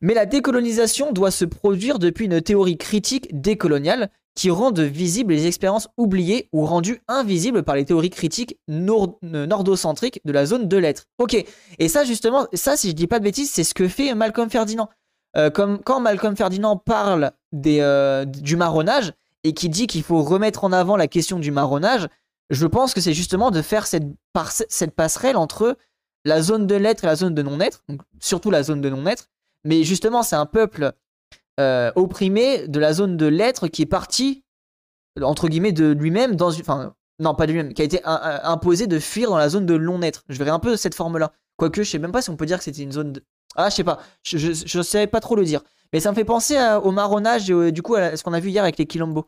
Mais 0.00 0.14
la 0.14 0.26
décolonisation 0.26 1.12
doit 1.12 1.30
se 1.30 1.44
produire 1.44 1.98
depuis 1.98 2.26
une 2.26 2.40
théorie 2.40 2.78
critique 2.78 3.28
décoloniale 3.40 4.10
qui 4.34 4.50
rende 4.50 4.78
visibles 4.78 5.32
les 5.32 5.48
expériences 5.48 5.88
oubliées 5.96 6.48
ou 6.52 6.64
rendues 6.64 7.00
invisibles 7.08 7.64
par 7.64 7.74
les 7.74 7.84
théories 7.84 8.10
critiques 8.10 8.56
nordocentriques 8.68 10.20
de 10.24 10.30
la 10.32 10.46
zone 10.46 10.68
de 10.68 10.76
l'être. 10.76 11.06
Ok, 11.18 11.44
et 11.78 11.88
ça 11.88 12.04
justement, 12.04 12.46
ça 12.52 12.76
si 12.76 12.90
je 12.90 12.94
dis 12.94 13.08
pas 13.08 13.18
de 13.18 13.24
bêtises, 13.24 13.50
c'est 13.50 13.64
ce 13.64 13.74
que 13.74 13.88
fait 13.88 14.14
Malcolm 14.14 14.48
Ferdinand. 14.48 14.88
Euh, 15.36 15.50
comme 15.50 15.80
quand 15.82 15.98
Malcolm 15.98 16.36
Ferdinand 16.36 16.76
parle 16.76 17.32
euh, 17.66 18.24
du 18.24 18.56
marronnage 18.56 19.12
et 19.42 19.54
qui 19.54 19.68
dit 19.68 19.88
qu'il 19.88 20.04
faut 20.04 20.22
remettre 20.22 20.62
en 20.62 20.72
avant 20.72 20.96
la 20.96 21.08
question 21.08 21.40
du 21.40 21.50
marronnage, 21.50 22.06
je 22.50 22.66
pense 22.66 22.94
que 22.94 23.00
c'est 23.00 23.14
justement 23.14 23.50
de 23.50 23.60
faire 23.60 23.86
cette 23.86 24.94
passerelle 24.94 25.36
entre 25.36 25.76
la 26.24 26.42
zone 26.42 26.66
de 26.66 26.76
l'être 26.76 27.04
et 27.04 27.08
la 27.08 27.16
zone 27.16 27.34
de 27.34 27.42
non-être, 27.42 27.84
surtout 28.20 28.50
la 28.50 28.62
zone 28.62 28.80
de 28.80 28.88
non-être, 28.88 29.28
mais 29.64 29.84
justement 29.84 30.22
c'est 30.22 30.36
un 30.36 30.46
peuple 30.46 30.92
euh, 31.58 31.90
opprimé 31.96 32.68
de 32.68 32.78
la 32.78 32.92
zone 32.92 33.16
de 33.16 33.26
l'être 33.26 33.66
qui 33.66 33.82
est 33.82 33.86
parti, 33.86 34.44
entre 35.20 35.48
guillemets, 35.48 35.72
de 35.72 35.90
lui-même 35.90 36.36
dans 36.36 36.52
une. 36.52 36.60
Enfin, 36.60 36.94
non, 37.18 37.34
pas 37.34 37.46
de 37.46 37.52
lui-même, 37.52 37.74
qui 37.74 37.82
a 37.82 37.84
été 37.84 38.00
imposé 38.04 38.86
de 38.86 39.00
fuir 39.00 39.28
dans 39.30 39.38
la 39.38 39.48
zone 39.48 39.66
de 39.66 39.76
non-être. 39.76 40.22
Je 40.28 40.38
verrais 40.38 40.52
un 40.52 40.60
peu 40.60 40.76
cette 40.76 40.94
forme-là. 40.94 41.32
Quoique, 41.56 41.82
je 41.82 41.90
sais 41.90 41.98
même 41.98 42.12
pas 42.12 42.22
si 42.22 42.30
on 42.30 42.36
peut 42.36 42.46
dire 42.46 42.58
que 42.58 42.64
c'était 42.64 42.82
une 42.82 42.92
zone 42.92 43.12
de. 43.12 43.24
Ah, 43.56 43.70
je 43.70 43.74
sais 43.74 43.82
pas, 43.82 43.98
je, 44.22 44.78
ne 44.78 44.82
savais 44.84 45.08
pas 45.08 45.18
trop 45.18 45.34
le 45.34 45.44
dire. 45.44 45.62
Mais 45.92 45.98
ça 45.98 46.10
me 46.10 46.14
fait 46.14 46.24
penser 46.24 46.56
au 46.84 46.92
marronnage 46.92 47.50
et 47.50 47.72
du 47.72 47.82
coup 47.82 47.96
à 47.96 48.16
ce 48.16 48.22
qu'on 48.22 48.34
a 48.34 48.40
vu 48.40 48.50
hier 48.50 48.62
avec 48.62 48.78
les 48.78 48.86
Quilombo. 48.86 49.26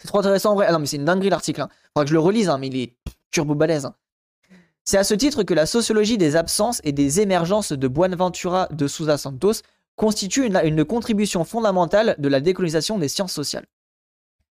C'est 0.00 0.08
trop 0.08 0.18
intéressant 0.18 0.52
en 0.52 0.54
vrai. 0.56 0.66
Ah 0.68 0.72
non, 0.72 0.80
mais 0.80 0.86
c'est 0.86 0.96
une 0.96 1.04
dinguerie 1.04 1.30
l'article. 1.30 1.60
Hein. 1.60 1.68
Faudra 1.94 2.04
que 2.04 2.08
je 2.08 2.14
le 2.14 2.20
relise, 2.20 2.48
hein, 2.48 2.58
mais 2.58 2.68
il 2.68 2.76
est 2.76 2.96
turbo 3.30 3.54
balèze. 3.54 3.84
Hein. 3.84 3.94
C'est 4.90 4.98
à 4.98 5.04
ce 5.04 5.14
titre 5.14 5.44
que 5.44 5.54
la 5.54 5.66
sociologie 5.66 6.18
des 6.18 6.34
absences 6.34 6.80
et 6.82 6.90
des 6.90 7.20
émergences 7.20 7.70
de 7.70 7.86
Buenaventura 7.86 8.66
de 8.72 8.88
Souza 8.88 9.18
Santos 9.18 9.62
constitue 9.94 10.44
une, 10.44 10.84
contribution 10.84 11.44
fondamentale 11.44 12.16
de 12.18 12.26
la 12.26 12.40
décolonisation 12.40 12.98
des 12.98 13.06
sciences 13.06 13.32
sociales. 13.32 13.66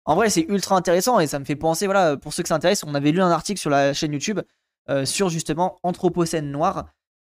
En 0.05 0.15
vrai, 0.15 0.31
c'est 0.31 0.47
ultra 0.49 0.75
intéressant 0.75 1.19
et 1.19 1.27
ça 1.27 1.37
me 1.37 1.45
fait 1.45 1.55
penser, 1.55 1.85
voilà, 1.85 2.17
pour 2.17 2.33
ceux 2.33 2.41
que 2.41 2.49
ça 2.49 2.55
intéresse, 2.55 2.83
on 2.83 2.95
avait 2.95 3.11
lu 3.11 3.21
un 3.21 3.29
article 3.29 3.59
sur 3.59 3.69
la 3.69 3.93
chaîne 3.93 4.11
YouTube 4.11 4.39
euh, 4.89 5.05
sur 5.05 5.29
justement 5.29 5.77
Anthropocène 5.83 6.49
noir 6.49 6.87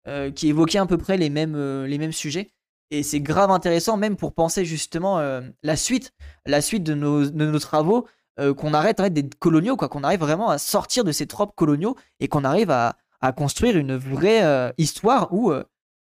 euh, 0.09 0.30
qui 0.30 0.48
évoquait 0.48 0.78
à 0.78 0.86
peu 0.86 0.96
près 0.96 1.18
les 1.18 1.28
mêmes, 1.28 1.57
euh, 1.57 1.86
les 1.86 1.98
mêmes 1.98 2.11
sujets. 2.11 2.52
Et 2.90 3.02
c'est 3.02 3.20
grave 3.20 3.50
intéressant, 3.50 3.98
même 3.98 4.16
pour 4.16 4.32
penser 4.32 4.64
justement 4.64 5.18
la 5.62 5.76
suite, 5.76 6.14
de 6.46 6.94
nos 6.94 7.59
travaux, 7.59 8.07
qu'on 8.37 8.74
arrête 8.74 9.01
d'être 9.01 9.37
coloniaux, 9.37 9.76
quoi, 9.76 9.89
qu'on 9.89 10.05
arrive 10.05 10.20
vraiment 10.20 10.51
à 10.51 10.59
sortir 10.59 11.05
de 11.05 11.12
ces 11.12 11.26
tropes 11.26 11.55
coloniaux 11.55 11.97
et 12.20 12.28
qu'on 12.28 12.45
arrive 12.45 12.70
à, 12.70 12.97
construire 13.37 13.78
une 13.78 13.97
vraie 13.97 14.74
histoire 14.76 15.32
où 15.32 15.51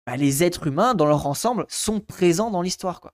bah, 0.06 0.18
les 0.18 0.44
êtres 0.44 0.68
humains, 0.68 0.94
dans 0.94 1.06
leur 1.06 1.28
ensemble, 1.28 1.66
sont 1.70 2.00
présents 2.00 2.52
dans 2.52 2.62
l'histoire, 2.62 3.00
quoi. 3.02 3.14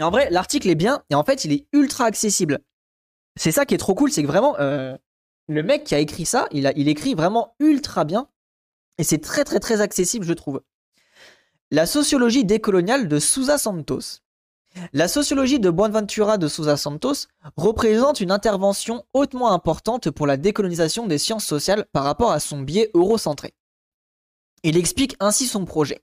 En 0.00 0.10
vrai, 0.10 0.30
l'article 0.30 0.68
est 0.70 0.74
bien 0.74 1.02
et 1.10 1.14
en 1.14 1.24
fait, 1.24 1.44
il 1.44 1.52
est 1.52 1.66
ultra 1.72 2.04
accessible. 2.06 2.60
C'est 3.36 3.52
ça 3.52 3.66
qui 3.66 3.74
est 3.74 3.78
trop 3.78 3.94
cool, 3.94 4.10
c'est 4.10 4.22
que 4.22 4.26
vraiment, 4.26 4.58
euh, 4.58 4.96
le 5.48 5.62
mec 5.62 5.84
qui 5.84 5.94
a 5.94 5.98
écrit 5.98 6.24
ça, 6.24 6.48
il 6.52 6.88
écrit 6.88 7.14
vraiment 7.14 7.54
ultra 7.60 8.04
bien 8.04 8.28
et 8.98 9.04
c'est 9.04 9.18
très 9.18 9.44
très 9.44 9.60
très 9.60 9.80
accessible, 9.80 10.24
je 10.24 10.32
trouve. 10.32 10.62
La 11.72 11.86
sociologie 11.86 12.44
décoloniale 12.44 13.06
de 13.06 13.20
Sousa 13.20 13.56
Santos. 13.56 14.22
La 14.92 15.06
sociologie 15.06 15.60
de 15.60 15.70
Buenaventura 15.70 16.36
de 16.36 16.48
Sousa 16.48 16.76
Santos 16.76 17.28
représente 17.56 18.20
une 18.20 18.32
intervention 18.32 19.04
hautement 19.12 19.52
importante 19.52 20.10
pour 20.10 20.26
la 20.26 20.36
décolonisation 20.36 21.06
des 21.06 21.18
sciences 21.18 21.44
sociales 21.44 21.86
par 21.92 22.02
rapport 22.02 22.32
à 22.32 22.40
son 22.40 22.58
biais 22.60 22.90
eurocentré. 22.92 23.54
Il 24.64 24.76
explique 24.76 25.14
ainsi 25.20 25.46
son 25.46 25.64
projet. 25.64 26.02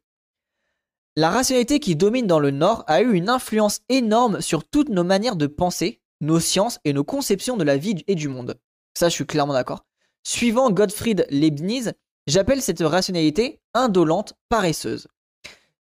La 1.18 1.32
rationalité 1.32 1.82
qui 1.82 1.98
domine 1.98 2.28
dans 2.28 2.40
le 2.40 2.52
Nord 2.52 2.86
a 2.88 3.02
eu 3.02 3.12
une 3.12 3.28
influence 3.28 3.82
énorme 3.90 4.40
sur 4.40 4.64
toutes 4.64 4.88
nos 4.88 5.04
manières 5.04 5.36
de 5.36 5.48
penser, 5.48 6.00
nos 6.22 6.40
sciences 6.40 6.80
et 6.86 6.94
nos 6.94 7.04
conceptions 7.04 7.58
de 7.58 7.66
la 7.66 7.76
vie 7.76 8.06
et 8.08 8.16
du 8.16 8.30
monde. 8.30 8.58
Ça, 8.94 9.10
je 9.10 9.16
suis 9.16 9.26
clairement 9.26 9.52
d'accord. 9.52 9.84
Suivant 10.24 10.72
Gottfried 10.72 11.28
Leibniz, 11.30 11.92
j'appelle 12.26 12.62
cette 12.62 12.80
rationalité 12.80 13.60
indolente, 13.74 14.34
paresseuse. 14.48 15.10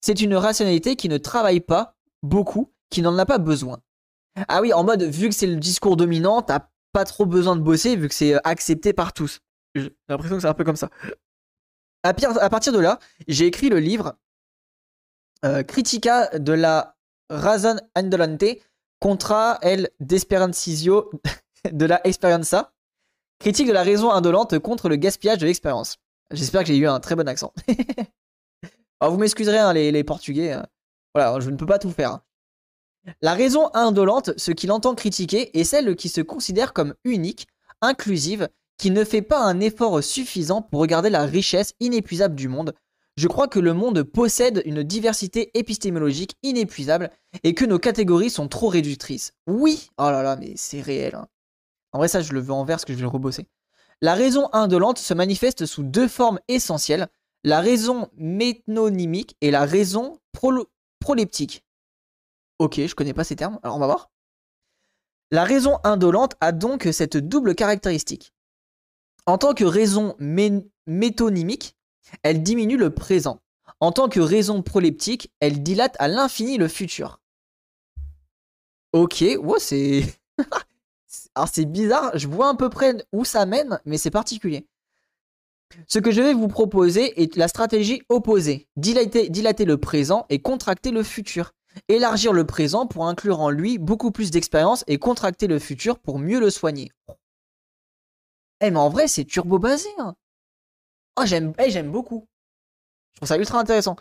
C'est 0.01 0.21
une 0.21 0.35
rationalité 0.35 0.97
qui 0.97 1.09
ne 1.09 1.19
travaille 1.19 1.61
pas 1.61 1.97
beaucoup, 2.23 2.73
qui 2.91 3.03
n'en 3.03 3.17
a 3.19 3.27
pas 3.27 3.39
besoin. 3.39 3.81
Ah 4.49 4.61
oui, 4.61 4.73
en 4.73 4.85
mode, 4.85 5.03
vu 5.03 5.29
que 5.29 5.35
c'est 5.35 5.47
le 5.47 5.57
discours 5.57 5.97
dominant, 5.97 6.43
t'as 6.43 6.69
pas 6.93 7.05
trop 7.05 7.27
besoin 7.27 7.57
de 7.57 7.63
bosser, 7.63 7.97
vu 7.97 8.09
que 8.09 8.15
c'est 8.15 8.35
euh, 8.35 8.41
accepté 8.45 8.93
par 8.93 9.13
tous. 9.13 9.41
J'ai 9.75 9.95
l'impression 10.09 10.37
que 10.37 10.43
c'est 10.43 10.49
un 10.49 10.55
peu 10.55 10.65
comme 10.65 10.77
ça. 10.77 10.91
À, 12.03 12.15
partir 12.15 12.73
de 12.73 12.79
là, 12.79 12.99
j'ai 13.27 13.47
écrit 13.47 13.69
le 13.69 13.81
livre 13.81 14.17
euh, 15.45 15.63
critica 15.63 16.39
de 16.39 16.53
la 16.53 16.97
indolente 17.95 18.45
contra 19.01 19.59
el 19.63 19.91
desperancijo 20.01 21.11
de 21.73 21.87
la. 21.87 22.01
Critique 23.39 23.69
de 23.69 23.73
la 23.73 23.83
raison 23.83 24.11
indolente 24.11 24.59
contre 24.61 24.89
le 24.89 24.97
gaspillage 24.97 25.39
de 25.39 25.47
l'expérience. 25.47 25.99
J'espère 26.31 26.63
que 26.63 26.69
j'ai 26.69 26.79
eu 26.79 26.87
un 26.87 27.01
très 27.01 27.15
bon 27.15 27.29
accent. 27.29 27.53
Vous 29.01 29.19
m'excuserez 29.19 29.59
hein, 29.59 29.73
les, 29.73 30.05
portugais. 30.05 30.53
Hein. 30.53 30.67
Voilà, 31.15 31.39
je 31.41 31.51
ne 31.51 31.57
peux 31.57 31.67
pas 31.67 31.79
tout 31.79 31.91
faire. 31.91 32.21
La 33.21 33.35
raison 33.35 33.71
indolente, 33.75 34.33
ce 34.37 34.51
qu'il 34.51 34.73
entend 34.73 34.95
critiquer, 34.95 35.57
est 35.59 35.65
celle 35.65 35.95
qui 35.97 36.09
se 36.09 36.21
considère 36.21 36.73
comme 36.73 36.95
unique, 37.05 37.47
inclusive, 37.81 38.49
qui 38.79 38.91
ne 38.91 39.05
fait 39.05 39.23
pas 39.23 39.43
un 39.43 39.61
effort 39.61 40.03
suffisant 40.03 40.63
pour 40.63 40.81
regarder 40.81 41.11
la 41.11 41.25
richesse 41.25 41.75
inépuisable 41.81 42.35
du 42.35 42.49
monde, 42.49 42.75
je 43.17 43.29
crois 43.29 43.49
que 43.49 43.59
le 43.59 43.73
monde 43.73 44.03
possède 44.03 44.61
une 44.67 44.83
diversité 44.83 45.51
épistémologique 45.59 46.37
inépuisable 46.43 47.11
et 47.45 47.55
que 47.55 47.65
nos 47.65 47.79
catégories 47.79 48.29
sont 48.29 48.47
trop 48.47 48.69
réductrices. 48.69 49.33
Oui, 49.47 49.89
oh 49.97 50.11
là 50.11 50.23
là, 50.23 50.37
mais 50.37 50.53
c'est 50.57 50.83
réel. 50.83 51.15
Hein. 51.15 51.27
En 51.93 51.99
vrai, 51.99 52.09
ça, 52.09 52.21
je 52.21 52.35
le 52.35 52.41
veux 52.41 52.53
en 52.53 52.65
vers 52.65 52.77
parce 52.77 52.85
que 52.85 52.93
je 52.93 52.99
vais 52.99 53.05
le 53.05 53.09
rebosser. 53.09 53.47
La 54.03 54.15
raison 54.15 54.51
indolente 54.53 54.99
se 54.99 55.15
manifeste 55.15 55.65
sous 55.65 55.83
deux 55.83 56.09
formes 56.09 56.39
essentielles 56.49 57.09
la 57.47 57.61
raison 57.61 58.11
métonymique 58.17 59.37
et 59.41 59.53
la 59.53 59.65
raison 59.65 60.19
proleptique. 61.01 61.65
Ok, 62.59 62.81
je 62.85 62.95
connais 62.97 63.15
pas 63.15 63.23
ces 63.23 63.37
termes, 63.37 63.61
alors 63.63 63.77
on 63.77 63.79
va 63.79 63.87
voir. 63.87 64.11
La 65.31 65.45
raison 65.45 65.79
indolente 65.85 66.35
a 66.41 66.51
donc 66.51 66.89
cette 66.91 67.17
double 67.17 67.55
caractéristique. 67.55 68.35
En 69.27 69.39
tant 69.39 69.55
que 69.55 69.65
raison 69.65 70.17
métonymique, 70.19 71.77
elle 72.25 72.43
diminue 72.43 72.77
le 72.77 72.93
présent. 72.93 73.41
En 73.79 73.93
tant 73.93 74.09
que 74.09 74.19
raison 74.19 74.63
proleptique, 74.63 75.33
elle 75.39 75.63
dilate 75.63 75.95
à 76.01 76.09
l'infini 76.09 76.59
le 76.59 76.67
futur. 76.67 77.21
Ok, 78.93 79.23
ouais, 79.39 79.61
c'est. 79.61 80.03
Alors 81.37 81.49
c'est 81.49 81.65
bizarre, 81.65 82.11
je 82.19 82.27
vois 82.27 82.49
à 82.49 82.55
peu 82.57 82.71
près 82.71 83.07
où 83.13 83.25
ça 83.25 83.47
mène, 83.47 83.81
mais 83.85 83.99
c'est 83.99 84.11
particulier. 84.11 84.67
Ce 85.87 85.99
que 85.99 86.11
je 86.11 86.21
vais 86.21 86.35
vous 86.35 86.49
proposer 86.49 87.23
est 87.23 87.37
la 87.37 87.49
stratégie 87.49 88.03
opposée. 88.09 88.69
Dilater, 88.77 89.65
le 89.65 89.77
présent 89.77 90.27
et 90.29 90.41
contracter 90.41 90.91
le 90.91 91.03
futur. 91.03 91.53
Élargir 91.89 92.33
le 92.33 92.47
présent 92.47 92.87
pour 92.87 93.07
inclure 93.07 93.41
en 93.41 93.51
lui 93.51 93.79
beaucoup 93.79 94.11
plus 94.11 94.31
d'expérience 94.31 94.85
et 94.87 94.99
contracter 94.99 95.47
le 95.47 95.59
futur 95.59 95.99
pour 95.99 96.19
mieux 96.19 96.41
le 96.41 96.51
soigner. 96.51 96.91
Eh 98.61 98.71
mais 98.71 98.79
en 98.79 98.89
vrai 98.89 99.09
c'est 99.09 99.25
turbo 99.25 99.59
basé. 99.59 99.89
Hein. 99.99 100.15
Oh, 101.19 101.25
j'aime 101.27 101.53
j'aime 101.69 101.91
beaucoup. 101.91 102.27
Je 103.13 103.19
trouve 103.19 103.29
ça 103.29 103.37
ultra 103.37 103.61
intéressant. 103.61 103.97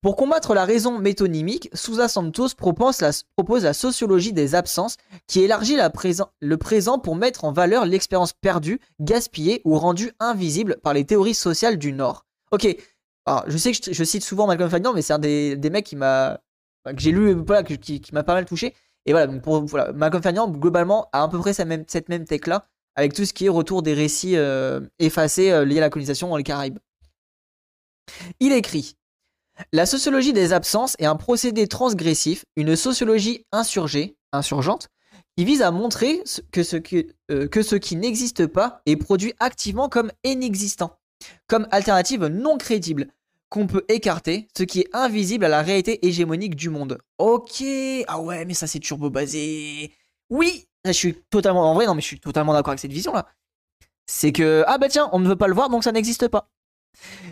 Pour 0.00 0.14
combattre 0.14 0.54
la 0.54 0.64
raison 0.64 0.98
métonymique, 0.98 1.70
Sousa 1.74 2.06
Santos 2.06 2.50
propose 2.56 3.00
la, 3.00 3.72
sociologie 3.72 4.32
des 4.32 4.54
absences 4.54 4.96
qui 5.26 5.40
élargit 5.40 5.74
la 5.74 5.90
le 6.40 6.56
présent 6.56 6.98
pour 7.00 7.16
mettre 7.16 7.44
en 7.44 7.50
valeur 7.50 7.84
l'expérience 7.84 8.32
perdue, 8.32 8.80
gaspillée 9.00 9.60
ou 9.64 9.76
rendue 9.76 10.12
invisible 10.20 10.76
par 10.84 10.94
les 10.94 11.04
théories 11.04 11.34
sociales 11.34 11.78
du 11.78 11.92
Nord. 11.92 12.26
Ok, 12.52 12.68
alors 13.26 13.42
je 13.48 13.58
sais 13.58 13.72
que 13.72 13.92
je, 13.92 14.04
cite 14.04 14.22
souvent 14.22 14.46
Malcolm 14.46 14.70
Fagnan, 14.70 14.92
mais 14.94 15.02
c'est 15.02 15.14
un 15.14 15.18
des, 15.18 15.58
mecs 15.70 15.90
que 15.90 16.38
j'ai 16.96 17.10
lu, 17.10 17.36
qui, 17.80 18.02
m'a 18.12 18.22
pas 18.22 18.34
mal 18.34 18.44
touché. 18.44 18.74
Et 19.04 19.10
voilà, 19.10 19.26
voilà 19.66 19.92
Malcolm 19.92 20.22
Fagnan, 20.22 20.48
globalement, 20.48 21.08
a 21.12 21.24
à 21.24 21.28
peu 21.28 21.40
près 21.40 21.52
cette 21.52 21.66
même, 21.66 21.84
cette 21.88 22.08
même 22.08 22.24
tech-là 22.24 22.68
avec 22.94 23.14
tout 23.14 23.24
ce 23.24 23.32
qui 23.32 23.46
est 23.46 23.48
retour 23.48 23.82
des 23.82 23.94
récits 23.94 24.36
euh, 24.36 24.80
effacés 24.98 25.52
euh, 25.52 25.64
liés 25.64 25.78
à 25.78 25.82
la 25.82 25.90
colonisation 25.90 26.28
dans 26.28 26.36
les 26.36 26.42
Caraïbes. 26.42 26.78
Il 28.40 28.52
écrit 28.52 28.96
La 29.72 29.86
sociologie 29.86 30.32
des 30.32 30.52
absences 30.52 30.94
est 30.98 31.06
un 31.06 31.16
procédé 31.16 31.66
transgressif, 31.66 32.44
une 32.56 32.76
sociologie 32.76 33.44
insurgée, 33.52 34.16
insurgente, 34.32 34.88
qui 35.36 35.44
vise 35.44 35.62
à 35.62 35.70
montrer 35.70 36.22
que 36.52 36.62
ce, 36.62 36.76
euh, 37.30 37.48
que 37.48 37.62
ce 37.62 37.76
qui 37.76 37.96
n'existe 37.96 38.46
pas 38.46 38.82
est 38.86 38.96
produit 38.96 39.34
activement 39.38 39.88
comme 39.88 40.10
inexistant, 40.24 40.98
comme 41.46 41.68
alternative 41.70 42.26
non 42.26 42.58
crédible, 42.58 43.08
qu'on 43.48 43.66
peut 43.66 43.84
écarter, 43.88 44.48
ce 44.56 44.62
qui 44.62 44.80
est 44.80 44.88
invisible 44.92 45.44
à 45.44 45.48
la 45.48 45.62
réalité 45.62 46.06
hégémonique 46.06 46.54
du 46.54 46.70
monde. 46.70 46.98
Ok, 47.18 47.62
ah 48.06 48.20
ouais, 48.20 48.44
mais 48.44 48.54
ça 48.54 48.66
c'est 48.66 48.80
turbo 48.80 49.10
basé. 49.10 49.92
Oui, 50.28 50.66
je 50.84 50.92
suis 50.92 51.14
totalement 51.30 51.70
en 51.70 51.74
vrai, 51.74 51.86
je 51.96 52.00
suis 52.00 52.20
totalement 52.20 52.52
d'accord 52.52 52.72
avec 52.72 52.80
cette 52.80 52.92
vision-là. 52.92 53.26
C'est 54.06 54.32
que, 54.32 54.64
ah 54.66 54.78
bah 54.78 54.88
tiens, 54.88 55.08
on 55.12 55.18
ne 55.18 55.28
veut 55.28 55.36
pas 55.36 55.48
le 55.48 55.54
voir, 55.54 55.68
donc 55.68 55.84
ça 55.84 55.92
n'existe 55.92 56.28
pas. 56.28 56.50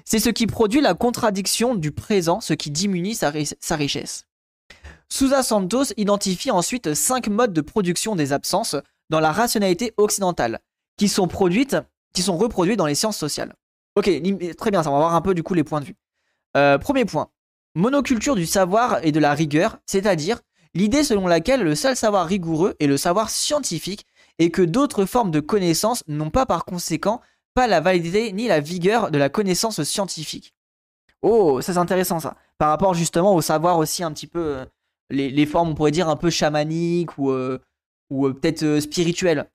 C'est 0.05 0.19
ce 0.19 0.31
qui 0.31 0.47
produit 0.47 0.81
la 0.81 0.95
contradiction 0.95 1.75
du 1.75 1.93
présent, 1.93 2.41
ce 2.41 2.55
qui 2.55 2.71
diminue 2.71 3.14
sa, 3.14 3.31
richesse. 3.31 4.27
Sousa 5.09 5.43
Santos 5.43 5.93
identifie 5.97 6.51
ensuite 6.51 6.95
cinq 6.95 7.29
modes 7.29 7.53
de 7.53 7.61
production 7.61 8.17
des 8.17 8.33
absences 8.33 8.77
dans 9.11 9.21
la 9.21 9.33
rationalité 9.33 9.93
occidentale, 9.97 10.61
qui 10.97 11.09
sont 11.09 11.29
produites, 11.29 11.77
qui 12.14 12.23
sont 12.23 12.37
reproduites 12.37 12.79
dans 12.79 12.87
les 12.87 12.95
sciences 12.95 13.19
sociales. 13.19 13.55
Ok, 13.95 14.11
très 14.57 14.71
bien, 14.71 14.83
ça 14.83 14.91
va 14.91 14.97
voir 14.97 15.14
un 15.14 15.21
peu 15.23 15.35
du 15.35 15.43
coup 15.43 15.55
les 15.55 15.64
points 15.64 15.81
de 15.81 15.87
vue. 15.87 15.97
Euh, 16.57 16.79
premier 16.79 17.05
point, 17.05 17.29
monoculture 17.75 18.35
du 18.35 18.47
savoir 18.47 19.05
et 19.05 19.12
de 19.12 19.21
la 19.21 19.35
rigueur, 19.35 19.79
c'est-à-dire 19.87 20.41
L'idée 20.77 21.05
selon 21.05 21.27
laquelle 21.27 21.62
le 21.62 21.75
seul 21.75 21.97
savoir 21.97 22.27
rigoureux 22.27 22.75
est 22.81 22.87
le 22.87 22.99
savoir 22.99 23.31
scientifique 23.31 24.05
et 24.39 24.51
que 24.51 24.61
d'autres 24.61 25.07
formes 25.07 25.31
de 25.31 25.41
connaissances 25.41 26.03
n'ont 26.07 26.29
pas 26.29 26.45
par 26.45 26.67
conséquent 26.67 27.23
pas 27.57 27.66
la 27.66 27.80
validité 27.80 28.32
ni 28.32 28.46
la 28.48 28.61
vigueur 28.61 29.11
de 29.11 29.16
la 29.16 29.30
connaissance 29.30 29.82
scientifique. 29.82 30.54
Oh, 31.22 31.62
ça 31.62 31.72
c'est 31.72 31.78
intéressant 31.78 32.20
ça. 32.20 32.36
Par 32.59 32.68
rapport 32.68 32.92
justement 32.92 33.34
au 33.34 33.40
savoir 33.40 33.78
aussi 33.78 34.04
un 34.04 34.12
petit 34.12 34.26
peu, 34.26 34.59
euh, 34.59 34.64
les, 35.09 35.46
formes 35.46 35.70
on 35.70 35.74
pourrait 35.74 35.90
dire 35.90 36.09
un 36.09 36.16
peu 36.16 36.28
chamaniques 36.28 37.16
ou, 37.16 37.30
euh, 37.30 37.59
ou 38.11 38.26
euh, 38.26 38.34
peut-être 38.34 38.80
spirituelles. 38.80 39.48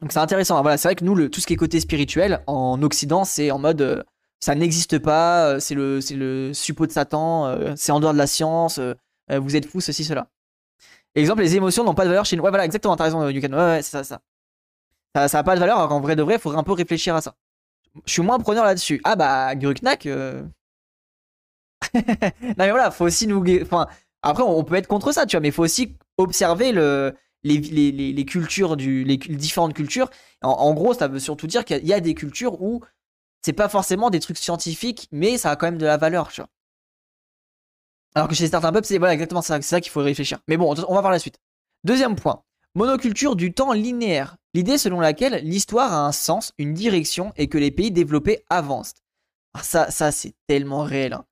Donc 0.00 0.12
c'est 0.12 0.20
intéressant. 0.20 0.62
Voilà, 0.62 0.78
c'est 0.78 0.86
vrai 0.86 0.94
que 0.94 1.04
nous, 1.04 1.16
le, 1.16 1.28
tout 1.28 1.40
ce 1.40 1.48
qui 1.48 1.54
est 1.54 1.56
côté 1.56 1.80
spirituel, 1.80 2.44
en 2.46 2.80
Occident, 2.82 3.24
c'est 3.24 3.50
en 3.50 3.58
mode 3.58 4.06
ça 4.38 4.54
n'existe 4.54 4.98
pas, 5.00 5.60
c'est 5.60 5.74
le, 5.74 5.98
le 6.12 6.54
suppôt 6.54 6.86
de 6.86 6.92
Satan, 6.92 7.74
c'est 7.76 7.92
en 7.92 8.00
dehors 8.00 8.14
de 8.14 8.18
la 8.18 8.26
science, 8.26 8.80
vous 9.28 9.56
êtes 9.56 9.66
fou, 9.66 9.82
ceci, 9.82 10.04
cela. 10.04 10.28
Exemple, 11.14 11.42
les 11.42 11.56
émotions 11.56 11.84
n'ont 11.84 11.92
pas 11.92 12.04
de 12.04 12.08
valeur 12.08 12.24
chez 12.24 12.36
nous. 12.36 12.42
Ouais, 12.42 12.48
voilà, 12.48 12.64
exactement, 12.64 12.96
t'as 12.96 13.04
raison, 13.04 13.28
Yukan. 13.28 13.52
Ouais, 13.52 13.58
ouais, 13.58 13.82
c'est 13.82 13.90
ça, 13.90 14.04
ça. 14.04 14.22
Ça 15.14 15.28
n'a 15.32 15.42
pas 15.42 15.54
de 15.54 15.60
valeur, 15.60 15.76
alors 15.76 15.88
qu'en 15.88 16.00
vrai 16.00 16.16
de 16.16 16.22
vrai, 16.22 16.34
il 16.34 16.40
faudrait 16.40 16.58
un 16.58 16.62
peu 16.62 16.72
réfléchir 16.72 17.14
à 17.14 17.20
ça. 17.20 17.34
Je 18.06 18.12
suis 18.12 18.22
moins 18.22 18.38
preneur 18.38 18.64
là-dessus. 18.64 19.00
Ah 19.04 19.16
bah, 19.16 19.54
Guruknak, 19.56 20.06
euh, 20.06 20.42
non 21.94 22.54
mais 22.56 22.70
voilà, 22.70 22.90
faut 22.90 23.04
aussi 23.06 23.26
nous. 23.26 23.44
Enfin, 23.62 23.88
après, 24.22 24.42
on 24.42 24.62
peut 24.64 24.76
être 24.76 24.86
contre 24.86 25.12
ça, 25.12 25.26
tu 25.26 25.36
vois, 25.36 25.40
mais 25.40 25.50
faut 25.50 25.64
aussi 25.64 25.96
observer 26.18 26.72
le, 26.72 27.14
les, 27.42 28.24
cultures, 28.24 28.76
les, 28.76 29.16
différentes 29.16 29.74
cultures. 29.74 30.10
En, 30.42 30.72
gros, 30.74 30.94
ça 30.94 31.08
veut 31.08 31.18
surtout 31.18 31.46
dire 31.46 31.64
qu'il 31.64 31.86
y 31.86 31.92
a 31.92 32.00
des 32.00 32.14
cultures 32.14 32.60
où 32.62 32.82
c'est 33.42 33.52
pas 33.52 33.68
forcément 33.68 34.10
des 34.10 34.20
trucs 34.20 34.38
scientifiques, 34.38 35.08
mais 35.12 35.38
ça 35.38 35.50
a 35.50 35.56
quand 35.56 35.66
même 35.66 35.78
de 35.78 35.86
la 35.86 35.96
valeur, 35.96 36.28
tu 36.28 36.40
vois. 36.40 36.50
Alors 38.14 38.28
que 38.28 38.34
chez 38.34 38.48
certains 38.48 38.72
peuples, 38.72 38.86
c'est 38.86 38.98
voilà, 38.98 39.14
exactement 39.14 39.42
ça, 39.42 39.62
ça 39.62 39.80
qu'il 39.80 39.90
faut 39.90 40.00
réfléchir. 40.00 40.40
Mais 40.48 40.56
bon, 40.56 40.74
on 40.88 40.94
va 40.94 41.00
voir 41.00 41.12
la 41.12 41.18
suite. 41.18 41.38
Deuxième 41.84 42.16
point. 42.16 42.42
Monoculture 42.74 43.36
du 43.36 43.52
temps 43.52 43.72
linéaire. 43.72 44.36
L'idée 44.54 44.78
selon 44.78 45.00
laquelle 45.00 45.44
l'histoire 45.44 45.92
a 45.92 46.06
un 46.06 46.12
sens, 46.12 46.52
une 46.58 46.74
direction 46.74 47.32
et 47.36 47.48
que 47.48 47.58
les 47.58 47.70
pays 47.70 47.90
développés 47.90 48.44
avancent. 48.50 48.94
Ah, 49.54 49.62
ça, 49.62 49.90
ça 49.90 50.12
c'est 50.12 50.34
tellement 50.46 50.82
réel. 50.82 51.12
Hein. 51.12 51.24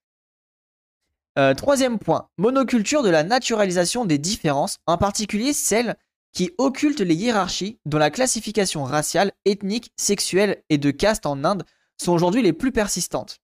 Euh, 1.39 1.55
troisième 1.55 1.99
point, 1.99 2.29
monoculture 2.37 3.03
de 3.03 3.11
la 3.11 3.23
naturalisation 3.23 4.05
des 4.05 4.19
différences, 4.19 4.79
en 4.87 4.99
particulier 4.99 5.53
celles 5.53 5.97
qui 6.33 6.51
occultent 6.59 7.01
les 7.01 7.15
hiérarchies 7.15 7.79
dont 7.87 7.99
la 7.99 8.11
classification 8.11 8.85
raciale, 8.85 9.33
ethnique, 9.45 9.93
sexuelle 9.97 10.63
et 10.69 10.79
de 10.79 10.91
caste 10.91 11.27
en 11.27 11.45
Inde 11.45 11.65
sont 11.97 12.13
aujourd'hui 12.13 12.43
les 12.43 12.53
plus 12.53 12.73
persistantes. 12.73 13.39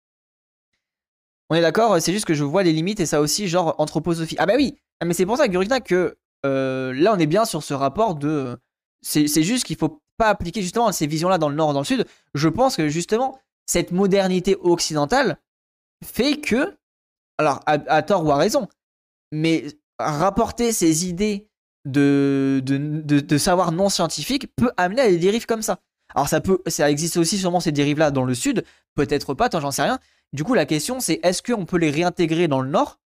On 1.50 1.54
est 1.54 1.60
d'accord, 1.60 2.00
c'est 2.00 2.12
juste 2.12 2.24
que 2.24 2.34
je 2.34 2.44
vois 2.44 2.62
les 2.62 2.72
limites 2.72 3.00
et 3.00 3.06
ça 3.06 3.20
aussi, 3.20 3.48
genre 3.48 3.74
anthroposophie. 3.78 4.36
Ah 4.38 4.46
bah 4.46 4.54
oui, 4.56 4.76
mais 5.04 5.14
c'est 5.14 5.26
pour 5.26 5.36
ça, 5.36 5.48
Gurukna, 5.48 5.80
que 5.80 6.16
euh, 6.46 6.92
là 6.94 7.14
on 7.14 7.18
est 7.18 7.26
bien 7.26 7.44
sur 7.44 7.62
ce 7.62 7.74
rapport 7.74 8.14
de. 8.14 8.58
C'est 9.04 9.42
juste 9.42 9.64
qu'il 9.64 9.76
faut 9.76 10.00
pas 10.16 10.28
appliquer 10.28 10.62
justement 10.62 10.90
ces 10.92 11.06
visions-là 11.06 11.38
dans 11.38 11.48
le 11.48 11.54
nord 11.54 11.74
dans 11.74 11.80
le 11.80 11.84
sud. 11.84 12.06
Je 12.32 12.48
pense 12.48 12.76
que 12.76 12.88
justement, 12.88 13.38
cette 13.66 13.92
modernité 13.92 14.56
occidentale 14.60 15.38
fait 16.04 16.40
que 16.40 16.76
alors 17.38 17.60
à, 17.66 18.02
tort 18.02 18.24
ou 18.24 18.30
à 18.30 18.36
raison, 18.36 18.68
mais 19.32 19.64
rapporter 19.98 20.72
ces 20.72 21.06
idées 21.06 21.48
de, 21.84 22.62
de, 22.64 23.38
savoir 23.38 23.72
non 23.72 23.88
scientifique 23.88 24.54
peut 24.56 24.70
amener 24.76 25.02
à 25.02 25.10
des 25.10 25.18
dérives 25.18 25.46
comme 25.46 25.62
ça. 25.62 25.80
Alors 26.14 26.28
ça 26.28 26.40
peut, 26.40 26.62
ça 26.68 26.90
existe 26.90 27.16
aussi 27.16 27.36
sûrement 27.38 27.60
ces 27.60 27.72
dérives-là 27.72 28.10
dans 28.10 28.24
le 28.24 28.34
sud, 28.34 28.64
peut-être 28.94 29.34
pas, 29.34 29.48
tant 29.48 29.60
j'en 29.60 29.72
sais 29.72 29.82
rien. 29.82 29.98
Du 30.32 30.44
coup, 30.44 30.54
la 30.54 30.64
question 30.64 31.00
c'est 31.00 31.20
est-ce 31.22 31.42
qu'on 31.42 31.66
peut 31.66 31.78
les 31.78 31.90
réintégrer 31.90 32.48
dans 32.48 32.60
le 32.60 32.70
nord? 32.70 33.00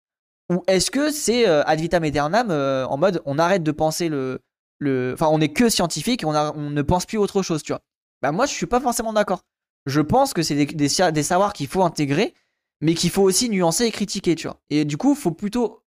Ou 0.53 0.63
est-ce 0.67 0.91
que 0.91 1.11
c'est 1.11 1.49
euh, 1.49 1.63
ad 1.65 1.81
vitam 1.81 2.05
aeternam 2.05 2.51
euh, 2.51 2.85
en 2.87 2.97
mode 2.97 3.23
on 3.25 3.39
arrête 3.39 3.63
de 3.63 3.73
penser 3.73 4.09
le, 4.09 4.41
enfin 4.83 5.29
on 5.31 5.41
est 5.41 5.53
que 5.53 5.69
scientifique, 5.69 6.23
on, 6.25 6.71
ne 6.71 6.83
pense 6.83 7.07
plus 7.07 7.19
autre 7.19 7.43
chose, 7.43 7.63
tu 7.63 7.73
vois. 7.73 7.83
Bah 8.23 8.33
moi 8.33 8.47
je 8.47 8.53
suis 8.53 8.67
pas 8.67 8.81
forcément 8.81 9.13
d'accord. 9.13 9.43
Je 9.87 10.01
pense 10.01 10.35
que 10.35 10.43
c'est 10.43 10.65
des 10.65 11.23
savoirs 11.23 11.53
qu'il 11.53 11.69
faut 11.69 11.83
intégrer 11.83 12.35
mais 12.81 12.95
qu'il 12.95 13.11
faut 13.11 13.23
aussi 13.23 13.49
nuancer 13.49 13.85
et 13.85 13.91
critiquer, 13.91 14.35
tu 14.35 14.47
vois. 14.47 14.61
Et 14.71 14.85
du 14.85 14.97
coup, 14.97 15.15
faut 15.15 15.31
plutôt. 15.31 15.83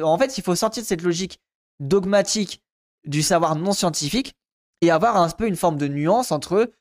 En 0.00 0.18
fait, 0.18 0.36
il 0.38 0.42
faut 0.42 0.54
sortir 0.54 0.82
de 0.82 0.88
cette 0.88 1.02
logique 1.02 1.40
dogmatique 1.80 2.62
du 3.06 3.22
savoir 3.22 3.56
non 3.56 3.72
scientifique 3.72 4.34
et 4.80 4.90
avoir 4.90 5.16
un 5.16 5.28
peu 5.30 5.46
une 5.46 5.56
forme 5.56 5.76
de 5.76 5.88
nuance 5.88 6.32
entre 6.32 6.72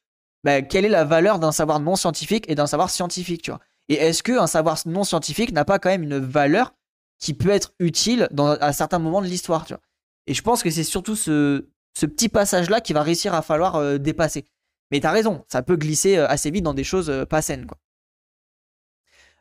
bah, 0.43 0.61
quelle 0.61 0.85
est 0.85 0.89
la 0.89 1.05
valeur 1.05 1.39
d'un 1.39 1.51
savoir 1.51 1.79
non 1.79 1.95
scientifique 1.95 2.49
et 2.49 2.55
d'un 2.55 2.67
savoir 2.67 2.89
scientifique, 2.89 3.41
tu 3.41 3.51
vois. 3.51 3.59
Et 3.89 3.95
est-ce 3.95 4.23
qu'un 4.23 4.47
savoir 4.47 4.77
non 4.85 5.03
scientifique 5.03 5.51
n'a 5.51 5.65
pas 5.65 5.79
quand 5.79 5.89
même 5.89 6.03
une 6.03 6.17
valeur 6.17 6.73
qui 7.19 7.33
peut 7.33 7.49
être 7.49 7.73
utile 7.79 8.27
dans, 8.31 8.47
à 8.47 8.73
certains 8.73 8.99
moments 8.99 9.21
de 9.21 9.27
l'histoire, 9.27 9.65
tu 9.65 9.73
vois. 9.73 9.81
Et 10.27 10.33
je 10.33 10.41
pense 10.41 10.63
que 10.63 10.69
c'est 10.69 10.83
surtout 10.83 11.15
ce, 11.15 11.65
petit 11.99 12.29
passage-là 12.29 12.81
qui 12.81 12.93
va 12.93 13.03
réussir 13.03 13.33
à 13.33 13.41
falloir 13.41 13.75
euh, 13.75 13.97
dépasser. 13.97 14.47
Mais 14.91 14.99
t'as 14.99 15.11
raison, 15.11 15.43
ça 15.47 15.63
peut 15.63 15.75
glisser 15.75 16.17
euh, 16.17 16.27
assez 16.27 16.51
vite 16.51 16.63
dans 16.63 16.73
des 16.73 16.83
choses 16.83 17.09
euh, 17.09 17.25
pas 17.25 17.41
saines, 17.41 17.65
quoi. 17.65 17.77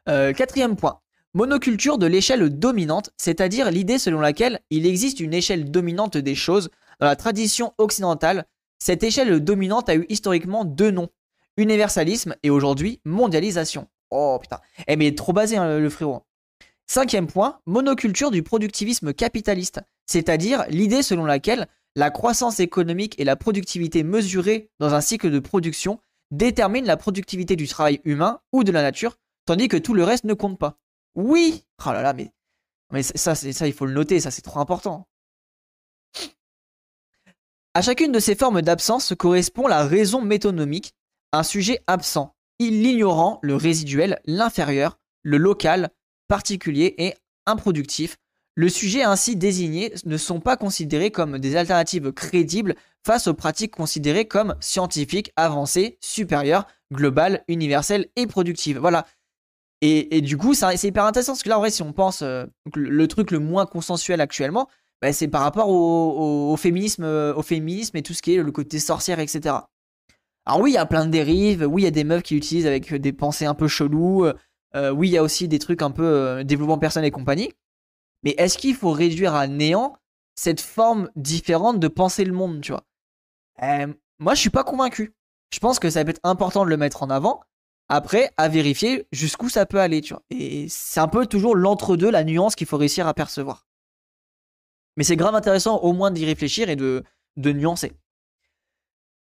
Quatrième 0.04 0.74
point. 0.74 1.00
Monoculture 1.32 1.96
de 1.96 2.06
l'échelle 2.06 2.58
dominante, 2.58 3.10
c'est-à-dire 3.16 3.70
l'idée 3.70 3.98
selon 3.98 4.20
laquelle 4.20 4.60
il 4.70 4.84
existe 4.84 5.20
une 5.20 5.32
échelle 5.32 5.70
dominante 5.70 6.16
des 6.16 6.34
choses. 6.34 6.70
Dans 6.98 7.06
la 7.06 7.14
tradition 7.14 7.72
occidentale, 7.78 8.46
cette 8.80 9.04
échelle 9.04 9.38
dominante 9.38 9.88
a 9.88 9.94
eu 9.94 10.04
historiquement 10.08 10.64
deux 10.64 10.90
noms. 10.90 11.08
Universalisme 11.56 12.34
et 12.42 12.50
aujourd'hui 12.50 13.00
mondialisation. 13.04 13.86
Oh 14.10 14.38
putain. 14.42 14.58
Eh 14.88 14.96
mais 14.96 15.14
trop 15.14 15.32
basé 15.32 15.56
hein, 15.56 15.78
le 15.78 15.88
frérot. 15.88 16.24
Cinquième 16.92 17.26
point, 17.26 17.58
monoculture 17.64 18.30
du 18.30 18.42
productivisme 18.42 19.14
capitaliste, 19.14 19.80
c'est-à-dire 20.04 20.66
l'idée 20.68 21.02
selon 21.02 21.24
laquelle 21.24 21.66
la 21.96 22.10
croissance 22.10 22.60
économique 22.60 23.18
et 23.18 23.24
la 23.24 23.34
productivité 23.34 24.02
mesurée 24.02 24.68
dans 24.78 24.92
un 24.92 25.00
cycle 25.00 25.30
de 25.30 25.38
production 25.38 26.00
déterminent 26.32 26.86
la 26.86 26.98
productivité 26.98 27.56
du 27.56 27.66
travail 27.66 28.02
humain 28.04 28.40
ou 28.52 28.62
de 28.62 28.70
la 28.72 28.82
nature 28.82 29.16
Tandis 29.46 29.68
que 29.68 29.78
tout 29.78 29.94
le 29.94 30.04
reste 30.04 30.24
ne 30.24 30.34
compte 30.34 30.58
pas. 30.58 30.76
Oui 31.14 31.64
Oh 31.86 31.92
là 31.92 32.02
là, 32.02 32.12
mais, 32.12 33.02
ça, 33.02 33.34
ça, 33.34 33.66
il 33.66 33.72
faut 33.72 33.86
le 33.86 33.94
noter, 33.94 34.20
ça 34.20 34.30
c'est 34.30 34.42
trop 34.42 34.60
important. 34.60 35.08
À 37.72 37.80
chacune 37.80 38.12
de 38.12 38.20
ces 38.20 38.34
formes 38.34 38.60
d'absence 38.60 39.14
correspond 39.18 39.66
la 39.66 39.86
raison 39.86 40.20
métonomique, 40.20 40.92
un 41.32 41.42
sujet 41.42 41.80
absent, 41.86 42.36
l'ignorant, 42.60 43.38
le 43.40 43.56
résiduel, 43.56 44.20
l'inférieur, 44.26 44.98
le 45.22 45.38
local, 45.38 45.90
particulier 46.28 46.94
et 46.98 47.14
improductif. 47.46 48.16
Le 48.54 48.68
sujet 48.68 49.02
ainsi 49.02 49.34
désigné 49.36 49.94
ne 50.04 50.16
sont 50.16 50.40
pas 50.40 50.56
considérés 50.56 51.10
comme 51.10 51.38
des 51.38 51.56
alternatives 51.56 52.12
crédibles 52.12 52.74
face 53.04 53.26
aux 53.26 53.34
pratiques 53.34 53.74
considérées 53.74 54.26
comme 54.26 54.54
scientifiques, 54.60 55.32
avancées, 55.36 55.98
supérieures, 56.00 56.66
globales, 56.92 57.44
universelles 57.48 58.08
et 58.16 58.26
productives. 58.26 58.78
Voilà, 58.78 59.06
et, 59.84 60.20
du 60.20 60.36
coup, 60.36 60.54
c'est 60.54 60.84
hyper 60.84 61.04
intéressant 61.04 61.32
parce 61.32 61.42
que 61.42 61.48
là, 61.48 61.56
en 61.56 61.60
vrai, 61.60 61.70
si 61.70 61.82
on 61.82 61.92
pense 61.92 62.22
euh, 62.22 62.44
le, 62.76 63.08
truc 63.08 63.32
le 63.32 63.40
moins 63.40 63.66
consensuel 63.66 64.20
actuellement, 64.20 64.68
bah, 65.00 65.12
c'est 65.12 65.26
par 65.26 65.42
rapport 65.42 65.68
au, 65.68 66.56
féminisme, 66.56 67.02
euh, 67.02 67.34
au 67.34 67.42
féminisme 67.42 67.96
et 67.96 68.02
tout 68.02 68.14
ce 68.14 68.22
qui 68.22 68.36
est 68.36 68.40
le 68.40 68.52
côté 68.52 68.78
sorcière, 68.78 69.18
etc. 69.18 69.56
Alors 70.46 70.60
oui, 70.60 70.70
il 70.70 70.74
y 70.74 70.78
a 70.78 70.86
plein 70.86 71.04
de 71.04 71.10
dérives. 71.10 71.66
Oui, 71.68 71.82
il 71.82 71.84
y 71.84 71.88
a 71.88 71.90
des 71.90 72.04
meufs 72.04 72.22
qui 72.22 72.34
l'utilisent 72.34 72.66
avec 72.68 72.94
des 72.94 73.12
pensées 73.12 73.44
un 73.44 73.54
peu 73.54 73.66
cheloues. 73.66 74.24
Euh, 74.74 74.90
oui, 74.90 75.08
il 75.08 75.12
y 75.12 75.18
a 75.18 75.22
aussi 75.22 75.48
des 75.48 75.58
trucs 75.58 75.82
un 75.82 75.90
peu 75.90 76.42
développement 76.44 76.78
personnel 76.78 77.08
et 77.08 77.10
compagnie. 77.10 77.52
Mais 78.22 78.34
est-ce 78.38 78.56
qu'il 78.56 78.74
faut 78.74 78.92
réduire 78.92 79.34
à 79.34 79.46
néant 79.46 79.96
cette 80.34 80.60
forme 80.60 81.10
différente 81.16 81.78
de 81.80 81.88
penser 81.88 82.24
le 82.24 82.32
monde, 82.32 82.60
tu 82.60 82.72
vois? 82.72 82.84
Moi, 84.18 84.34
je 84.34 84.40
suis 84.40 84.50
pas 84.50 84.64
convaincu. 84.64 85.14
Je 85.52 85.58
pense 85.58 85.78
que 85.78 85.90
ça 85.90 86.04
peut 86.04 86.10
être 86.10 86.20
important 86.22 86.64
de 86.64 86.70
le 86.70 86.76
mettre 86.76 87.02
en 87.02 87.10
avant, 87.10 87.42
après, 87.88 88.30
à 88.38 88.48
vérifier 88.48 89.06
jusqu'où 89.12 89.48
ça 89.50 89.66
peut 89.66 89.80
aller, 89.80 90.00
tu 90.00 90.14
vois. 90.14 90.22
Et 90.30 90.66
c'est 90.68 91.00
un 91.00 91.08
peu 91.08 91.26
toujours 91.26 91.54
l'entre-deux, 91.54 92.10
la 92.10 92.24
nuance 92.24 92.54
qu'il 92.54 92.66
faut 92.66 92.78
réussir 92.78 93.06
à 93.06 93.12
percevoir. 93.12 93.66
Mais 94.96 95.04
c'est 95.04 95.16
grave 95.16 95.34
intéressant 95.34 95.78
au 95.78 95.92
moins 95.92 96.10
d'y 96.10 96.24
réfléchir 96.24 96.70
et 96.70 96.76
de 96.76 97.04
nuancer. 97.36 97.92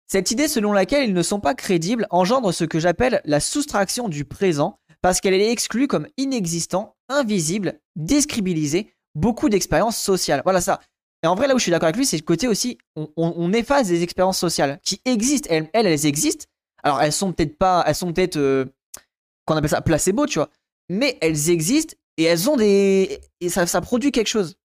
Cette 0.08 0.32
idée 0.32 0.48
selon 0.48 0.74
laquelle 0.74 1.08
ils 1.08 1.14
ne 1.14 1.22
sont 1.22 1.40
pas 1.40 1.54
crédibles 1.54 2.08
engendre 2.10 2.52
ce 2.52 2.66
que 2.66 2.80
j'appelle 2.80 3.22
la 3.26 3.40
soustraction 3.40 4.10
du 4.10 4.26
présent, 4.26 4.80
parce 5.02 5.22
qu'elle 5.22 5.34
est 5.34 5.52
exclue 5.52 5.88
comme 5.88 6.08
inexistant, 6.18 6.96
invisible, 7.08 7.80
describilisée, 7.96 8.94
beaucoup 9.16 9.50
d'expériences 9.50 9.98
sociales. 9.98 10.42
Voilà 10.44 10.62
ça. 10.62 10.80
Et 11.24 11.28
en 11.28 11.36
vrai, 11.36 11.48
là 11.48 11.56
où 11.56 11.58
je 11.58 11.64
suis 11.64 11.72
d'accord 11.72 11.88
avec 11.88 11.98
lui, 11.98 12.06
c'est 12.06 12.18
le 12.18 12.24
côté 12.24 12.48
aussi, 12.48 12.78
on, 12.96 13.54
efface 13.54 13.88
des 13.88 14.04
expériences 14.04 14.38
sociales 14.38 14.80
qui 14.84 15.02
existent, 15.06 15.50
elles, 15.52 15.70
elles 15.74 16.06
existent, 16.06 16.46
alors 16.84 17.02
elles 17.02 17.12
sont 17.12 17.34
peut-être 17.34 17.58
pas, 17.58 17.84
elles 17.86 17.96
sont 17.96 18.14
peut-être, 18.14 18.38
euh, 18.38 18.66
qu'on 19.46 19.56
appelle 19.56 19.70
ça 19.70 19.82
placebo, 19.82 20.28
tu 20.28 20.40
vois. 20.40 20.50
Mais 20.88 21.18
elles 21.22 21.50
existent 21.50 21.96
et 22.18 22.24
elles 22.24 22.50
ont 22.50 22.56
des, 22.56 23.20
et 23.42 23.50
ça, 23.50 23.68
ça 23.68 23.82
produit 23.82 24.12
quelque 24.12 24.28
chose. 24.28 24.56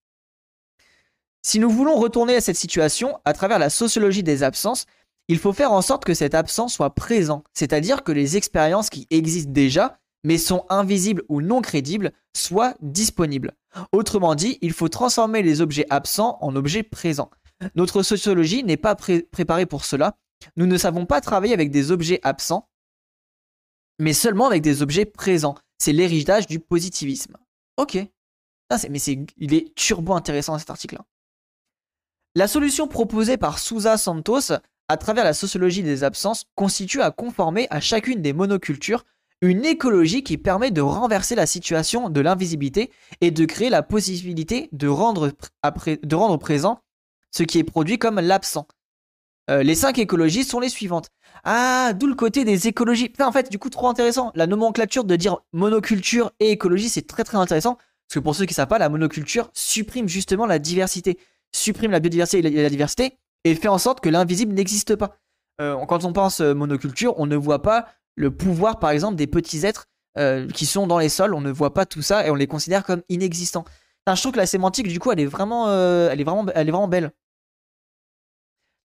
Si 1.42 1.58
nous 1.58 1.70
voulons 1.70 1.96
retourner 1.96 2.36
à 2.36 2.40
cette 2.40 2.56
situation 2.56 3.18
à 3.24 3.32
travers 3.32 3.58
la 3.58 3.68
sociologie 3.68 4.22
des 4.22 4.42
absences, 4.42 4.86
il 5.28 5.38
faut 5.38 5.52
faire 5.52 5.72
en 5.72 5.82
sorte 5.82 6.04
que 6.04 6.14
cette 6.14 6.34
absence 6.34 6.74
soit 6.74 6.94
présente, 6.94 7.46
c'est-à-dire 7.52 8.04
que 8.04 8.12
les 8.12 8.36
expériences 8.36 8.90
qui 8.90 9.06
existent 9.10 9.52
déjà, 9.52 9.98
mais 10.24 10.38
sont 10.38 10.64
invisibles 10.70 11.22
ou 11.28 11.40
non 11.40 11.62
crédibles, 11.62 12.12
soient 12.34 12.74
disponibles. 12.80 13.52
Autrement 13.92 14.34
dit, 14.34 14.58
il 14.62 14.72
faut 14.72 14.88
transformer 14.88 15.42
les 15.42 15.60
objets 15.60 15.86
absents 15.90 16.38
en 16.40 16.56
objets 16.56 16.82
présents. 16.82 17.30
Notre 17.76 18.02
sociologie 18.02 18.64
n'est 18.64 18.76
pas 18.76 18.96
préparée 18.96 19.66
pour 19.66 19.84
cela, 19.84 20.16
nous 20.56 20.66
ne 20.66 20.76
savons 20.76 21.06
pas 21.06 21.20
travailler 21.20 21.54
avec 21.54 21.70
des 21.70 21.90
objets 21.90 22.20
absents, 22.22 22.68
mais 23.98 24.12
seulement 24.12 24.46
avec 24.46 24.62
des 24.62 24.82
objets 24.82 25.04
présents. 25.04 25.56
C'est 25.78 25.92
l'héritage 25.92 26.46
du 26.46 26.58
positivisme. 26.60 27.36
Ok. 27.76 27.94
mais 28.90 28.98
il 29.00 29.54
est 29.54 29.74
turbo 29.74 30.14
intéressant 30.14 30.58
cet 30.58 30.70
article-là. 30.70 31.04
La 32.34 32.48
solution 32.48 32.88
proposée 32.88 33.36
par 33.36 33.58
Souza 33.58 33.96
Santos 33.96 34.52
à 34.88 34.96
travers 34.96 35.24
la 35.24 35.34
sociologie 35.34 35.82
des 35.82 36.04
absences 36.04 36.44
constitue 36.56 37.00
à 37.00 37.10
conformer 37.10 37.66
à 37.70 37.80
chacune 37.80 38.22
des 38.22 38.32
monocultures 38.32 39.04
une 39.44 39.66
écologie 39.66 40.22
qui 40.22 40.38
permet 40.38 40.70
de 40.70 40.80
renverser 40.80 41.34
la 41.34 41.46
situation 41.46 42.08
de 42.08 42.20
l'invisibilité 42.20 42.90
et 43.20 43.30
de 43.30 43.44
créer 43.44 43.68
la 43.68 43.82
possibilité 43.82 44.70
de 44.72 44.88
rendre, 44.88 45.32
présent 46.38 46.80
ce 47.30 47.42
qui 47.42 47.58
est 47.58 47.64
produit 47.64 47.98
comme 47.98 48.20
l'absent. 48.20 48.66
Euh, 49.50 49.62
les 49.62 49.74
cinq 49.74 49.98
écologies 49.98 50.44
sont 50.44 50.60
les 50.60 50.70
suivantes. 50.70 51.08
Ah, 51.42 51.92
d'où 51.92 52.06
le 52.06 52.14
côté 52.14 52.44
des 52.44 52.68
écologies. 52.68 53.12
en 53.20 53.32
fait, 53.32 53.50
du 53.50 53.58
coup, 53.58 53.68
trop 53.68 53.88
intéressant. 53.88 54.32
La 54.34 54.46
nomenclature 54.46 55.04
de 55.04 55.16
dire 55.16 55.38
monoculture 55.52 56.32
et 56.40 56.50
écologie, 56.50 56.88
c'est 56.88 57.06
très 57.06 57.24
très 57.24 57.36
intéressant. 57.36 57.74
Parce 57.74 58.14
que 58.14 58.20
pour 58.20 58.34
ceux 58.34 58.46
qui 58.46 58.52
ne 58.52 58.56
savent 58.56 58.68
pas, 58.68 58.78
la 58.78 58.88
monoculture 58.88 59.50
supprime 59.52 60.08
justement 60.08 60.46
la 60.46 60.58
diversité, 60.58 61.18
supprime 61.52 61.90
la 61.90 62.00
biodiversité 62.00 62.38
et 62.38 62.62
la 62.62 62.70
diversité, 62.70 63.18
et 63.44 63.54
fait 63.54 63.68
en 63.68 63.78
sorte 63.78 64.00
que 64.00 64.08
l'invisible 64.08 64.54
n'existe 64.54 64.96
pas. 64.96 65.18
Euh, 65.60 65.76
quand 65.86 66.04
on 66.04 66.14
pense 66.14 66.40
euh, 66.40 66.54
monoculture, 66.54 67.14
on 67.18 67.26
ne 67.26 67.36
voit 67.36 67.60
pas 67.60 67.88
le 68.16 68.30
pouvoir, 68.30 68.78
par 68.78 68.90
exemple, 68.90 69.16
des 69.16 69.26
petits 69.26 69.64
êtres 69.66 69.86
qui 70.52 70.66
sont 70.66 70.86
dans 70.86 70.98
les 70.98 71.08
sols. 71.08 71.34
On 71.34 71.40
ne 71.40 71.50
voit 71.50 71.74
pas 71.74 71.86
tout 71.86 72.02
ça 72.02 72.26
et 72.26 72.30
on 72.30 72.34
les 72.34 72.46
considère 72.46 72.84
comme 72.84 73.02
inexistants. 73.08 73.64
je 74.06 74.20
trouve 74.20 74.32
que 74.32 74.38
la 74.38 74.46
sémantique, 74.46 74.86
du 74.86 75.00
coup, 75.00 75.10
elle 75.10 75.20
est 75.20 75.26
vraiment, 75.26 75.68
elle 75.72 76.20
est 76.20 76.24
vraiment, 76.24 76.46
elle 76.54 76.68
est 76.68 76.70
vraiment 76.70 76.88
belle. 76.88 77.10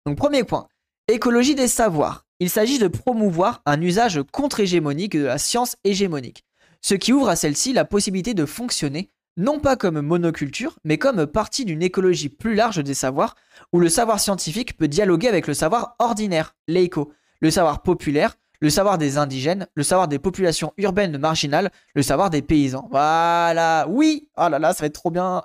Donc 0.07 0.17
premier 0.17 0.45
point, 0.45 0.69
écologie 1.07 1.55
des 1.55 1.69
savoirs. 1.69 2.25
Il 2.41 2.49
s'agit 2.49 2.79
de 2.79 2.89
promouvoir 2.89 3.63
un 3.67 3.81
usage 3.83 4.23
contre-hégémonique 4.33 5.17
de 5.17 5.25
la 5.25 5.39
science 5.39 5.77
hégémonique, 5.85 6.45
ce 6.81 6.95
qui 6.95 7.13
ouvre 7.13 7.29
à 7.29 7.37
celle-ci 7.37 7.73
la 7.73 7.85
possibilité 7.85 8.33
de 8.33 8.47
fonctionner 8.47 9.11
non 9.37 9.61
pas 9.61 9.77
comme 9.77 10.01
monoculture, 10.01 10.79
mais 10.85 10.99
comme 10.99 11.27
partie 11.27 11.65
d'une 11.65 11.83
écologie 11.83 12.29
plus 12.29 12.55
large 12.55 12.83
des 12.83 12.95
savoirs, 12.95 13.37
où 13.73 13.79
le 13.79 13.89
savoir 13.89 14.19
scientifique 14.19 14.77
peut 14.77 14.89
dialoguer 14.89 15.29
avec 15.29 15.47
le 15.47 15.55
savoir 15.55 15.95
ordinaire, 16.01 16.57
l'éco, 16.67 17.13
le 17.41 17.51
savoir 17.51 17.83
populaire, 17.83 18.37
le 18.61 18.71
savoir 18.71 18.99
des 18.99 19.19
indigènes, 19.19 19.67
le 19.75 19.83
savoir 19.83 20.09
des 20.09 20.19
populations 20.19 20.73
urbaines 20.77 21.19
marginales, 21.19 21.71
le 21.95 22.03
savoir 22.03 22.31
des 22.31 22.43
paysans. 22.43 22.89
Voilà, 22.91 23.87
oui, 23.89 24.29
oh 24.37 24.49
là 24.49 24.59
là, 24.59 24.73
ça 24.73 24.81
va 24.81 24.87
être 24.87 24.95
trop 24.95 25.11
bien, 25.11 25.43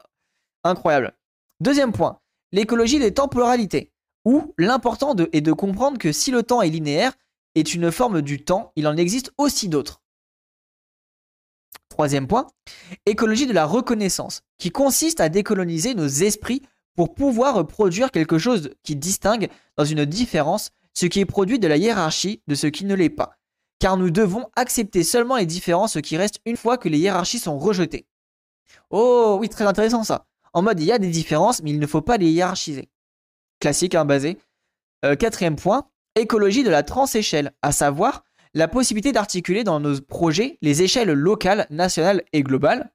incroyable. 0.63 1.13
Deuxième 1.59 1.91
point, 1.91 2.19
l'écologie 2.51 2.99
des 2.99 3.13
temporalités 3.13 3.91
où 4.25 4.53
l'important 4.57 5.15
est 5.31 5.41
de 5.41 5.53
comprendre 5.53 5.97
que 5.97 6.11
si 6.11 6.31
le 6.31 6.43
temps 6.43 6.61
est 6.61 6.69
linéaire, 6.69 7.13
est 7.55 7.73
une 7.73 7.91
forme 7.91 8.21
du 8.21 8.43
temps, 8.43 8.71
il 8.75 8.87
en 8.87 8.97
existe 8.97 9.31
aussi 9.37 9.69
d'autres. 9.69 10.01
Troisième 11.89 12.27
point, 12.27 12.47
écologie 13.05 13.45
de 13.45 13.53
la 13.53 13.65
reconnaissance, 13.65 14.41
qui 14.57 14.71
consiste 14.71 15.19
à 15.19 15.29
décoloniser 15.29 15.93
nos 15.93 16.07
esprits 16.07 16.63
pour 16.95 17.13
pouvoir 17.13 17.67
produire 17.67 18.11
quelque 18.11 18.39
chose 18.39 18.71
qui 18.83 18.95
distingue 18.95 19.49
dans 19.77 19.85
une 19.85 20.05
différence 20.05 20.71
ce 20.93 21.05
qui 21.05 21.19
est 21.19 21.25
produit 21.25 21.59
de 21.59 21.67
la 21.67 21.77
hiérarchie 21.77 22.41
de 22.47 22.55
ce 22.55 22.67
qui 22.67 22.85
ne 22.85 22.95
l'est 22.95 23.09
pas. 23.09 23.37
Car 23.79 23.97
nous 23.97 24.11
devons 24.11 24.45
accepter 24.55 25.03
seulement 25.03 25.37
les 25.37 25.45
différences 25.45 25.99
qui 26.01 26.17
restent 26.17 26.39
une 26.45 26.57
fois 26.57 26.77
que 26.77 26.89
les 26.89 26.99
hiérarchies 26.99 27.39
sont 27.39 27.57
rejetées. 27.57 28.07
Oh 28.89 29.37
oui, 29.39 29.49
très 29.49 29.65
intéressant 29.65 30.03
ça. 30.03 30.25
En 30.53 30.61
mode, 30.61 30.79
il 30.79 30.85
y 30.85 30.91
a 30.91 30.99
des 30.99 31.09
différences, 31.09 31.61
mais 31.63 31.71
il 31.71 31.79
ne 31.79 31.87
faut 31.87 32.01
pas 32.01 32.17
les 32.17 32.29
hiérarchiser 32.29 32.89
classique, 33.63 33.95
hein, 33.95 34.03
basé. 34.03 34.37
Euh, 35.05 35.15
quatrième 35.15 35.55
point, 35.55 35.87
écologie 36.15 36.63
de 36.63 36.69
la 36.69 36.83
transéchelle, 36.83 37.53
à 37.61 37.71
savoir 37.71 38.25
la 38.53 38.67
possibilité 38.67 39.13
d'articuler 39.13 39.63
dans 39.63 39.79
nos 39.79 40.01
projets 40.01 40.57
les 40.61 40.83
échelles 40.83 41.11
locales, 41.11 41.65
nationales 41.69 42.23
et 42.33 42.43
globales. 42.43 42.91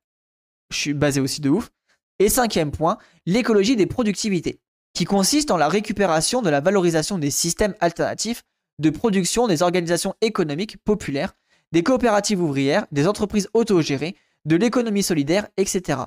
Je 0.70 0.76
suis 0.76 0.94
basé 0.94 1.20
aussi 1.20 1.40
de 1.40 1.48
ouf. 1.48 1.70
Et 2.18 2.28
cinquième 2.28 2.70
point, 2.70 2.98
l'écologie 3.24 3.76
des 3.76 3.86
productivités, 3.86 4.60
qui 4.98 5.04
consiste 5.04 5.52
en 5.52 5.56
la 5.56 5.68
récupération 5.68 6.42
de 6.42 6.50
la 6.50 6.58
valorisation 6.58 7.18
des 7.18 7.30
systèmes 7.30 7.76
alternatifs 7.78 8.42
de 8.80 8.90
production 8.90 9.46
des 9.46 9.62
organisations 9.62 10.16
économiques 10.22 10.76
populaires, 10.78 11.36
des 11.70 11.84
coopératives 11.84 12.42
ouvrières, 12.42 12.84
des 12.90 13.06
entreprises 13.06 13.48
autogérées, 13.54 14.16
de 14.44 14.56
l'économie 14.56 15.04
solidaire, 15.04 15.46
etc., 15.56 16.00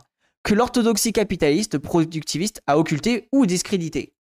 que 0.44 0.54
l'orthodoxie 0.54 1.14
capitaliste 1.14 1.78
productiviste 1.78 2.62
a 2.68 2.78
occulté 2.78 3.30
ou 3.32 3.46
discrédité. 3.46 4.14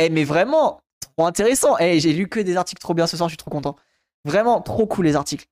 Eh, 0.00 0.10
mais 0.10 0.24
vraiment, 0.24 0.80
trop 0.98 1.26
intéressant. 1.26 1.78
Eh, 1.78 2.00
j'ai 2.00 2.14
lu 2.14 2.28
que 2.28 2.40
des 2.40 2.56
articles 2.56 2.82
trop 2.82 2.94
bien 2.94 3.06
ce 3.06 3.16
soir, 3.16 3.28
je 3.28 3.34
suis 3.34 3.36
trop 3.36 3.52
content. 3.52 3.76
Vraiment, 4.24 4.60
trop 4.60 4.88
cool 4.88 5.04
les 5.04 5.14
articles. 5.14 5.46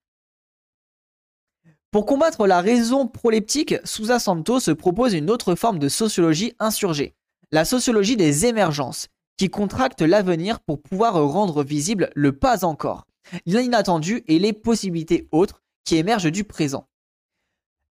Pour 1.93 2.05
combattre 2.05 2.49
la 2.49 2.61
raison 2.61 3.07
proleptique, 3.07 3.77
Sousa 3.85 4.19
Santos 4.19 4.75
propose 4.75 5.15
une 5.15 5.31
autre 5.31 5.55
forme 5.55 5.79
de 5.79 5.89
sociologie 5.89 6.53
insurgée, 6.59 7.15
la 7.53 7.65
sociologie 7.65 8.17
des 8.17 8.47
émergences, 8.47 9.09
qui 9.37 9.51
contracte 9.51 10.03
l'avenir 10.03 10.61
pour 10.61 10.83
pouvoir 10.83 11.15
rendre 11.15 11.63
visible 11.63 12.11
le 12.15 12.33
pas 12.33 12.65
encore, 12.65 13.07
l'inattendu 13.45 14.25
et 14.29 14.39
les 14.39 14.53
possibilités 14.53 15.29
autres 15.31 15.63
qui 15.85 15.97
émergent 15.97 16.33
du 16.33 16.45
présent. 16.45 16.89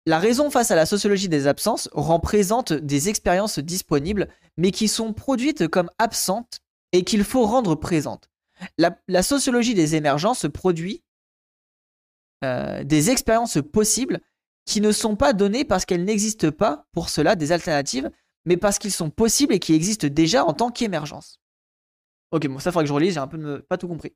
La 0.06 0.18
raison 0.18 0.50
face 0.50 0.70
à 0.70 0.76
la 0.76 0.86
sociologie 0.86 1.28
des 1.28 1.46
absences 1.46 1.88
rend 1.92 2.20
présente 2.20 2.72
des 2.72 3.08
expériences 3.08 3.58
disponibles, 3.58 4.28
mais 4.58 4.70
qui 4.70 4.88
sont 4.88 5.14
produites 5.14 5.66
comme 5.68 5.90
absentes 5.98 6.60
et 6.92 7.04
qu'il 7.04 7.24
faut 7.24 7.46
rendre 7.46 7.74
présentes. 7.74 8.28
La, 8.78 9.22
sociologie 9.22 9.74
des 9.74 9.96
émergences 9.96 10.46
produit 10.52 11.02
euh, 12.44 12.84
des 12.84 13.10
expériences 13.10 13.58
possibles 13.72 14.20
qui 14.66 14.80
ne 14.80 14.92
sont 14.92 15.16
pas 15.16 15.32
données 15.32 15.64
parce 15.64 15.84
qu'elles 15.84 16.04
n'existent 16.04 16.52
pas 16.52 16.86
pour 16.92 17.08
cela 17.08 17.34
des 17.34 17.52
alternatives, 17.52 18.10
mais 18.44 18.56
parce 18.56 18.78
qu'ils 18.78 18.92
sont 18.92 19.10
possibles 19.10 19.54
et 19.54 19.58
qui 19.58 19.74
existent 19.74 20.08
déjà 20.08 20.44
en 20.44 20.52
tant 20.52 20.70
qu'émergence. 20.70 21.40
Ok, 22.30 22.46
bon, 22.48 22.58
ça 22.58 22.72
faudrait 22.72 22.84
que 22.84 22.88
je 22.88 22.94
relise, 22.94 23.14
j'ai 23.14 23.20
un 23.20 23.26
peu 23.26 23.62
pas 23.68 23.78
tout 23.78 23.88
compris. 23.88 24.14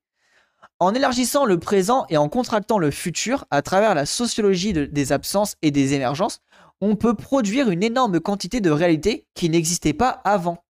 En 0.80 0.94
élargissant 0.94 1.44
le 1.44 1.58
présent 1.58 2.06
et 2.08 2.16
en 2.16 2.28
contractant 2.28 2.78
le 2.78 2.90
futur 2.90 3.44
à 3.50 3.62
travers 3.62 3.94
la 3.94 4.06
sociologie 4.06 4.72
des 4.72 5.12
absences 5.12 5.56
et 5.62 5.70
des 5.70 5.94
émergences, 5.94 6.40
on 6.80 6.96
peut 6.96 7.14
produire 7.14 7.70
une 7.70 7.82
énorme 7.82 8.20
quantité 8.20 8.60
de 8.60 8.70
réalités 8.70 9.26
qui 9.34 9.50
n'existaient 9.50 9.92
pas 9.92 10.20
avant. 10.24 10.64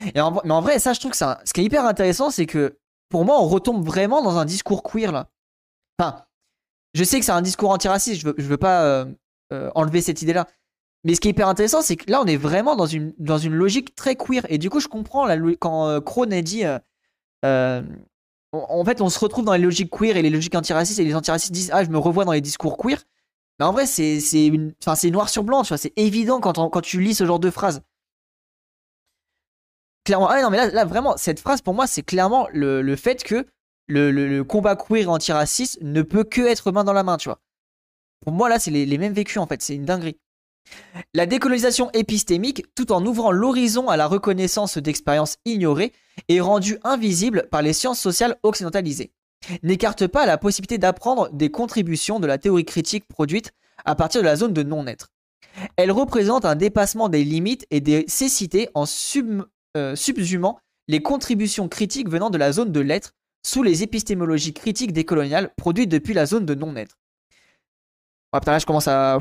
mais 0.00 0.20
en 0.20 0.60
vrai, 0.60 0.78
ça, 0.78 0.92
je 0.92 1.00
trouve 1.00 1.12
que 1.12 1.16
ce 1.16 1.52
qui 1.52 1.60
est 1.60 1.64
hyper 1.64 1.84
intéressant, 1.84 2.30
c'est 2.30 2.46
que 2.46 2.78
pour 3.08 3.24
moi, 3.24 3.40
on 3.40 3.48
retombe 3.48 3.84
vraiment 3.84 4.22
dans 4.22 4.36
un 4.36 4.44
discours 4.44 4.82
queer 4.82 5.12
là. 5.12 5.28
Enfin, 5.98 6.24
je 6.94 7.04
sais 7.04 7.18
que 7.18 7.24
c'est 7.24 7.32
un 7.32 7.42
discours 7.42 7.70
antiraciste, 7.70 8.20
je 8.20 8.26
veux, 8.26 8.34
veux 8.38 8.56
pas 8.56 8.84
euh, 8.84 9.06
euh, 9.52 9.70
enlever 9.74 10.02
cette 10.02 10.22
idée-là. 10.22 10.46
Mais 11.08 11.14
ce 11.14 11.20
qui 11.20 11.28
est 11.28 11.30
hyper 11.30 11.48
intéressant, 11.48 11.80
c'est 11.80 11.96
que 11.96 12.10
là, 12.10 12.20
on 12.22 12.26
est 12.26 12.36
vraiment 12.36 12.76
dans 12.76 12.86
une, 12.86 13.14
dans 13.18 13.38
une 13.38 13.54
logique 13.54 13.94
très 13.94 14.14
queer. 14.14 14.44
Et 14.50 14.58
du 14.58 14.68
coup, 14.68 14.78
je 14.78 14.88
comprends 14.88 15.26
quand 15.58 15.88
euh, 15.88 16.00
Krohn 16.00 16.30
a 16.32 16.42
dit 16.42 16.64
en 18.52 18.84
fait, 18.84 19.00
on 19.00 19.08
se 19.08 19.18
retrouve 19.18 19.44
dans 19.44 19.52
les 19.52 19.58
logiques 19.58 19.90
queer 19.90 20.16
et 20.16 20.22
les 20.22 20.30
logiques 20.30 20.54
antiracistes, 20.54 20.98
et 20.98 21.04
les 21.04 21.14
antiracistes 21.14 21.52
disent 21.52 21.70
Ah, 21.72 21.84
je 21.84 21.90
me 21.90 21.98
revois 21.98 22.24
dans 22.24 22.32
les 22.32 22.40
discours 22.40 22.76
queer. 22.76 23.02
Mais 23.58 23.64
en 23.64 23.72
vrai, 23.72 23.86
c'est 23.86 25.10
noir 25.10 25.28
sur 25.28 25.44
blanc, 25.44 25.64
c'est 25.64 25.92
évident 25.96 26.40
quand, 26.40 26.68
quand 26.68 26.80
tu 26.80 27.00
lis 27.00 27.14
ce 27.14 27.26
genre 27.26 27.40
de 27.40 27.50
phrase. 27.50 27.82
Clairement, 30.04 30.28
ah 30.28 30.40
non, 30.40 30.50
mais 30.50 30.56
là, 30.56 30.66
là 30.68 30.84
vraiment, 30.84 31.16
cette 31.16 31.40
phrase 31.40 31.60
pour 31.60 31.74
moi, 31.74 31.86
c'est 31.86 32.02
clairement 32.02 32.48
le, 32.52 32.96
fait 32.96 33.22
que 33.22 33.46
le, 33.88 34.42
combat 34.42 34.76
queer 34.76 35.08
antiraciste 35.08 35.78
ne 35.82 36.02
peut 36.02 36.24
que 36.24 36.40
être 36.42 36.72
main 36.72 36.84
dans 36.84 36.92
la 36.92 37.02
main, 37.02 37.16
tu 37.16 37.28
vois. 37.28 37.40
Pour 38.20 38.32
moi, 38.32 38.48
là, 38.48 38.58
c'est 38.58 38.70
les, 38.70 38.86
les 38.86 38.98
mêmes 38.98 39.12
vécus 39.12 39.38
en 39.38 39.46
fait, 39.46 39.60
c'est 39.60 39.74
une 39.74 39.84
dinguerie. 39.84 40.18
La 41.14 41.26
décolonisation 41.26 41.90
épistémique, 41.92 42.64
tout 42.74 42.92
en 42.92 43.04
ouvrant 43.04 43.30
l'horizon 43.30 43.88
à 43.88 43.96
la 43.96 44.06
reconnaissance 44.06 44.78
d'expériences 44.78 45.36
ignorées, 45.44 45.92
est 46.28 46.40
rendue 46.40 46.78
invisible 46.84 47.48
par 47.50 47.62
les 47.62 47.72
sciences 47.72 48.00
sociales 48.00 48.36
occidentalisées, 48.42 49.12
n'écarte 49.62 50.06
pas 50.06 50.26
la 50.26 50.38
possibilité 50.38 50.78
d'apprendre 50.78 51.30
des 51.32 51.50
contributions 51.50 52.20
de 52.20 52.26
la 52.26 52.38
théorie 52.38 52.64
critique 52.64 53.06
produite 53.06 53.52
à 53.84 53.94
partir 53.94 54.20
de 54.20 54.26
la 54.26 54.36
zone 54.36 54.52
de 54.52 54.62
non-être. 54.62 55.08
Elle 55.76 55.92
représente 55.92 56.44
un 56.44 56.56
dépassement 56.56 57.08
des 57.08 57.24
limites 57.24 57.66
et 57.70 57.80
des 57.80 58.04
cécités 58.08 58.68
en 58.74 58.84
euh, 59.76 59.96
subsumant 59.96 60.58
les 60.88 61.02
contributions 61.02 61.68
critiques 61.68 62.08
venant 62.08 62.30
de 62.30 62.38
la 62.38 62.52
zone 62.52 62.72
de 62.72 62.80
l'être 62.80 63.12
sous 63.44 63.62
les 63.62 63.82
épistémologies 63.82 64.52
critiques 64.52 64.92
décoloniales 64.92 65.52
produites 65.56 65.90
depuis 65.90 66.14
la 66.14 66.26
zone 66.26 66.46
de 66.46 66.54
non-être. 66.54 66.98
Oh, 68.32 68.38
putain, 68.40 68.52
là, 68.52 68.58
je 68.58 68.66
commence 68.66 68.88
à. 68.88 69.20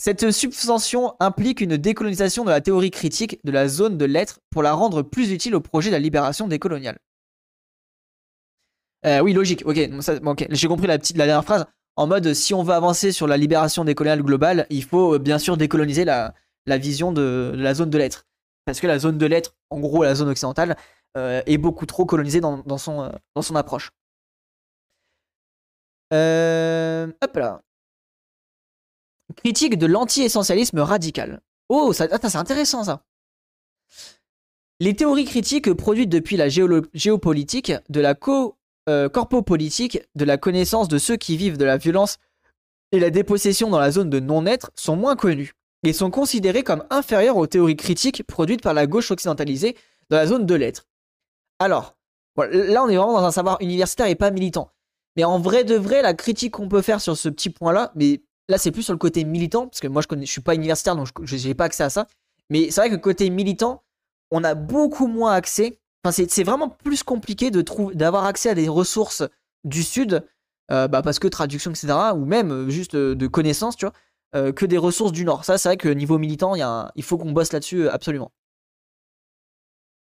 Cette 0.00 0.30
subvention 0.30 1.14
implique 1.20 1.60
une 1.60 1.76
décolonisation 1.76 2.46
de 2.46 2.48
la 2.48 2.62
théorie 2.62 2.90
critique 2.90 3.38
de 3.44 3.52
la 3.52 3.68
zone 3.68 3.98
de 3.98 4.06
l'être 4.06 4.40
pour 4.48 4.62
la 4.62 4.72
rendre 4.72 5.02
plus 5.02 5.30
utile 5.30 5.54
au 5.54 5.60
projet 5.60 5.90
de 5.90 5.94
la 5.94 5.98
libération 5.98 6.48
décoloniale. 6.48 6.96
Euh, 9.04 9.20
oui, 9.20 9.34
logique. 9.34 9.62
Ok, 9.66 9.76
j'ai 10.52 10.68
compris 10.68 10.86
la, 10.86 10.98
petite, 10.98 11.18
la 11.18 11.26
dernière 11.26 11.44
phrase. 11.44 11.66
En 11.96 12.06
mode, 12.06 12.32
si 12.32 12.54
on 12.54 12.62
veut 12.62 12.72
avancer 12.72 13.12
sur 13.12 13.26
la 13.26 13.36
libération 13.36 13.84
décoloniale 13.84 14.22
globale, 14.22 14.66
il 14.70 14.84
faut 14.84 15.16
euh, 15.16 15.18
bien 15.18 15.38
sûr 15.38 15.58
décoloniser 15.58 16.06
la, 16.06 16.32
vision 16.66 17.12
de, 17.12 17.52
la 17.54 17.74
zone 17.74 17.90
de 17.90 17.98
l'être. 17.98 18.26
Parce 18.64 18.80
que 18.80 18.86
la 18.86 18.98
zone 18.98 19.18
de 19.18 19.26
l'être, 19.26 19.54
en 19.68 19.80
gros 19.80 20.02
la 20.02 20.14
zone 20.14 20.30
occidentale, 20.30 20.78
euh, 21.18 21.42
est 21.44 21.58
beaucoup 21.58 21.84
trop 21.84 22.06
colonisée 22.06 22.40
dans, 22.40 22.78
son, 22.78 23.12
dans 23.34 23.42
son 23.42 23.54
approche. 23.54 23.90
hop 26.10 27.36
là. 27.36 27.60
Critique 29.36 29.78
de 29.78 29.86
l'anti-essentialisme 29.86 30.80
radical. 30.80 31.40
Oh, 31.68 31.92
ça, 31.92 32.08
c'est 32.28 32.36
intéressant 32.36 32.84
ça. 32.84 33.04
Les 34.80 34.94
théories 34.96 35.26
critiques 35.26 35.72
produites 35.74 36.08
depuis 36.08 36.36
la 36.36 36.48
géopolitique, 36.48 37.72
de 37.90 38.00
la 38.00 38.14
co 38.14 38.56
euh, 38.88 39.08
corpopolitique, 39.08 40.00
de 40.14 40.24
la 40.24 40.38
connaissance 40.38 40.88
de 40.88 40.98
ceux 40.98 41.16
qui 41.16 41.36
vivent 41.36 41.58
de 41.58 41.64
la 41.64 41.76
violence 41.76 42.16
et 42.92 42.98
la 42.98 43.10
dépossession 43.10 43.70
dans 43.70 43.78
la 43.78 43.90
zone 43.90 44.10
de 44.10 44.20
non-être 44.20 44.70
sont 44.74 44.96
moins 44.96 45.16
connues 45.16 45.52
et 45.84 45.92
sont 45.92 46.10
considérées 46.10 46.62
comme 46.62 46.84
inférieures 46.90 47.36
aux 47.36 47.46
théories 47.46 47.76
critiques 47.76 48.26
produites 48.26 48.62
par 48.62 48.74
la 48.74 48.86
gauche 48.86 49.10
occidentalisée 49.10 49.76
dans 50.08 50.16
la 50.16 50.26
zone 50.26 50.46
de 50.46 50.54
l'être. 50.54 50.86
Alors, 51.58 51.96
là, 52.36 52.82
on 52.82 52.88
est 52.88 52.96
vraiment 52.96 53.12
dans 53.12 53.24
un 53.24 53.30
savoir 53.30 53.58
universitaire 53.60 54.06
et 54.06 54.14
pas 54.14 54.30
militant. 54.30 54.72
Mais 55.16 55.24
en 55.24 55.38
vrai 55.38 55.64
de 55.64 55.74
vrai, 55.74 56.02
la 56.02 56.14
critique 56.14 56.54
qu'on 56.54 56.68
peut 56.68 56.82
faire 56.82 57.00
sur 57.00 57.16
ce 57.16 57.28
petit 57.28 57.50
point-là, 57.50 57.92
mais 57.94 58.22
là, 58.50 58.58
c'est 58.58 58.70
plus 58.70 58.82
sur 58.82 58.92
le 58.92 58.98
côté 58.98 59.24
militant, 59.24 59.66
parce 59.68 59.80
que 59.80 59.88
moi, 59.88 60.02
je 60.02 60.08
connais, 60.08 60.26
je 60.26 60.30
suis 60.30 60.40
pas 60.40 60.54
universitaire, 60.54 60.96
donc 60.96 61.08
je 61.22 61.48
n'ai 61.48 61.54
pas 61.54 61.64
accès 61.64 61.84
à 61.84 61.90
ça. 61.90 62.06
Mais 62.50 62.70
c'est 62.70 62.80
vrai 62.80 62.90
que 62.90 62.96
côté 62.96 63.30
militant, 63.30 63.82
on 64.30 64.44
a 64.44 64.54
beaucoup 64.54 65.06
moins 65.06 65.32
accès. 65.32 65.78
Enfin, 66.04 66.24
c'est 66.28 66.44
vraiment 66.44 66.68
plus 66.68 67.02
compliqué 67.02 67.50
d'avoir 67.50 68.24
accès 68.24 68.50
à 68.50 68.54
des 68.54 68.68
ressources 68.68 69.22
du 69.64 69.82
Sud, 69.82 70.26
euh, 70.72 70.88
bah, 70.88 71.02
parce 71.02 71.18
que 71.18 71.28
traduction, 71.28 71.70
etc., 71.70 71.92
ou 72.14 72.24
même 72.24 72.50
euh, 72.50 72.70
juste 72.70 72.94
euh, 72.94 73.14
de 73.14 73.26
connaissances, 73.26 73.76
tu 73.76 73.86
vois, 73.86 74.52
que 74.52 74.64
des 74.64 74.78
ressources 74.78 75.10
du 75.10 75.24
Nord. 75.24 75.44
Ça, 75.44 75.58
c'est 75.58 75.68
vrai 75.68 75.76
que 75.76 75.88
niveau 75.88 76.16
militant, 76.16 76.54
il 76.94 77.02
faut 77.02 77.18
qu'on 77.18 77.32
bosse 77.32 77.52
là-dessus 77.52 77.88
absolument. 77.88 78.30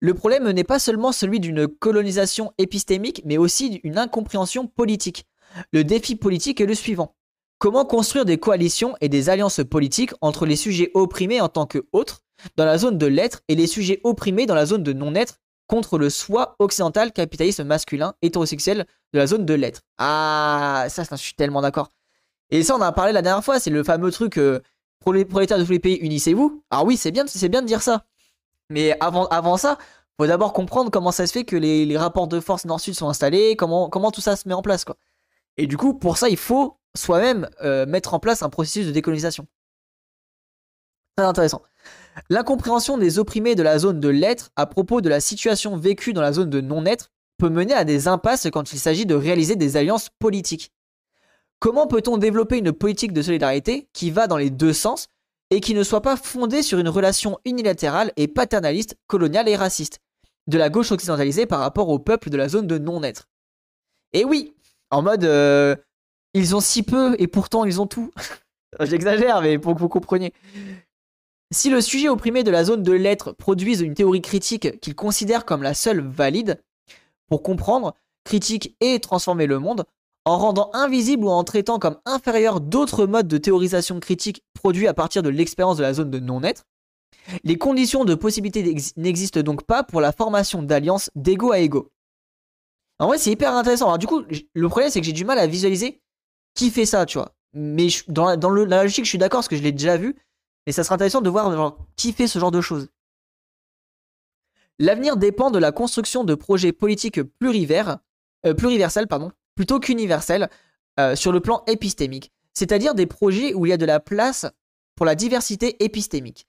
Le 0.00 0.14
problème 0.14 0.50
n'est 0.50 0.64
pas 0.64 0.80
seulement 0.80 1.12
celui 1.12 1.38
d'une 1.38 1.68
colonisation 1.68 2.52
épistémique, 2.58 3.22
mais 3.24 3.38
aussi 3.38 3.80
d'une 3.80 3.98
incompréhension 3.98 4.66
politique. 4.66 5.26
Le 5.72 5.84
défi 5.84 6.16
politique 6.16 6.60
est 6.60 6.66
le 6.66 6.74
suivant. 6.74 7.15
Comment 7.58 7.86
construire 7.86 8.26
des 8.26 8.36
coalitions 8.36 8.96
et 9.00 9.08
des 9.08 9.30
alliances 9.30 9.60
politiques 9.68 10.12
entre 10.20 10.44
les 10.44 10.56
sujets 10.56 10.90
opprimés 10.92 11.40
en 11.40 11.48
tant 11.48 11.64
que 11.66 11.86
autres 11.92 12.22
dans 12.56 12.66
la 12.66 12.76
zone 12.76 12.98
de 12.98 13.06
l'être 13.06 13.40
et 13.48 13.54
les 13.54 13.66
sujets 13.66 14.00
opprimés 14.04 14.44
dans 14.44 14.54
la 14.54 14.66
zone 14.66 14.82
de 14.82 14.92
non-être 14.92 15.38
contre 15.66 15.96
le 15.96 16.10
soi 16.10 16.54
occidental 16.58 17.12
capitaliste 17.12 17.60
masculin 17.60 18.14
hétérosexuel 18.20 18.86
de 19.14 19.18
la 19.18 19.26
zone 19.26 19.46
de 19.46 19.54
l'être? 19.54 19.82
Ah, 19.96 20.84
ça, 20.90 21.04
je 21.10 21.16
suis 21.16 21.34
tellement 21.34 21.62
d'accord. 21.62 21.90
Et 22.50 22.62
ça, 22.62 22.74
on 22.74 22.78
en 22.78 22.82
a 22.82 22.92
parlé 22.92 23.12
la 23.12 23.22
dernière 23.22 23.42
fois, 23.42 23.58
c'est 23.58 23.70
le 23.70 23.82
fameux 23.82 24.10
truc 24.10 24.36
euh, 24.38 24.60
prolétaires 25.00 25.58
de 25.58 25.64
tous 25.64 25.72
les 25.72 25.80
pays, 25.80 25.96
unissez-vous. 25.96 26.62
Ah 26.70 26.84
oui, 26.84 26.98
c'est 26.98 27.10
bien, 27.10 27.24
c'est 27.26 27.48
bien 27.48 27.62
de 27.62 27.66
dire 27.66 27.82
ça. 27.82 28.04
Mais 28.68 28.96
avant, 29.00 29.26
avant 29.28 29.56
ça, 29.56 29.78
faut 30.18 30.26
d'abord 30.26 30.52
comprendre 30.52 30.90
comment 30.90 31.10
ça 31.10 31.26
se 31.26 31.32
fait 31.32 31.44
que 31.44 31.56
les, 31.56 31.96
rapports 31.96 32.28
de 32.28 32.38
force 32.40 32.66
nord-sud 32.66 32.94
sont 32.94 33.08
installés, 33.08 33.56
comment, 33.56 33.88
comment 33.88 34.10
tout 34.10 34.20
ça 34.20 34.36
se 34.36 34.46
met 34.46 34.54
en 34.54 34.62
place. 34.62 34.84
Quoi. 34.84 34.96
Et 35.56 35.66
du 35.66 35.76
coup, 35.76 35.94
pour 35.94 36.18
ça, 36.18 36.28
il 36.28 36.36
faut 36.36 36.78
soi-même 36.96 37.48
euh, 37.62 37.86
mettre 37.86 38.14
en 38.14 38.18
place 38.18 38.42
un 38.42 38.48
processus 38.48 38.86
de 38.86 38.92
décolonisation. 38.92 39.46
Très 41.16 41.26
intéressant. 41.26 41.62
L'incompréhension 42.28 42.98
des 42.98 43.18
opprimés 43.18 43.54
de 43.54 43.62
la 43.62 43.78
zone 43.78 44.00
de 44.00 44.08
l'être 44.08 44.50
à 44.56 44.66
propos 44.66 45.00
de 45.00 45.08
la 45.08 45.20
situation 45.20 45.76
vécue 45.76 46.12
dans 46.12 46.20
la 46.20 46.32
zone 46.32 46.50
de 46.50 46.60
non-être 46.60 47.10
peut 47.38 47.48
mener 47.48 47.74
à 47.74 47.84
des 47.84 48.08
impasses 48.08 48.48
quand 48.52 48.72
il 48.72 48.78
s'agit 48.78 49.06
de 49.06 49.14
réaliser 49.14 49.56
des 49.56 49.76
alliances 49.76 50.08
politiques. 50.18 50.72
Comment 51.58 51.86
peut-on 51.86 52.18
développer 52.18 52.58
une 52.58 52.72
politique 52.72 53.12
de 53.12 53.22
solidarité 53.22 53.88
qui 53.92 54.10
va 54.10 54.26
dans 54.26 54.36
les 54.36 54.50
deux 54.50 54.72
sens 54.72 55.08
et 55.50 55.60
qui 55.60 55.74
ne 55.74 55.82
soit 55.82 56.02
pas 56.02 56.16
fondée 56.16 56.62
sur 56.62 56.78
une 56.78 56.88
relation 56.88 57.38
unilatérale 57.44 58.12
et 58.16 58.28
paternaliste, 58.28 58.96
coloniale 59.06 59.48
et 59.48 59.56
raciste, 59.56 60.00
de 60.48 60.58
la 60.58 60.70
gauche 60.70 60.92
occidentalisée 60.92 61.46
par 61.46 61.60
rapport 61.60 61.88
au 61.88 61.98
peuple 61.98 62.30
de 62.30 62.36
la 62.36 62.48
zone 62.48 62.66
de 62.66 62.78
non-être? 62.78 63.28
Et 64.12 64.24
oui, 64.24 64.54
en 64.90 65.02
mode 65.02 65.24
euh, 65.24 65.76
ils 66.36 66.54
ont 66.54 66.60
si 66.60 66.82
peu 66.82 67.16
et 67.18 67.26
pourtant 67.26 67.64
ils 67.64 67.80
ont 67.80 67.86
tout. 67.86 68.10
J'exagère, 68.80 69.40
mais 69.40 69.58
pour 69.58 69.74
que 69.74 69.80
vous 69.80 69.88
compreniez. 69.88 70.32
Si 71.52 71.70
le 71.70 71.80
sujet 71.80 72.08
opprimé 72.08 72.42
de 72.42 72.50
la 72.50 72.64
zone 72.64 72.82
de 72.82 72.92
l'être 72.92 73.32
produise 73.32 73.80
une 73.80 73.94
théorie 73.94 74.20
critique 74.20 74.80
qu'il 74.80 74.94
considère 74.94 75.44
comme 75.44 75.62
la 75.62 75.74
seule 75.74 76.00
valide, 76.00 76.60
pour 77.28 77.42
comprendre, 77.42 77.94
critique 78.24 78.76
et 78.80 79.00
transformer 79.00 79.46
le 79.46 79.58
monde, 79.58 79.84
en 80.24 80.36
rendant 80.38 80.70
invisible 80.74 81.24
ou 81.24 81.30
en 81.30 81.44
traitant 81.44 81.78
comme 81.78 81.98
inférieur 82.04 82.60
d'autres 82.60 83.06
modes 83.06 83.28
de 83.28 83.38
théorisation 83.38 83.98
critique 84.00 84.42
produits 84.54 84.88
à 84.88 84.94
partir 84.94 85.22
de 85.22 85.28
l'expérience 85.28 85.76
de 85.76 85.82
la 85.82 85.94
zone 85.94 86.10
de 86.10 86.18
non-être, 86.18 86.64
les 87.44 87.56
conditions 87.56 88.04
de 88.04 88.14
possibilité 88.14 88.76
n'existent 88.96 89.42
donc 89.42 89.62
pas 89.62 89.84
pour 89.84 90.00
la 90.00 90.12
formation 90.12 90.62
d'alliances 90.62 91.10
d'ego 91.14 91.52
à 91.52 91.60
ego. 91.60 91.90
En 92.98 93.06
vrai, 93.06 93.18
c'est 93.18 93.30
hyper 93.30 93.54
intéressant. 93.54 93.86
Alors, 93.86 93.98
du 93.98 94.06
coup, 94.06 94.22
le 94.54 94.68
problème, 94.68 94.90
c'est 94.90 95.00
que 95.00 95.06
j'ai 95.06 95.12
du 95.12 95.24
mal 95.24 95.38
à 95.38 95.46
visualiser 95.46 96.00
qui 96.56 96.70
fait 96.70 96.86
ça, 96.86 97.06
tu 97.06 97.18
vois. 97.18 97.36
Mais 97.52 97.86
dans, 98.08 98.34
la, 98.50 98.82
logique, 98.82 99.04
je 99.04 99.10
suis 99.10 99.18
d'accord 99.18 99.38
parce 99.38 99.48
que 99.48 99.56
je 99.56 99.62
l'ai 99.62 99.72
déjà 99.72 99.96
vu. 99.96 100.16
Mais 100.66 100.72
ça 100.72 100.82
sera 100.82 100.96
intéressant 100.96 101.20
de 101.20 101.30
voir 101.30 101.76
qui 101.94 102.12
fait 102.12 102.26
ce 102.26 102.40
genre 102.40 102.50
de 102.50 102.60
choses. 102.60 102.88
L'avenir 104.78 105.16
dépend 105.16 105.50
de 105.50 105.58
la 105.58 105.72
construction 105.72 106.24
de 106.24 106.34
projets 106.34 106.72
politiques 106.72 107.22
plurivers, 107.22 107.98
euh, 108.44 108.52
pluriversels 108.52 109.06
pardon, 109.06 109.30
plutôt 109.54 109.78
qu'universels 109.80 110.50
euh, 110.98 111.14
sur 111.14 111.32
le 111.32 111.40
plan 111.40 111.62
épistémique, 111.66 112.32
c'est-à-dire 112.52 112.94
des 112.94 113.06
projets 113.06 113.54
où 113.54 113.64
il 113.64 113.70
y 113.70 113.72
a 113.72 113.78
de 113.78 113.86
la 113.86 114.00
place 114.00 114.44
pour 114.96 115.06
la 115.06 115.14
diversité 115.14 115.82
épistémique. 115.84 116.46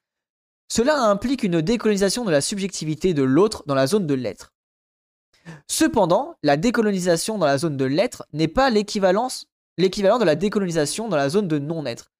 Cela 0.68 1.04
implique 1.04 1.44
une 1.44 1.62
décolonisation 1.62 2.26
de 2.26 2.32
la 2.32 2.42
subjectivité 2.42 3.14
de 3.14 3.24
l'autre 3.24 3.64
dans 3.68 3.76
la 3.76 3.88
zone 3.88 4.08
de 4.08 4.14
l'être. 4.14 4.52
Cependant, 5.68 6.36
la 6.44 6.58
décolonisation 6.58 7.38
dans 7.38 7.46
la 7.46 7.58
zone 7.58 7.78
de 7.78 7.86
l'être 7.86 8.26
n'est 8.34 8.50
pas 8.50 8.70
l'équivalent 9.78 10.20
de 10.20 10.26
la 10.26 10.36
décolonisation 10.36 11.08
dans 11.08 11.18
la 11.18 11.30
zone 11.30 11.48
de 11.48 11.60
non-être. 11.60 12.12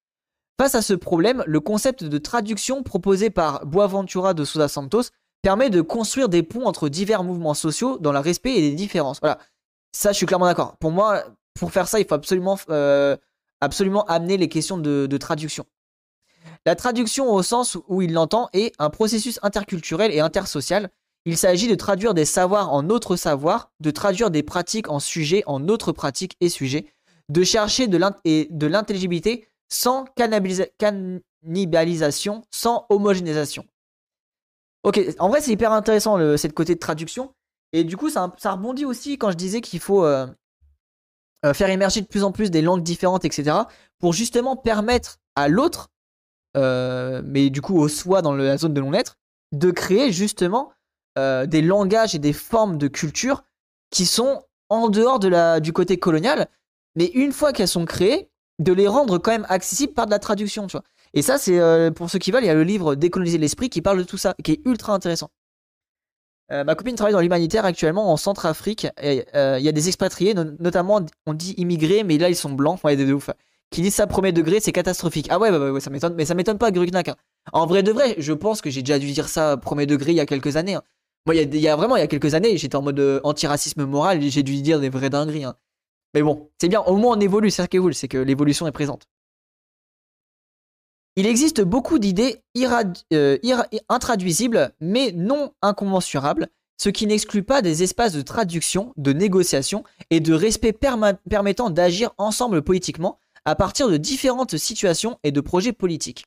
Face 0.60 0.74
à 0.74 0.82
ce 0.82 0.94
problème, 0.94 1.44
le 1.46 1.60
concept 1.60 2.04
de 2.04 2.18
traduction 2.18 2.82
proposé 2.82 3.30
par 3.30 3.64
Boaventura 3.66 4.34
de 4.34 4.44
Sousa 4.44 4.68
Santos 4.68 5.10
permet 5.42 5.70
de 5.70 5.80
construire 5.80 6.28
des 6.28 6.42
ponts 6.42 6.66
entre 6.66 6.88
divers 6.88 7.22
mouvements 7.22 7.54
sociaux 7.54 7.98
dans 7.98 8.12
le 8.12 8.18
respect 8.18 8.54
et 8.54 8.60
les 8.60 8.72
différences. 8.72 9.20
Voilà, 9.20 9.38
ça 9.92 10.12
je 10.12 10.16
suis 10.16 10.26
clairement 10.26 10.46
d'accord. 10.46 10.76
Pour 10.78 10.90
moi, 10.90 11.24
pour 11.54 11.72
faire 11.72 11.86
ça, 11.86 12.00
il 12.00 12.06
faut 12.06 12.14
absolument, 12.14 12.58
euh, 12.70 13.16
amener 13.60 14.36
les 14.36 14.48
questions 14.48 14.78
de 14.78 15.16
traduction. 15.16 15.64
La 16.66 16.74
traduction 16.74 17.32
au 17.32 17.42
sens 17.42 17.78
où 17.88 18.02
il 18.02 18.12
l'entend 18.12 18.48
est 18.52 18.74
un 18.78 18.90
processus 18.90 19.38
interculturel 19.42 20.12
et 20.12 20.20
intersocial. 20.20 20.90
Il 21.24 21.36
s'agit 21.36 21.68
de 21.68 21.74
traduire 21.74 22.14
des 22.14 22.24
savoirs 22.24 22.72
en 22.72 22.88
autres 22.90 23.16
savoirs, 23.16 23.70
de 23.80 23.90
traduire 23.90 24.30
des 24.30 24.42
pratiques 24.42 24.88
en 24.88 25.00
sujets 25.00 25.42
en 25.46 25.68
autres 25.68 25.92
pratiques 25.92 26.36
et 26.40 26.48
sujets, 26.48 26.86
de 27.28 27.44
chercher 27.44 27.88
de 27.88 28.66
l'intelligibilité 28.66 29.48
sans 29.68 30.04
cannibalisation, 30.16 32.42
sans 32.50 32.86
homogénéisation. 32.88 33.66
Ok, 34.84 35.00
en 35.18 35.28
vrai 35.28 35.40
c'est 35.40 35.50
hyper 35.50 35.72
intéressant 35.72 36.16
le, 36.16 36.36
cette 36.36 36.54
côté 36.54 36.74
de 36.74 36.80
traduction. 36.80 37.34
Et 37.72 37.84
du 37.84 37.96
coup 37.96 38.08
ça, 38.08 38.32
rebondit 38.44 38.84
aussi 38.84 39.18
quand 39.18 39.30
je 39.30 39.36
disais 39.36 39.60
qu'il 39.60 39.80
faut 39.80 40.04
euh, 40.04 40.26
euh, 41.44 41.52
faire 41.52 41.68
émerger 41.68 42.00
de 42.00 42.06
plus 42.06 42.24
en 42.24 42.32
plus 42.32 42.50
des 42.50 42.62
langues 42.62 42.82
différentes, 42.82 43.24
etc. 43.24 43.56
Pour 43.98 44.12
justement 44.12 44.56
permettre 44.56 45.18
à 45.34 45.48
l'autre, 45.48 45.88
euh, 46.56 47.20
mais 47.24 47.50
du 47.50 47.60
coup 47.60 47.78
au 47.78 47.88
soi 47.88 48.22
dans 48.22 48.34
la 48.34 48.56
zone 48.56 48.72
de 48.72 48.80
non-être, 48.80 49.18
de 49.52 49.70
créer 49.70 50.12
justement 50.12 50.72
des 51.16 51.62
langages 51.62 52.14
et 52.14 52.20
des 52.20 52.32
formes 52.32 52.78
de 52.78 52.86
culture 52.86 53.42
qui 53.90 54.06
sont 54.06 54.40
en 54.68 54.88
dehors 54.88 55.18
du 55.60 55.72
côté 55.72 55.98
colonial. 55.98 56.48
Mais 56.98 57.12
une 57.14 57.32
fois 57.32 57.52
qu'elles 57.52 57.68
sont 57.68 57.84
créées, 57.84 58.28
de 58.58 58.72
les 58.72 58.88
rendre 58.88 59.18
quand 59.18 59.30
même 59.30 59.46
accessibles 59.48 59.92
par 59.92 60.06
de 60.06 60.10
la 60.10 60.18
traduction. 60.18 60.66
Et 61.14 61.22
ça, 61.22 61.38
c'est 61.38 61.58
euh, 61.58 61.92
pour 61.92 62.10
ceux 62.10 62.18
qui 62.18 62.32
veulent, 62.32 62.42
il 62.42 62.48
y 62.48 62.50
a 62.50 62.54
le 62.54 62.64
livre 62.64 62.96
Décoloniser 62.96 63.38
l'esprit 63.38 63.70
qui 63.70 63.82
parle 63.82 63.98
de 63.98 64.02
tout 64.02 64.18
ça, 64.18 64.34
qui 64.42 64.52
est 64.52 64.60
ultra 64.64 64.94
intéressant. 64.94 65.30
Euh, 66.50 66.64
ma 66.64 66.74
copine 66.74 66.96
travaille 66.96 67.12
dans 67.12 67.20
l'humanitaire 67.20 67.64
actuellement 67.64 68.10
en 68.10 68.16
Centrafrique. 68.16 68.88
Euh, 69.02 69.56
il 69.58 69.64
y 69.64 69.68
a 69.68 69.72
des 69.72 69.88
expatriés, 69.88 70.34
notamment 70.34 71.00
on 71.26 71.34
dit 71.34 71.54
immigrés, 71.56 72.02
mais 72.04 72.18
là 72.18 72.30
ils 72.30 72.36
sont 72.36 72.50
blancs, 72.50 72.80
ouais, 72.84 72.96
de 72.96 73.12
ouf. 73.12 73.30
Qui 73.70 73.82
disent 73.82 73.94
ça 73.94 74.06
premier 74.06 74.32
degré, 74.32 74.58
c'est 74.58 74.72
catastrophique. 74.72 75.28
Ah 75.30 75.38
ouais, 75.38 75.50
bah, 75.50 75.70
ouais, 75.70 75.80
ça 75.80 75.90
m'étonne, 75.90 76.14
mais 76.16 76.24
ça 76.24 76.34
m'étonne 76.34 76.58
pas, 76.58 76.70
Grugnac. 76.70 77.10
En 77.52 77.66
vrai 77.66 77.82
de 77.82 77.92
vrai, 77.92 78.14
je 78.18 78.32
pense 78.32 78.60
que 78.62 78.70
j'ai 78.70 78.82
déjà 78.82 78.98
dû 78.98 79.12
dire 79.12 79.28
ça 79.28 79.58
premier 79.58 79.84
degré 79.86 80.12
il 80.12 80.16
y 80.16 80.20
a 80.20 80.26
quelques 80.26 80.56
années. 80.56 80.74
Hein. 80.74 80.82
Moi, 81.26 81.34
il 81.34 81.54
y, 81.56 81.68
a, 81.68 81.76
vraiment 81.76 81.96
il 81.96 82.00
y 82.00 82.02
a 82.02 82.06
quelques 82.06 82.32
années, 82.32 82.56
j'étais 82.56 82.76
en 82.76 82.82
mode 82.82 83.20
antiracisme 83.22 83.84
moral, 83.84 84.22
j'ai 84.22 84.42
dû 84.42 84.62
dire 84.62 84.80
des 84.80 84.88
vraies 84.88 85.10
dingueries. 85.10 85.44
Hein. 85.44 85.54
Mais 86.14 86.22
bon, 86.22 86.48
c'est 86.60 86.68
bien, 86.68 86.80
au 86.82 86.96
moins 86.96 87.16
on 87.16 87.20
évolue, 87.20 87.50
c'est 87.50 87.62
ça 87.62 87.68
qui 87.68 87.76
est 87.76 87.80
cool, 87.80 87.94
c'est 87.94 88.08
que 88.08 88.18
l'évolution 88.18 88.66
est 88.66 88.72
présente. 88.72 89.06
Il 91.16 91.26
existe 91.26 91.62
beaucoup 91.62 91.98
d'idées 91.98 92.42
euh, 93.12 93.38
intraduisibles, 93.88 94.72
mais 94.80 95.12
non 95.12 95.52
incommensurables, 95.62 96.48
ce 96.80 96.90
qui 96.90 97.08
n'exclut 97.08 97.42
pas 97.42 97.60
des 97.60 97.82
espaces 97.82 98.12
de 98.12 98.22
traduction, 98.22 98.92
de 98.96 99.12
négociation 99.12 99.82
et 100.10 100.20
de 100.20 100.32
respect 100.32 100.72
permettant 100.72 101.70
d'agir 101.70 102.10
ensemble 102.18 102.62
politiquement 102.62 103.18
à 103.44 103.56
partir 103.56 103.88
de 103.88 103.96
différentes 103.96 104.56
situations 104.56 105.18
et 105.24 105.32
de 105.32 105.40
projets 105.40 105.72
politiques. 105.72 106.24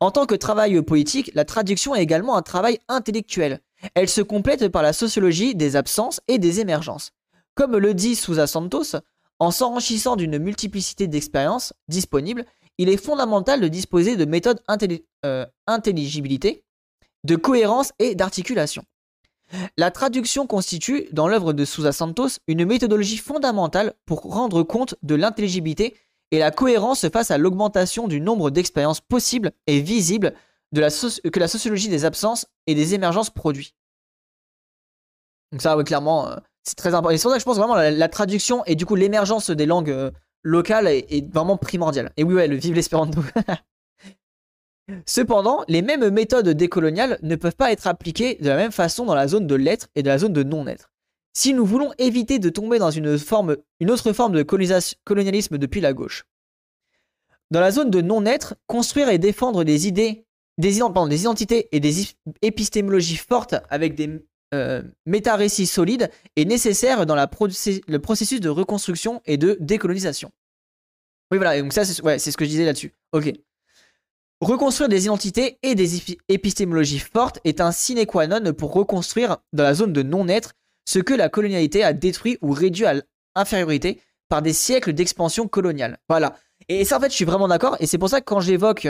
En 0.00 0.10
tant 0.10 0.26
que 0.26 0.34
travail 0.34 0.80
politique, 0.82 1.32
la 1.34 1.44
traduction 1.44 1.94
est 1.94 2.02
également 2.02 2.36
un 2.36 2.42
travail 2.42 2.78
intellectuel. 2.88 3.60
Elle 3.94 4.08
se 4.08 4.20
complète 4.22 4.68
par 4.68 4.82
la 4.82 4.92
sociologie 4.92 5.54
des 5.54 5.76
absences 5.76 6.20
et 6.28 6.38
des 6.38 6.60
émergences. 6.60 7.10
Comme 7.54 7.76
le 7.76 7.94
dit 7.94 8.16
Sousa 8.16 8.46
Santos, 8.46 8.96
en 9.38 9.50
s'enrichissant 9.50 10.16
d'une 10.16 10.38
multiplicité 10.38 11.06
d'expériences 11.06 11.72
disponibles, 11.88 12.44
il 12.78 12.88
est 12.88 12.96
fondamental 12.96 13.60
de 13.60 13.68
disposer 13.68 14.16
de 14.16 14.24
méthodes 14.24 14.60
euh, 15.24 15.46
de 17.24 17.36
cohérence 17.36 17.92
et 17.98 18.14
d'articulation. 18.14 18.84
La 19.76 19.90
traduction 19.90 20.46
constitue, 20.46 21.06
dans 21.12 21.28
l'œuvre 21.28 21.52
de 21.52 21.64
Sousa 21.64 21.92
Santos, 21.92 22.38
une 22.48 22.64
méthodologie 22.64 23.18
fondamentale 23.18 23.94
pour 24.06 24.22
rendre 24.22 24.62
compte 24.62 24.96
de 25.02 25.14
l'intelligibilité 25.14 25.96
et 26.30 26.38
la 26.38 26.50
cohérence 26.50 27.08
face 27.10 27.30
à 27.30 27.38
l'augmentation 27.38 28.08
du 28.08 28.20
nombre 28.20 28.50
d'expériences 28.50 29.00
possibles 29.00 29.52
et 29.66 29.80
visibles 29.80 30.34
que 30.74 31.38
la 31.38 31.48
sociologie 31.48 31.88
des 31.88 32.04
absences 32.04 32.46
et 32.66 32.74
des 32.74 32.94
émergences 32.94 33.30
produit. 33.30 33.74
Donc 35.52 35.62
ça, 35.62 35.76
ouais, 35.76 35.84
clairement, 35.84 36.28
euh, 36.28 36.36
c'est 36.64 36.76
très 36.76 36.94
important. 36.94 37.10
Et 37.10 37.18
c'est 37.18 37.28
ça 37.28 37.38
je 37.38 37.44
pense 37.44 37.58
vraiment 37.58 37.76
la, 37.76 38.08
traduction 38.08 38.64
et 38.64 38.74
du 38.74 38.86
coup 38.86 38.96
l'émergence 38.96 39.50
des 39.50 39.66
langues 39.66 39.90
euh, 39.90 40.10
locales 40.42 40.88
est, 40.88 41.32
vraiment 41.32 41.56
primordiale. 41.56 42.12
Et 42.16 42.24
oui, 42.24 42.46
le 42.48 42.56
vive 42.56 42.74
l'espéranto. 42.74 43.20
Cependant, 45.06 45.64
les 45.68 45.80
mêmes 45.80 46.10
méthodes 46.10 46.48
décoloniales 46.48 47.18
ne 47.22 47.36
peuvent 47.36 47.56
pas 47.56 47.72
être 47.72 47.86
appliquées 47.86 48.36
de 48.40 48.48
la 48.48 48.56
même 48.56 48.72
façon 48.72 49.06
dans 49.06 49.14
la 49.14 49.28
zone 49.28 49.46
de 49.46 49.54
l'être 49.54 49.88
et 49.94 50.02
de 50.02 50.08
la 50.08 50.18
zone 50.18 50.32
de 50.32 50.42
non-être. 50.42 50.90
Si 51.32 51.54
nous 51.54 51.64
voulons 51.64 51.92
éviter 51.98 52.38
de 52.38 52.48
tomber 52.50 52.78
dans 52.78 52.90
une, 52.90 53.08
autre 53.08 53.24
forme 53.24 53.56
de 54.32 54.42
colonialisme 54.42 55.58
depuis 55.58 55.80
la 55.80 55.92
gauche, 55.92 56.24
dans 57.50 57.60
la 57.60 57.70
zone 57.70 57.90
de 57.90 58.00
non-être, 58.00 58.56
construire 58.66 59.08
et 59.08 59.18
défendre 59.18 59.64
des 59.64 59.88
idées, 59.88 60.26
des, 60.58 60.80
des 61.08 61.20
identités 61.20 61.68
et 61.72 61.80
des 61.80 62.00
is- 62.02 62.16
épistémologies 62.42 63.16
fortes 63.16 63.56
avec 63.70 63.94
des 63.94 64.22
euh, 64.54 64.82
méta-récits 65.06 65.66
solides 65.66 66.10
est 66.36 66.44
nécessaire 66.44 67.06
dans 67.06 67.16
le 67.16 67.98
processus 67.98 68.40
de 68.40 68.48
reconstruction 68.48 69.20
et 69.26 69.36
de 69.36 69.56
décolonisation. 69.60 70.30
Oui, 71.30 71.38
voilà, 71.38 71.60
donc 71.60 71.72
ça, 71.72 71.84
c'est 71.84 72.30
ce 72.30 72.36
que 72.36 72.44
je 72.44 72.50
disais 72.50 72.64
là-dessus. 72.64 72.92
Ok. 73.12 73.32
Reconstruire 74.40 74.88
des 74.88 75.04
identités 75.04 75.58
et 75.62 75.74
des 75.74 75.96
épi- 75.96 76.18
épistémologies 76.28 76.98
fortes 76.98 77.40
est 77.44 77.60
un 77.60 77.72
sine 77.72 78.04
qua 78.06 78.26
non 78.26 78.52
pour 78.52 78.72
reconstruire 78.72 79.38
dans 79.52 79.62
la 79.64 79.74
zone 79.74 79.92
de 79.92 80.02
non-être 80.02 80.52
ce 80.86 80.98
que 80.98 81.14
la 81.14 81.28
colonialité 81.28 81.82
a 81.82 81.92
détruit 81.92 82.36
ou 82.42 82.52
réduit 82.52 82.84
à 82.84 82.94
l'infériorité 83.36 84.00
par 84.28 84.42
des 84.42 84.52
siècles 84.52 84.92
d'expansion 84.92 85.48
coloniale. 85.48 85.98
Voilà. 86.08 86.36
Et 86.68 86.84
ça, 86.84 86.98
en 86.98 87.00
fait, 87.00 87.10
je 87.10 87.16
suis 87.16 87.24
vraiment 87.24 87.48
d'accord. 87.48 87.76
Et 87.80 87.86
c'est 87.86 87.98
pour 87.98 88.08
ça 88.08 88.20
que 88.20 88.26
quand 88.26 88.40
j'évoque 88.40 88.86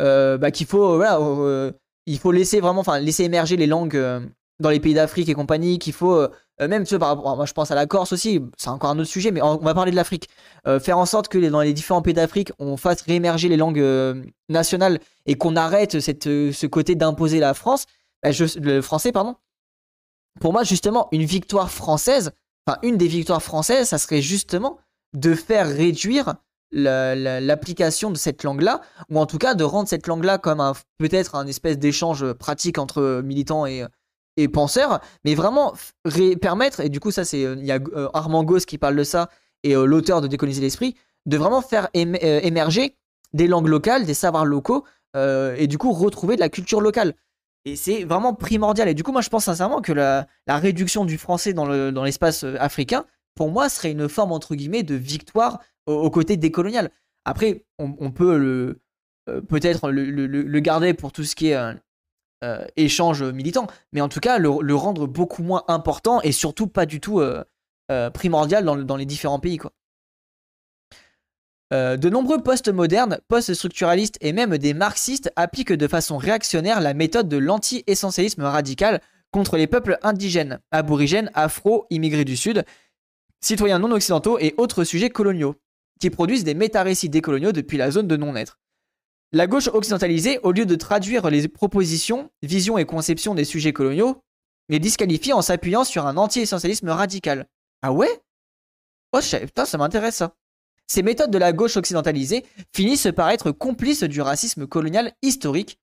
euh, 0.00 0.38
bah, 0.38 0.50
qu'il 0.50 0.66
faut, 0.66 0.96
voilà, 0.96 1.20
euh, 1.20 1.72
faut 2.18 2.32
laisser 2.32 2.60
vraiment, 2.60 2.80
enfin, 2.80 2.98
laisser 2.98 3.24
émerger 3.24 3.56
les 3.56 3.66
langues 3.66 3.96
euh, 3.96 4.20
dans 4.60 4.70
les 4.70 4.80
pays 4.80 4.94
d'Afrique 4.94 5.28
et 5.28 5.34
compagnie, 5.34 5.78
qu'il 5.78 5.92
faut, 5.92 6.14
euh, 6.14 6.28
euh, 6.60 6.68
même, 6.68 6.84
tu 6.84 6.90
vois, 6.90 6.98
par 6.98 7.08
rapport, 7.10 7.36
moi, 7.36 7.46
je 7.46 7.52
pense 7.52 7.70
à 7.70 7.74
la 7.74 7.86
Corse 7.86 8.12
aussi, 8.12 8.40
c'est 8.56 8.68
encore 8.70 8.90
un 8.90 8.98
autre 8.98 9.08
sujet, 9.08 9.30
mais 9.30 9.40
on 9.40 9.56
va 9.58 9.74
parler 9.74 9.90
de 9.92 9.96
l'Afrique. 9.96 10.28
Euh, 10.66 10.80
faire 10.80 10.98
en 10.98 11.06
sorte 11.06 11.28
que 11.28 11.38
dans 11.38 11.60
les 11.60 11.72
différents 11.72 12.02
pays 12.02 12.14
d'Afrique, 12.14 12.50
on 12.58 12.76
fasse 12.76 13.02
réémerger 13.02 13.48
les 13.48 13.56
langues 13.56 13.84
nationales 14.48 14.98
et 15.26 15.36
qu'on 15.36 15.54
arrête 15.56 16.00
cette, 16.00 16.24
ce 16.24 16.66
côté 16.66 16.94
d'imposer 16.96 17.38
la 17.38 17.54
France, 17.54 17.86
bah, 18.22 18.30
le 18.60 18.82
français, 18.82 19.12
pardon. 19.12 19.36
Pour 20.40 20.52
moi, 20.52 20.64
justement, 20.64 21.08
une 21.12 21.24
victoire 21.24 21.70
française, 21.70 22.32
enfin, 22.66 22.78
une 22.82 22.96
des 22.96 23.08
victoires 23.08 23.42
françaises, 23.42 23.88
ça 23.88 23.98
serait 23.98 24.22
justement 24.22 24.78
de 25.14 25.34
faire 25.34 25.66
réduire 25.68 26.34
la- 26.70 27.14
la- 27.14 27.40
l'application 27.40 28.10
de 28.10 28.16
cette 28.16 28.42
langue-là, 28.42 28.82
ou 29.10 29.18
en 29.18 29.26
tout 29.26 29.38
cas 29.38 29.54
de 29.54 29.64
rendre 29.64 29.88
cette 29.88 30.06
langue-là 30.06 30.38
comme 30.38 30.62
peut-être 30.98 31.34
un 31.34 31.46
espèce 31.46 31.78
d'échange 31.78 32.32
pratique 32.34 32.78
entre 32.78 33.22
militants 33.24 33.64
et, 33.64 33.84
et 34.38 34.48
penseurs, 34.48 35.00
mais 35.24 35.34
vraiment 35.34 35.74
permettre, 36.40 36.80
et 36.80 36.88
du 36.88 37.00
coup 37.00 37.10
ça 37.10 37.24
c'est, 37.24 37.44
euh, 37.44 37.56
il 37.58 37.66
y 37.66 37.72
a 37.72 37.78
euh, 37.94 38.08
Armand 38.14 38.44
Gauss 38.44 38.64
qui 38.64 38.78
parle 38.78 38.96
de 38.96 39.02
ça, 39.04 39.28
et 39.64 39.74
euh, 39.74 39.84
l'auteur 39.84 40.20
de 40.20 40.28
Décoloniser 40.28 40.60
l'esprit, 40.62 40.94
de 41.26 41.36
vraiment 41.36 41.60
faire 41.60 41.88
éme- 41.92 42.16
émerger 42.22 42.96
des 43.34 43.48
langues 43.48 43.66
locales, 43.66 44.06
des 44.06 44.14
savoirs 44.14 44.46
locaux, 44.46 44.84
et 45.14 45.66
du 45.66 45.78
coup 45.78 45.92
retrouver 45.92 46.36
de 46.36 46.40
la 46.40 46.48
culture 46.48 46.80
locale. 46.80 47.14
Et 47.64 47.74
c'est 47.74 48.04
vraiment 48.04 48.34
primordial. 48.34 48.88
Et 48.88 48.94
du 48.94 49.02
coup, 49.02 49.10
moi, 49.10 49.20
je 49.20 49.28
pense 49.28 49.44
sincèrement 49.44 49.80
que 49.82 49.92
la, 49.92 50.28
réduction 50.46 51.04
du 51.04 51.18
français 51.18 51.52
dans 51.52 51.66
le- 51.66 51.90
dans 51.90 52.04
l'espace 52.04 52.44
africain, 52.44 53.04
pour 53.34 53.50
moi, 53.50 53.68
serait 53.68 53.90
une 53.90 54.08
forme, 54.08 54.30
entre 54.30 54.54
guillemets, 54.54 54.84
de 54.84 54.94
victoire 54.94 55.58
au, 55.86 55.94
au 55.94 56.10
côté 56.10 56.36
décolonial. 56.36 56.90
Après, 57.24 57.64
on, 57.78 58.10
peut 58.12 58.38
le 58.38 58.80
peut-être 59.48 59.90
le- 59.90 60.26
le 60.26 60.60
garder 60.60 60.94
pour 60.94 61.10
tout 61.10 61.24
ce 61.24 61.34
qui 61.34 61.48
est 61.48 61.74
euh, 62.44 62.64
échange 62.76 63.22
militant, 63.22 63.66
mais 63.92 64.00
en 64.00 64.08
tout 64.08 64.20
cas, 64.20 64.38
le, 64.38 64.74
rendre 64.74 65.06
beaucoup 65.06 65.42
moins 65.42 65.64
important 65.68 66.20
et 66.22 66.32
surtout 66.32 66.66
pas 66.68 66.86
du 66.86 67.00
tout 67.00 67.20
euh, 67.20 67.42
euh, 67.90 68.10
primordial 68.10 68.64
dans, 68.64 68.74
le- 68.74 68.84
dans 68.84 68.96
les 68.96 69.06
différents 69.06 69.40
pays, 69.40 69.58
de 71.70 72.08
nombreux 72.08 72.42
post-modernes, 72.42 73.18
post-structuralistes 73.28 74.16
et 74.22 74.32
même 74.32 74.56
des 74.56 74.72
marxistes 74.72 75.30
appliquent 75.36 75.74
de 75.74 75.86
façon 75.86 76.16
réactionnaire 76.16 76.80
la 76.80 76.94
méthode 76.94 77.28
de 77.28 77.36
l'anti-essentialisme 77.36 78.42
radical 78.42 79.02
contre 79.32 79.58
les 79.58 79.66
peuples 79.66 79.98
indigènes, 80.02 80.60
aborigènes, 80.70 81.30
afro, 81.34 81.86
immigrés 81.90 82.24
du 82.24 82.36
Sud, 82.36 82.64
citoyens 83.42 83.78
non 83.78 83.90
occidentaux 83.90 84.38
et 84.38 84.54
autres 84.56 84.84
sujets 84.84 85.10
coloniaux, 85.10 85.56
qui 86.00 86.08
produisent 86.08 86.44
des 86.44 86.54
méta-récits 86.54 87.10
décoloniaux 87.10 87.52
depuis 87.52 87.76
la 87.76 87.90
zone 87.90 88.08
de 88.08 88.16
non-être. 88.16 88.58
La 89.32 89.46
gauche 89.46 89.68
occidentalisée, 89.68 90.38
au 90.42 90.52
lieu 90.52 90.64
de 90.64 90.74
traduire 90.74 91.28
les 91.28 91.48
propositions, 91.48 92.30
visions 92.42 92.78
et 92.78 92.86
conceptions 92.86 93.34
des 93.34 93.44
sujets 93.44 93.74
coloniaux, 93.74 94.22
les 94.70 94.78
disqualifie 94.78 95.34
en 95.34 95.42
s'appuyant 95.42 95.84
sur 95.84 96.06
un 96.06 96.16
anti-essentialisme 96.16 96.88
radical. 96.88 97.46
Ah 97.82 97.92
ouais? 97.92 98.22
Oh, 99.12 99.20
putain, 99.20 99.66
ça 99.66 99.78
m'intéresse 99.78 100.16
ça. 100.16 100.34
Ces 100.86 101.02
méthodes 101.02 101.30
de 101.30 101.38
la 101.38 101.52
gauche 101.52 101.76
occidentalisée 101.76 102.46
finissent 102.74 103.08
par 103.14 103.28
être 103.28 103.50
complices 103.50 104.02
du 104.02 104.22
racisme 104.22 104.66
colonial 104.66 105.12
historique 105.20 105.78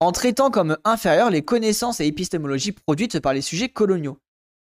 en 0.00 0.12
traitant 0.12 0.50
comme 0.50 0.76
inférieures 0.84 1.30
les 1.30 1.42
connaissances 1.42 2.00
et 2.00 2.06
épistémologies 2.06 2.72
produites 2.72 3.20
par 3.20 3.34
les 3.34 3.42
sujets 3.42 3.68
coloniaux. 3.68 4.18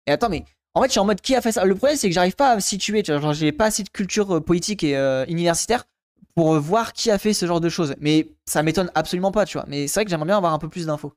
Et 0.06 0.12
attends, 0.12 0.28
mais 0.28 0.44
en 0.74 0.82
fait, 0.82 0.88
je 0.88 0.92
suis 0.92 1.00
en 1.00 1.06
mode 1.06 1.20
qui 1.20 1.34
a 1.34 1.40
fait 1.40 1.52
ça? 1.52 1.64
Le 1.64 1.74
problème, 1.74 1.96
c'est 1.96 2.08
que 2.08 2.14
j'arrive 2.14 2.36
pas 2.36 2.50
à 2.50 2.56
me 2.56 2.60
situer, 2.60 3.02
genre, 3.04 3.32
j'ai 3.32 3.52
pas 3.52 3.66
assez 3.66 3.82
de 3.82 3.88
culture 3.88 4.36
euh, 4.36 4.40
politique 4.40 4.84
et 4.84 4.96
euh, 4.96 5.24
universitaire 5.26 5.84
pour 6.34 6.58
voir 6.60 6.92
qui 6.92 7.10
a 7.10 7.18
fait 7.18 7.32
ce 7.32 7.46
genre 7.46 7.60
de 7.60 7.68
choses. 7.68 7.94
Mais 8.00 8.32
ça 8.46 8.62
m'étonne 8.62 8.90
absolument 8.94 9.32
pas, 9.32 9.44
tu 9.46 9.58
vois. 9.58 9.66
Mais 9.68 9.88
c'est 9.88 10.00
vrai 10.00 10.04
que 10.04 10.10
j'aimerais 10.10 10.26
bien 10.26 10.36
avoir 10.36 10.52
un 10.52 10.58
peu 10.58 10.68
plus 10.68 10.86
d'infos. 10.86 11.12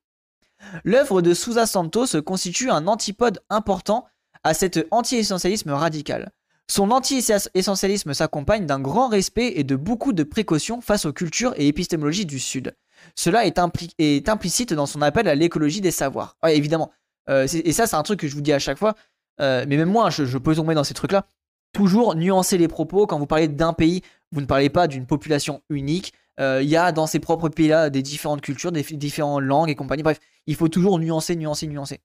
L'œuvre 0.84 1.22
de 1.22 1.34
Sousa 1.34 1.66
Santos 1.66 2.22
constitue 2.22 2.70
un 2.70 2.88
antipode 2.88 3.40
important 3.50 4.06
à 4.44 4.54
cet 4.54 4.86
anti-essentialisme 4.92 5.72
radical. 5.72 6.32
Son 6.70 6.92
anti-essentialisme 6.92 8.14
s'accompagne 8.14 8.66
d'un 8.66 8.80
grand 8.80 9.10
respect 9.10 9.54
et 9.56 9.64
de 9.66 9.76
beaucoup 9.76 10.14
de 10.14 10.24
précautions 10.24 10.80
face 10.80 11.06
aux 11.06 11.12
cultures 11.12 11.54
et 11.58 11.68
épistémologies 11.68 12.26
du 12.26 12.40
Sud. 12.40 12.74
Cela 13.16 13.46
est, 13.46 13.58
impli- 13.58 13.92
est 14.00 14.30
implicite 14.30 14.74
dans 14.74 14.86
son 14.86 15.02
appel 15.02 15.28
à 15.28 15.36
l'écologie 15.36 15.82
des 15.82 15.92
savoirs. 15.92 16.38
Évidemment. 16.48 16.92
Euh, 17.30 17.48
et 17.52 17.74
ça, 17.74 17.86
c'est 17.86 17.98
un 17.98 18.04
truc 18.04 18.22
que 18.22 18.28
je 18.30 18.36
vous 18.36 18.42
dis 18.42 18.54
à 18.54 18.60
chaque 18.60 18.78
fois. 18.78 18.96
Euh, 19.42 19.66
mais 19.68 19.76
même 19.76 19.90
moi, 19.90 20.10
je 20.10 20.38
peux 20.38 20.56
tomber 20.56 20.74
dans 20.74 20.86
ces 20.86 20.94
trucs-là. 20.94 21.26
Toujours 21.74 22.16
nuancer 22.16 22.58
les 22.58 22.70
propos. 22.70 23.08
Quand 23.08 23.20
vous 23.20 23.28
parlez 23.28 23.50
d'un 23.50 23.74
pays, 23.74 24.02
vous 24.34 24.42
ne 24.42 24.46
parlez 24.46 24.70
pas 24.70 24.88
d'une 24.88 25.06
population 25.06 25.62
unique. 25.70 26.14
Euh, 26.40 26.62
Il 26.64 26.70
y 26.70 26.76
a 26.76 26.92
dans 26.92 27.08
ces 27.08 27.20
propres 27.20 27.50
pays-là 27.50 27.90
des 27.90 28.02
différentes 28.02 28.42
cultures, 28.42 28.72
des 28.72 28.84
différentes 28.84 29.44
langues 29.44 29.70
et 29.70 29.76
compagnie. 29.76 30.04
Bref, 30.04 30.20
il 30.48 30.56
faut 30.56 30.68
toujours 30.68 31.00
nuancer, 31.00 31.36
nuancer, 31.36 31.68
nuancer. 31.68 32.02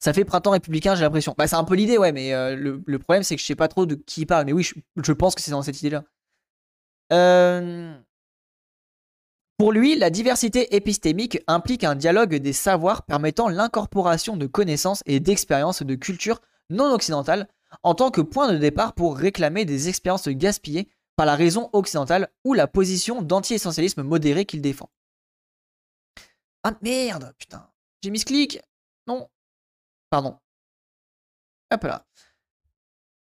Ça 0.00 0.12
fait 0.12 0.24
printemps 0.24 0.50
républicain, 0.50 0.94
j'ai 0.96 1.02
l'impression. 1.02 1.34
Bah, 1.38 1.46
c'est 1.46 1.56
un 1.56 1.64
peu 1.64 1.74
l'idée, 1.76 1.96
ouais, 1.96 2.12
mais 2.12 2.34
euh, 2.34 2.56
le, 2.56 2.98
problème, 2.98 3.22
c'est 3.22 3.36
que 3.36 3.40
je 3.40 3.46
sais 3.46 3.54
pas 3.54 3.68
trop 3.68 3.86
de 3.86 3.94
qui 3.94 4.22
il 4.22 4.26
parle. 4.26 4.44
Mais 4.44 4.52
oui, 4.52 4.62
je, 4.62 4.74
je 5.02 5.12
pense 5.12 5.34
que 5.34 5.40
c'est 5.40 5.52
dans 5.52 5.62
cette 5.62 5.80
idée-là. 5.80 6.04
Euh, 7.12 7.94
Pour 9.56 9.72
lui, 9.72 9.96
la 9.96 10.10
diversité 10.10 10.74
épistémique 10.74 11.38
implique 11.46 11.84
un 11.84 11.94
dialogue 11.94 12.34
des 12.34 12.52
savoirs 12.52 13.04
permettant 13.04 13.48
l'incorporation 13.48 14.36
de 14.36 14.46
connaissances 14.46 15.02
et 15.06 15.20
d'expériences 15.20 15.82
de 15.82 15.94
cultures 15.94 16.40
non 16.70 16.92
occidentales 16.92 17.48
en 17.82 17.94
tant 17.94 18.10
que 18.10 18.20
point 18.20 18.52
de 18.52 18.58
départ 18.58 18.94
pour 18.94 19.16
réclamer 19.16 19.64
des 19.64 19.88
expériences 19.88 20.28
gaspillées 20.28 20.88
par 21.16 21.26
la 21.26 21.36
raison 21.36 21.70
occidentale 21.72 22.28
ou 22.44 22.54
la 22.54 22.66
position 22.66 23.22
d'anti-essentialisme 23.22 24.02
modéré 24.02 24.44
qu'il 24.46 24.62
défend. 24.62 24.90
Ah 26.62 26.72
merde, 26.82 27.34
putain, 27.38 27.68
j'ai 28.02 28.10
mis 28.10 28.24
clic. 28.24 28.60
Non, 29.06 29.28
Pardon. 30.14 30.36
Hop 31.72 31.82
là. 31.82 32.06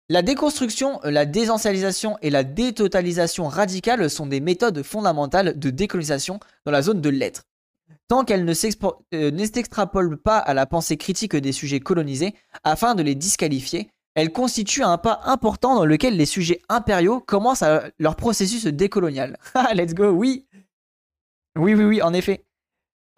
La 0.09 0.23
déconstruction, 0.23 1.01
la 1.05 1.27
désancialisation 1.27 2.17
et 2.23 2.31
la 2.31 2.45
détotalisation 2.45 3.47
radicale 3.47 4.09
sont 4.09 4.25
des 4.25 4.41
méthodes 4.41 4.83
fondamentales 4.83 5.59
de 5.59 5.69
décolonisation 5.69 6.41
dans 6.65 6.73
la 6.73 6.81
zone 6.81 7.03
de 7.03 7.11
l'être. 7.11 7.45
Tant 8.09 8.25
qu'elles 8.25 8.47
ne 8.47 8.55
euh, 9.15 9.47
s'extrapolent 9.53 10.17
pas 10.17 10.39
à 10.39 10.55
la 10.55 10.65
pensée 10.65 10.97
critique 10.97 11.37
des 11.37 11.53
sujets 11.53 11.81
colonisés 11.81 12.35
afin 12.65 12.95
de 12.95 13.03
les 13.03 13.15
disqualifier, 13.15 13.91
elles 14.19 14.33
constituent 14.33 14.83
un 14.83 14.99
pas 14.99 15.21
important 15.27 15.77
dans 15.77 15.85
lequel 15.85 16.17
les 16.17 16.27
sujets 16.27 16.61
impériaux 16.69 17.21
commencent 17.21 17.63
leur 18.01 18.17
processus 18.17 18.65
décolonial. 18.67 19.39
Ah, 19.55 19.73
let's 19.75 19.95
go, 19.95 20.11
oui 20.11 20.49
Oui, 21.57 21.75
oui, 21.75 21.85
oui, 21.85 22.03
en 22.03 22.13
effet. 22.13 22.45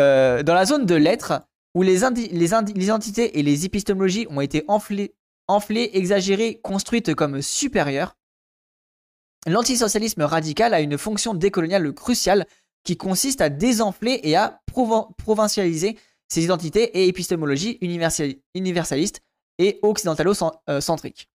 Euh, 0.03 0.43
dans 0.43 0.53
la 0.53 0.67
zone 0.67 0.85
de 0.85 0.95
l'être, 0.95 1.41
où 1.75 1.83
les, 1.83 2.01
les, 2.33 2.49
les 2.75 2.91
entités 2.91 3.39
et 3.39 3.43
les 3.43 3.65
épistémologies 3.65 4.27
ont 4.29 4.43
été 4.43 4.63
enflées, 4.69 5.15
exagérées, 5.95 6.61
construites 6.63 7.15
comme 7.15 7.41
supérieures, 7.41 8.19
l'antisocialisme 9.47 10.23
radical 10.23 10.75
a 10.75 10.81
une 10.83 10.99
fonction 10.99 11.33
décoloniale 11.33 11.95
cruciale 11.95 12.47
qui 12.85 12.99
consiste 12.99 13.41
à 13.41 13.49
désenfler 13.49 14.21
et 14.23 14.37
à 14.37 14.61
provincialiser 15.17 15.99
ces 16.29 16.45
identités 16.45 16.99
et 16.99 17.09
épistémologies 17.09 17.79
universali- 17.81 18.43
universalistes 18.55 19.23
et 19.61 19.79
occidentalo-centriques. 19.83 21.29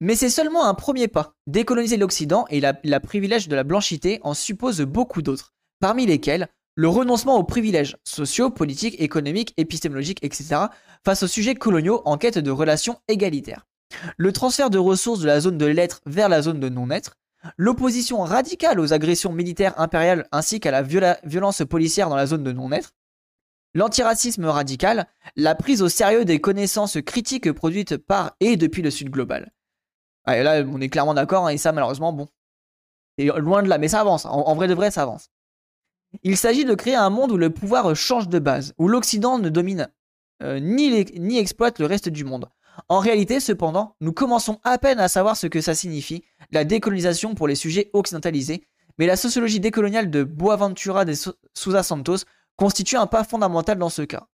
Mais 0.00 0.14
c'est 0.14 0.30
seulement 0.30 0.66
un 0.66 0.74
premier 0.74 1.08
pas. 1.08 1.34
Décoloniser 1.46 1.96
l'Occident 1.96 2.44
et 2.50 2.60
la 2.60 3.00
privilège 3.00 3.48
de 3.48 3.56
la 3.56 3.64
blanchité 3.64 4.20
en 4.22 4.34
suppose 4.34 4.80
beaucoup 4.82 5.22
d'autres, 5.22 5.54
parmi 5.80 6.06
lesquels 6.06 6.48
Le 6.74 6.88
renoncement 6.88 7.36
aux 7.36 7.44
privilèges 7.44 7.98
sociaux, 8.02 8.48
politiques, 8.48 8.98
économiques, 8.98 9.52
épistémologiques, 9.58 10.24
etc. 10.24 10.56
face 11.04 11.22
aux 11.22 11.28
sujets 11.28 11.54
coloniaux 11.54 12.00
en 12.06 12.16
quête 12.16 12.38
de 12.38 12.50
relations 12.50 12.98
égalitaires. 13.08 13.66
Le 14.16 14.32
transfert 14.32 14.70
de 14.70 14.78
ressources 14.78 15.20
de 15.20 15.26
la 15.26 15.40
zone 15.40 15.58
de 15.58 15.66
l'être 15.66 16.00
vers 16.06 16.30
la 16.30 16.40
zone 16.40 16.60
de 16.60 16.70
non-être. 16.70 17.18
L'opposition 17.58 18.22
radicale 18.22 18.80
aux 18.80 18.94
agressions 18.94 19.32
militaires 19.32 19.78
impériales 19.78 20.26
ainsi 20.32 20.60
qu'à 20.60 20.70
la 20.70 20.82
violence 20.82 21.62
policière 21.68 22.08
dans 22.08 22.16
la 22.16 22.26
zone 22.26 22.42
de 22.42 22.52
non-être. 22.52 22.92
L'antiracisme 23.74 24.44
radical, 24.46 25.06
la 25.36 25.54
prise 25.54 25.82
au 25.82 25.88
sérieux 25.88 26.24
des 26.24 26.40
connaissances 26.40 26.98
critiques 27.04 27.52
produites 27.52 27.96
par 27.96 28.36
et 28.40 28.56
depuis 28.56 28.82
le 28.82 28.90
Sud 28.90 29.10
global. 29.10 29.52
et 30.28 30.42
là, 30.42 30.62
on 30.70 30.80
est 30.80 30.88
clairement 30.88 31.14
d'accord, 31.14 31.46
hein, 31.46 31.50
et 31.50 31.58
ça, 31.58 31.72
malheureusement, 31.72 32.12
bon. 32.12 32.28
C'est 33.18 33.26
loin 33.26 33.62
de 33.62 33.68
là, 33.68 33.78
mais 33.78 33.88
ça 33.88 34.00
avance. 34.00 34.24
en 34.26 34.54
vrai 34.54 34.68
de 34.68 34.74
vrai, 34.74 34.90
ça 34.90 35.02
avance. 35.02 35.30
Il 36.22 36.36
s'agit 36.36 36.64
de 36.64 36.74
créer 36.74 36.94
un 36.94 37.10
monde 37.10 37.32
où 37.32 37.36
le 37.36 37.50
pouvoir 37.50 37.94
change 37.96 38.28
de 38.28 38.38
base, 38.38 38.74
où 38.78 38.88
l'Occident 38.88 39.38
ne 39.38 39.48
domine 39.48 39.88
euh, 40.42 40.58
ni, 40.60 41.04
ni 41.18 41.38
exploite 41.38 41.78
le 41.78 41.86
reste 41.86 42.08
du 42.08 42.24
monde. 42.24 42.48
En 42.88 42.98
réalité, 42.98 43.40
cependant, 43.40 43.96
nous 44.00 44.12
commençons 44.12 44.60
à 44.64 44.78
peine 44.78 44.98
à 44.98 45.08
savoir 45.08 45.36
ce 45.36 45.46
que 45.46 45.60
ça 45.60 45.74
signifie, 45.74 46.24
la 46.50 46.64
décolonisation 46.64 47.34
pour 47.34 47.48
les 47.48 47.54
sujets 47.54 47.90
occidentalisés, 47.92 48.66
mais 48.98 49.06
la 49.06 49.16
sociologie 49.16 49.60
décoloniale 49.60 50.10
de 50.10 50.22
Boaventura 50.22 51.04
de 51.04 51.14
Sousa 51.54 51.82
Santos 51.82 52.24
constitue 52.62 52.96
un 52.96 53.08
pas 53.08 53.24
fondamental 53.24 53.76
dans 53.76 53.88
ce 53.88 54.02
cas. 54.02 54.28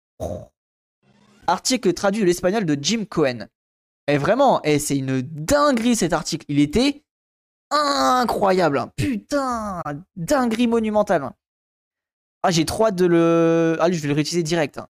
Article 1.46 1.94
traduit 1.94 2.20
de 2.20 2.26
l'espagnol 2.26 2.66
de 2.66 2.76
Jim 2.78 3.06
Cohen. 3.08 3.46
Et 4.06 4.18
vraiment, 4.18 4.62
et 4.64 4.78
c'est 4.78 4.98
une 4.98 5.22
dinguerie 5.22 5.96
cet 5.96 6.12
article. 6.12 6.44
Il 6.50 6.60
était 6.60 7.04
incroyable. 7.70 8.78
Hein. 8.78 8.92
Putain, 8.96 9.82
dinguerie 10.14 10.66
monumentale. 10.66 11.22
Hein. 11.22 11.34
Ah, 12.42 12.50
j'ai 12.50 12.66
trop 12.66 12.90
de 12.90 13.06
le. 13.06 13.78
Ah, 13.80 13.90
je 13.90 13.98
vais 13.98 14.08
le 14.08 14.14
réutiliser 14.14 14.42
direct. 14.42 14.76
Hein. 14.76 14.88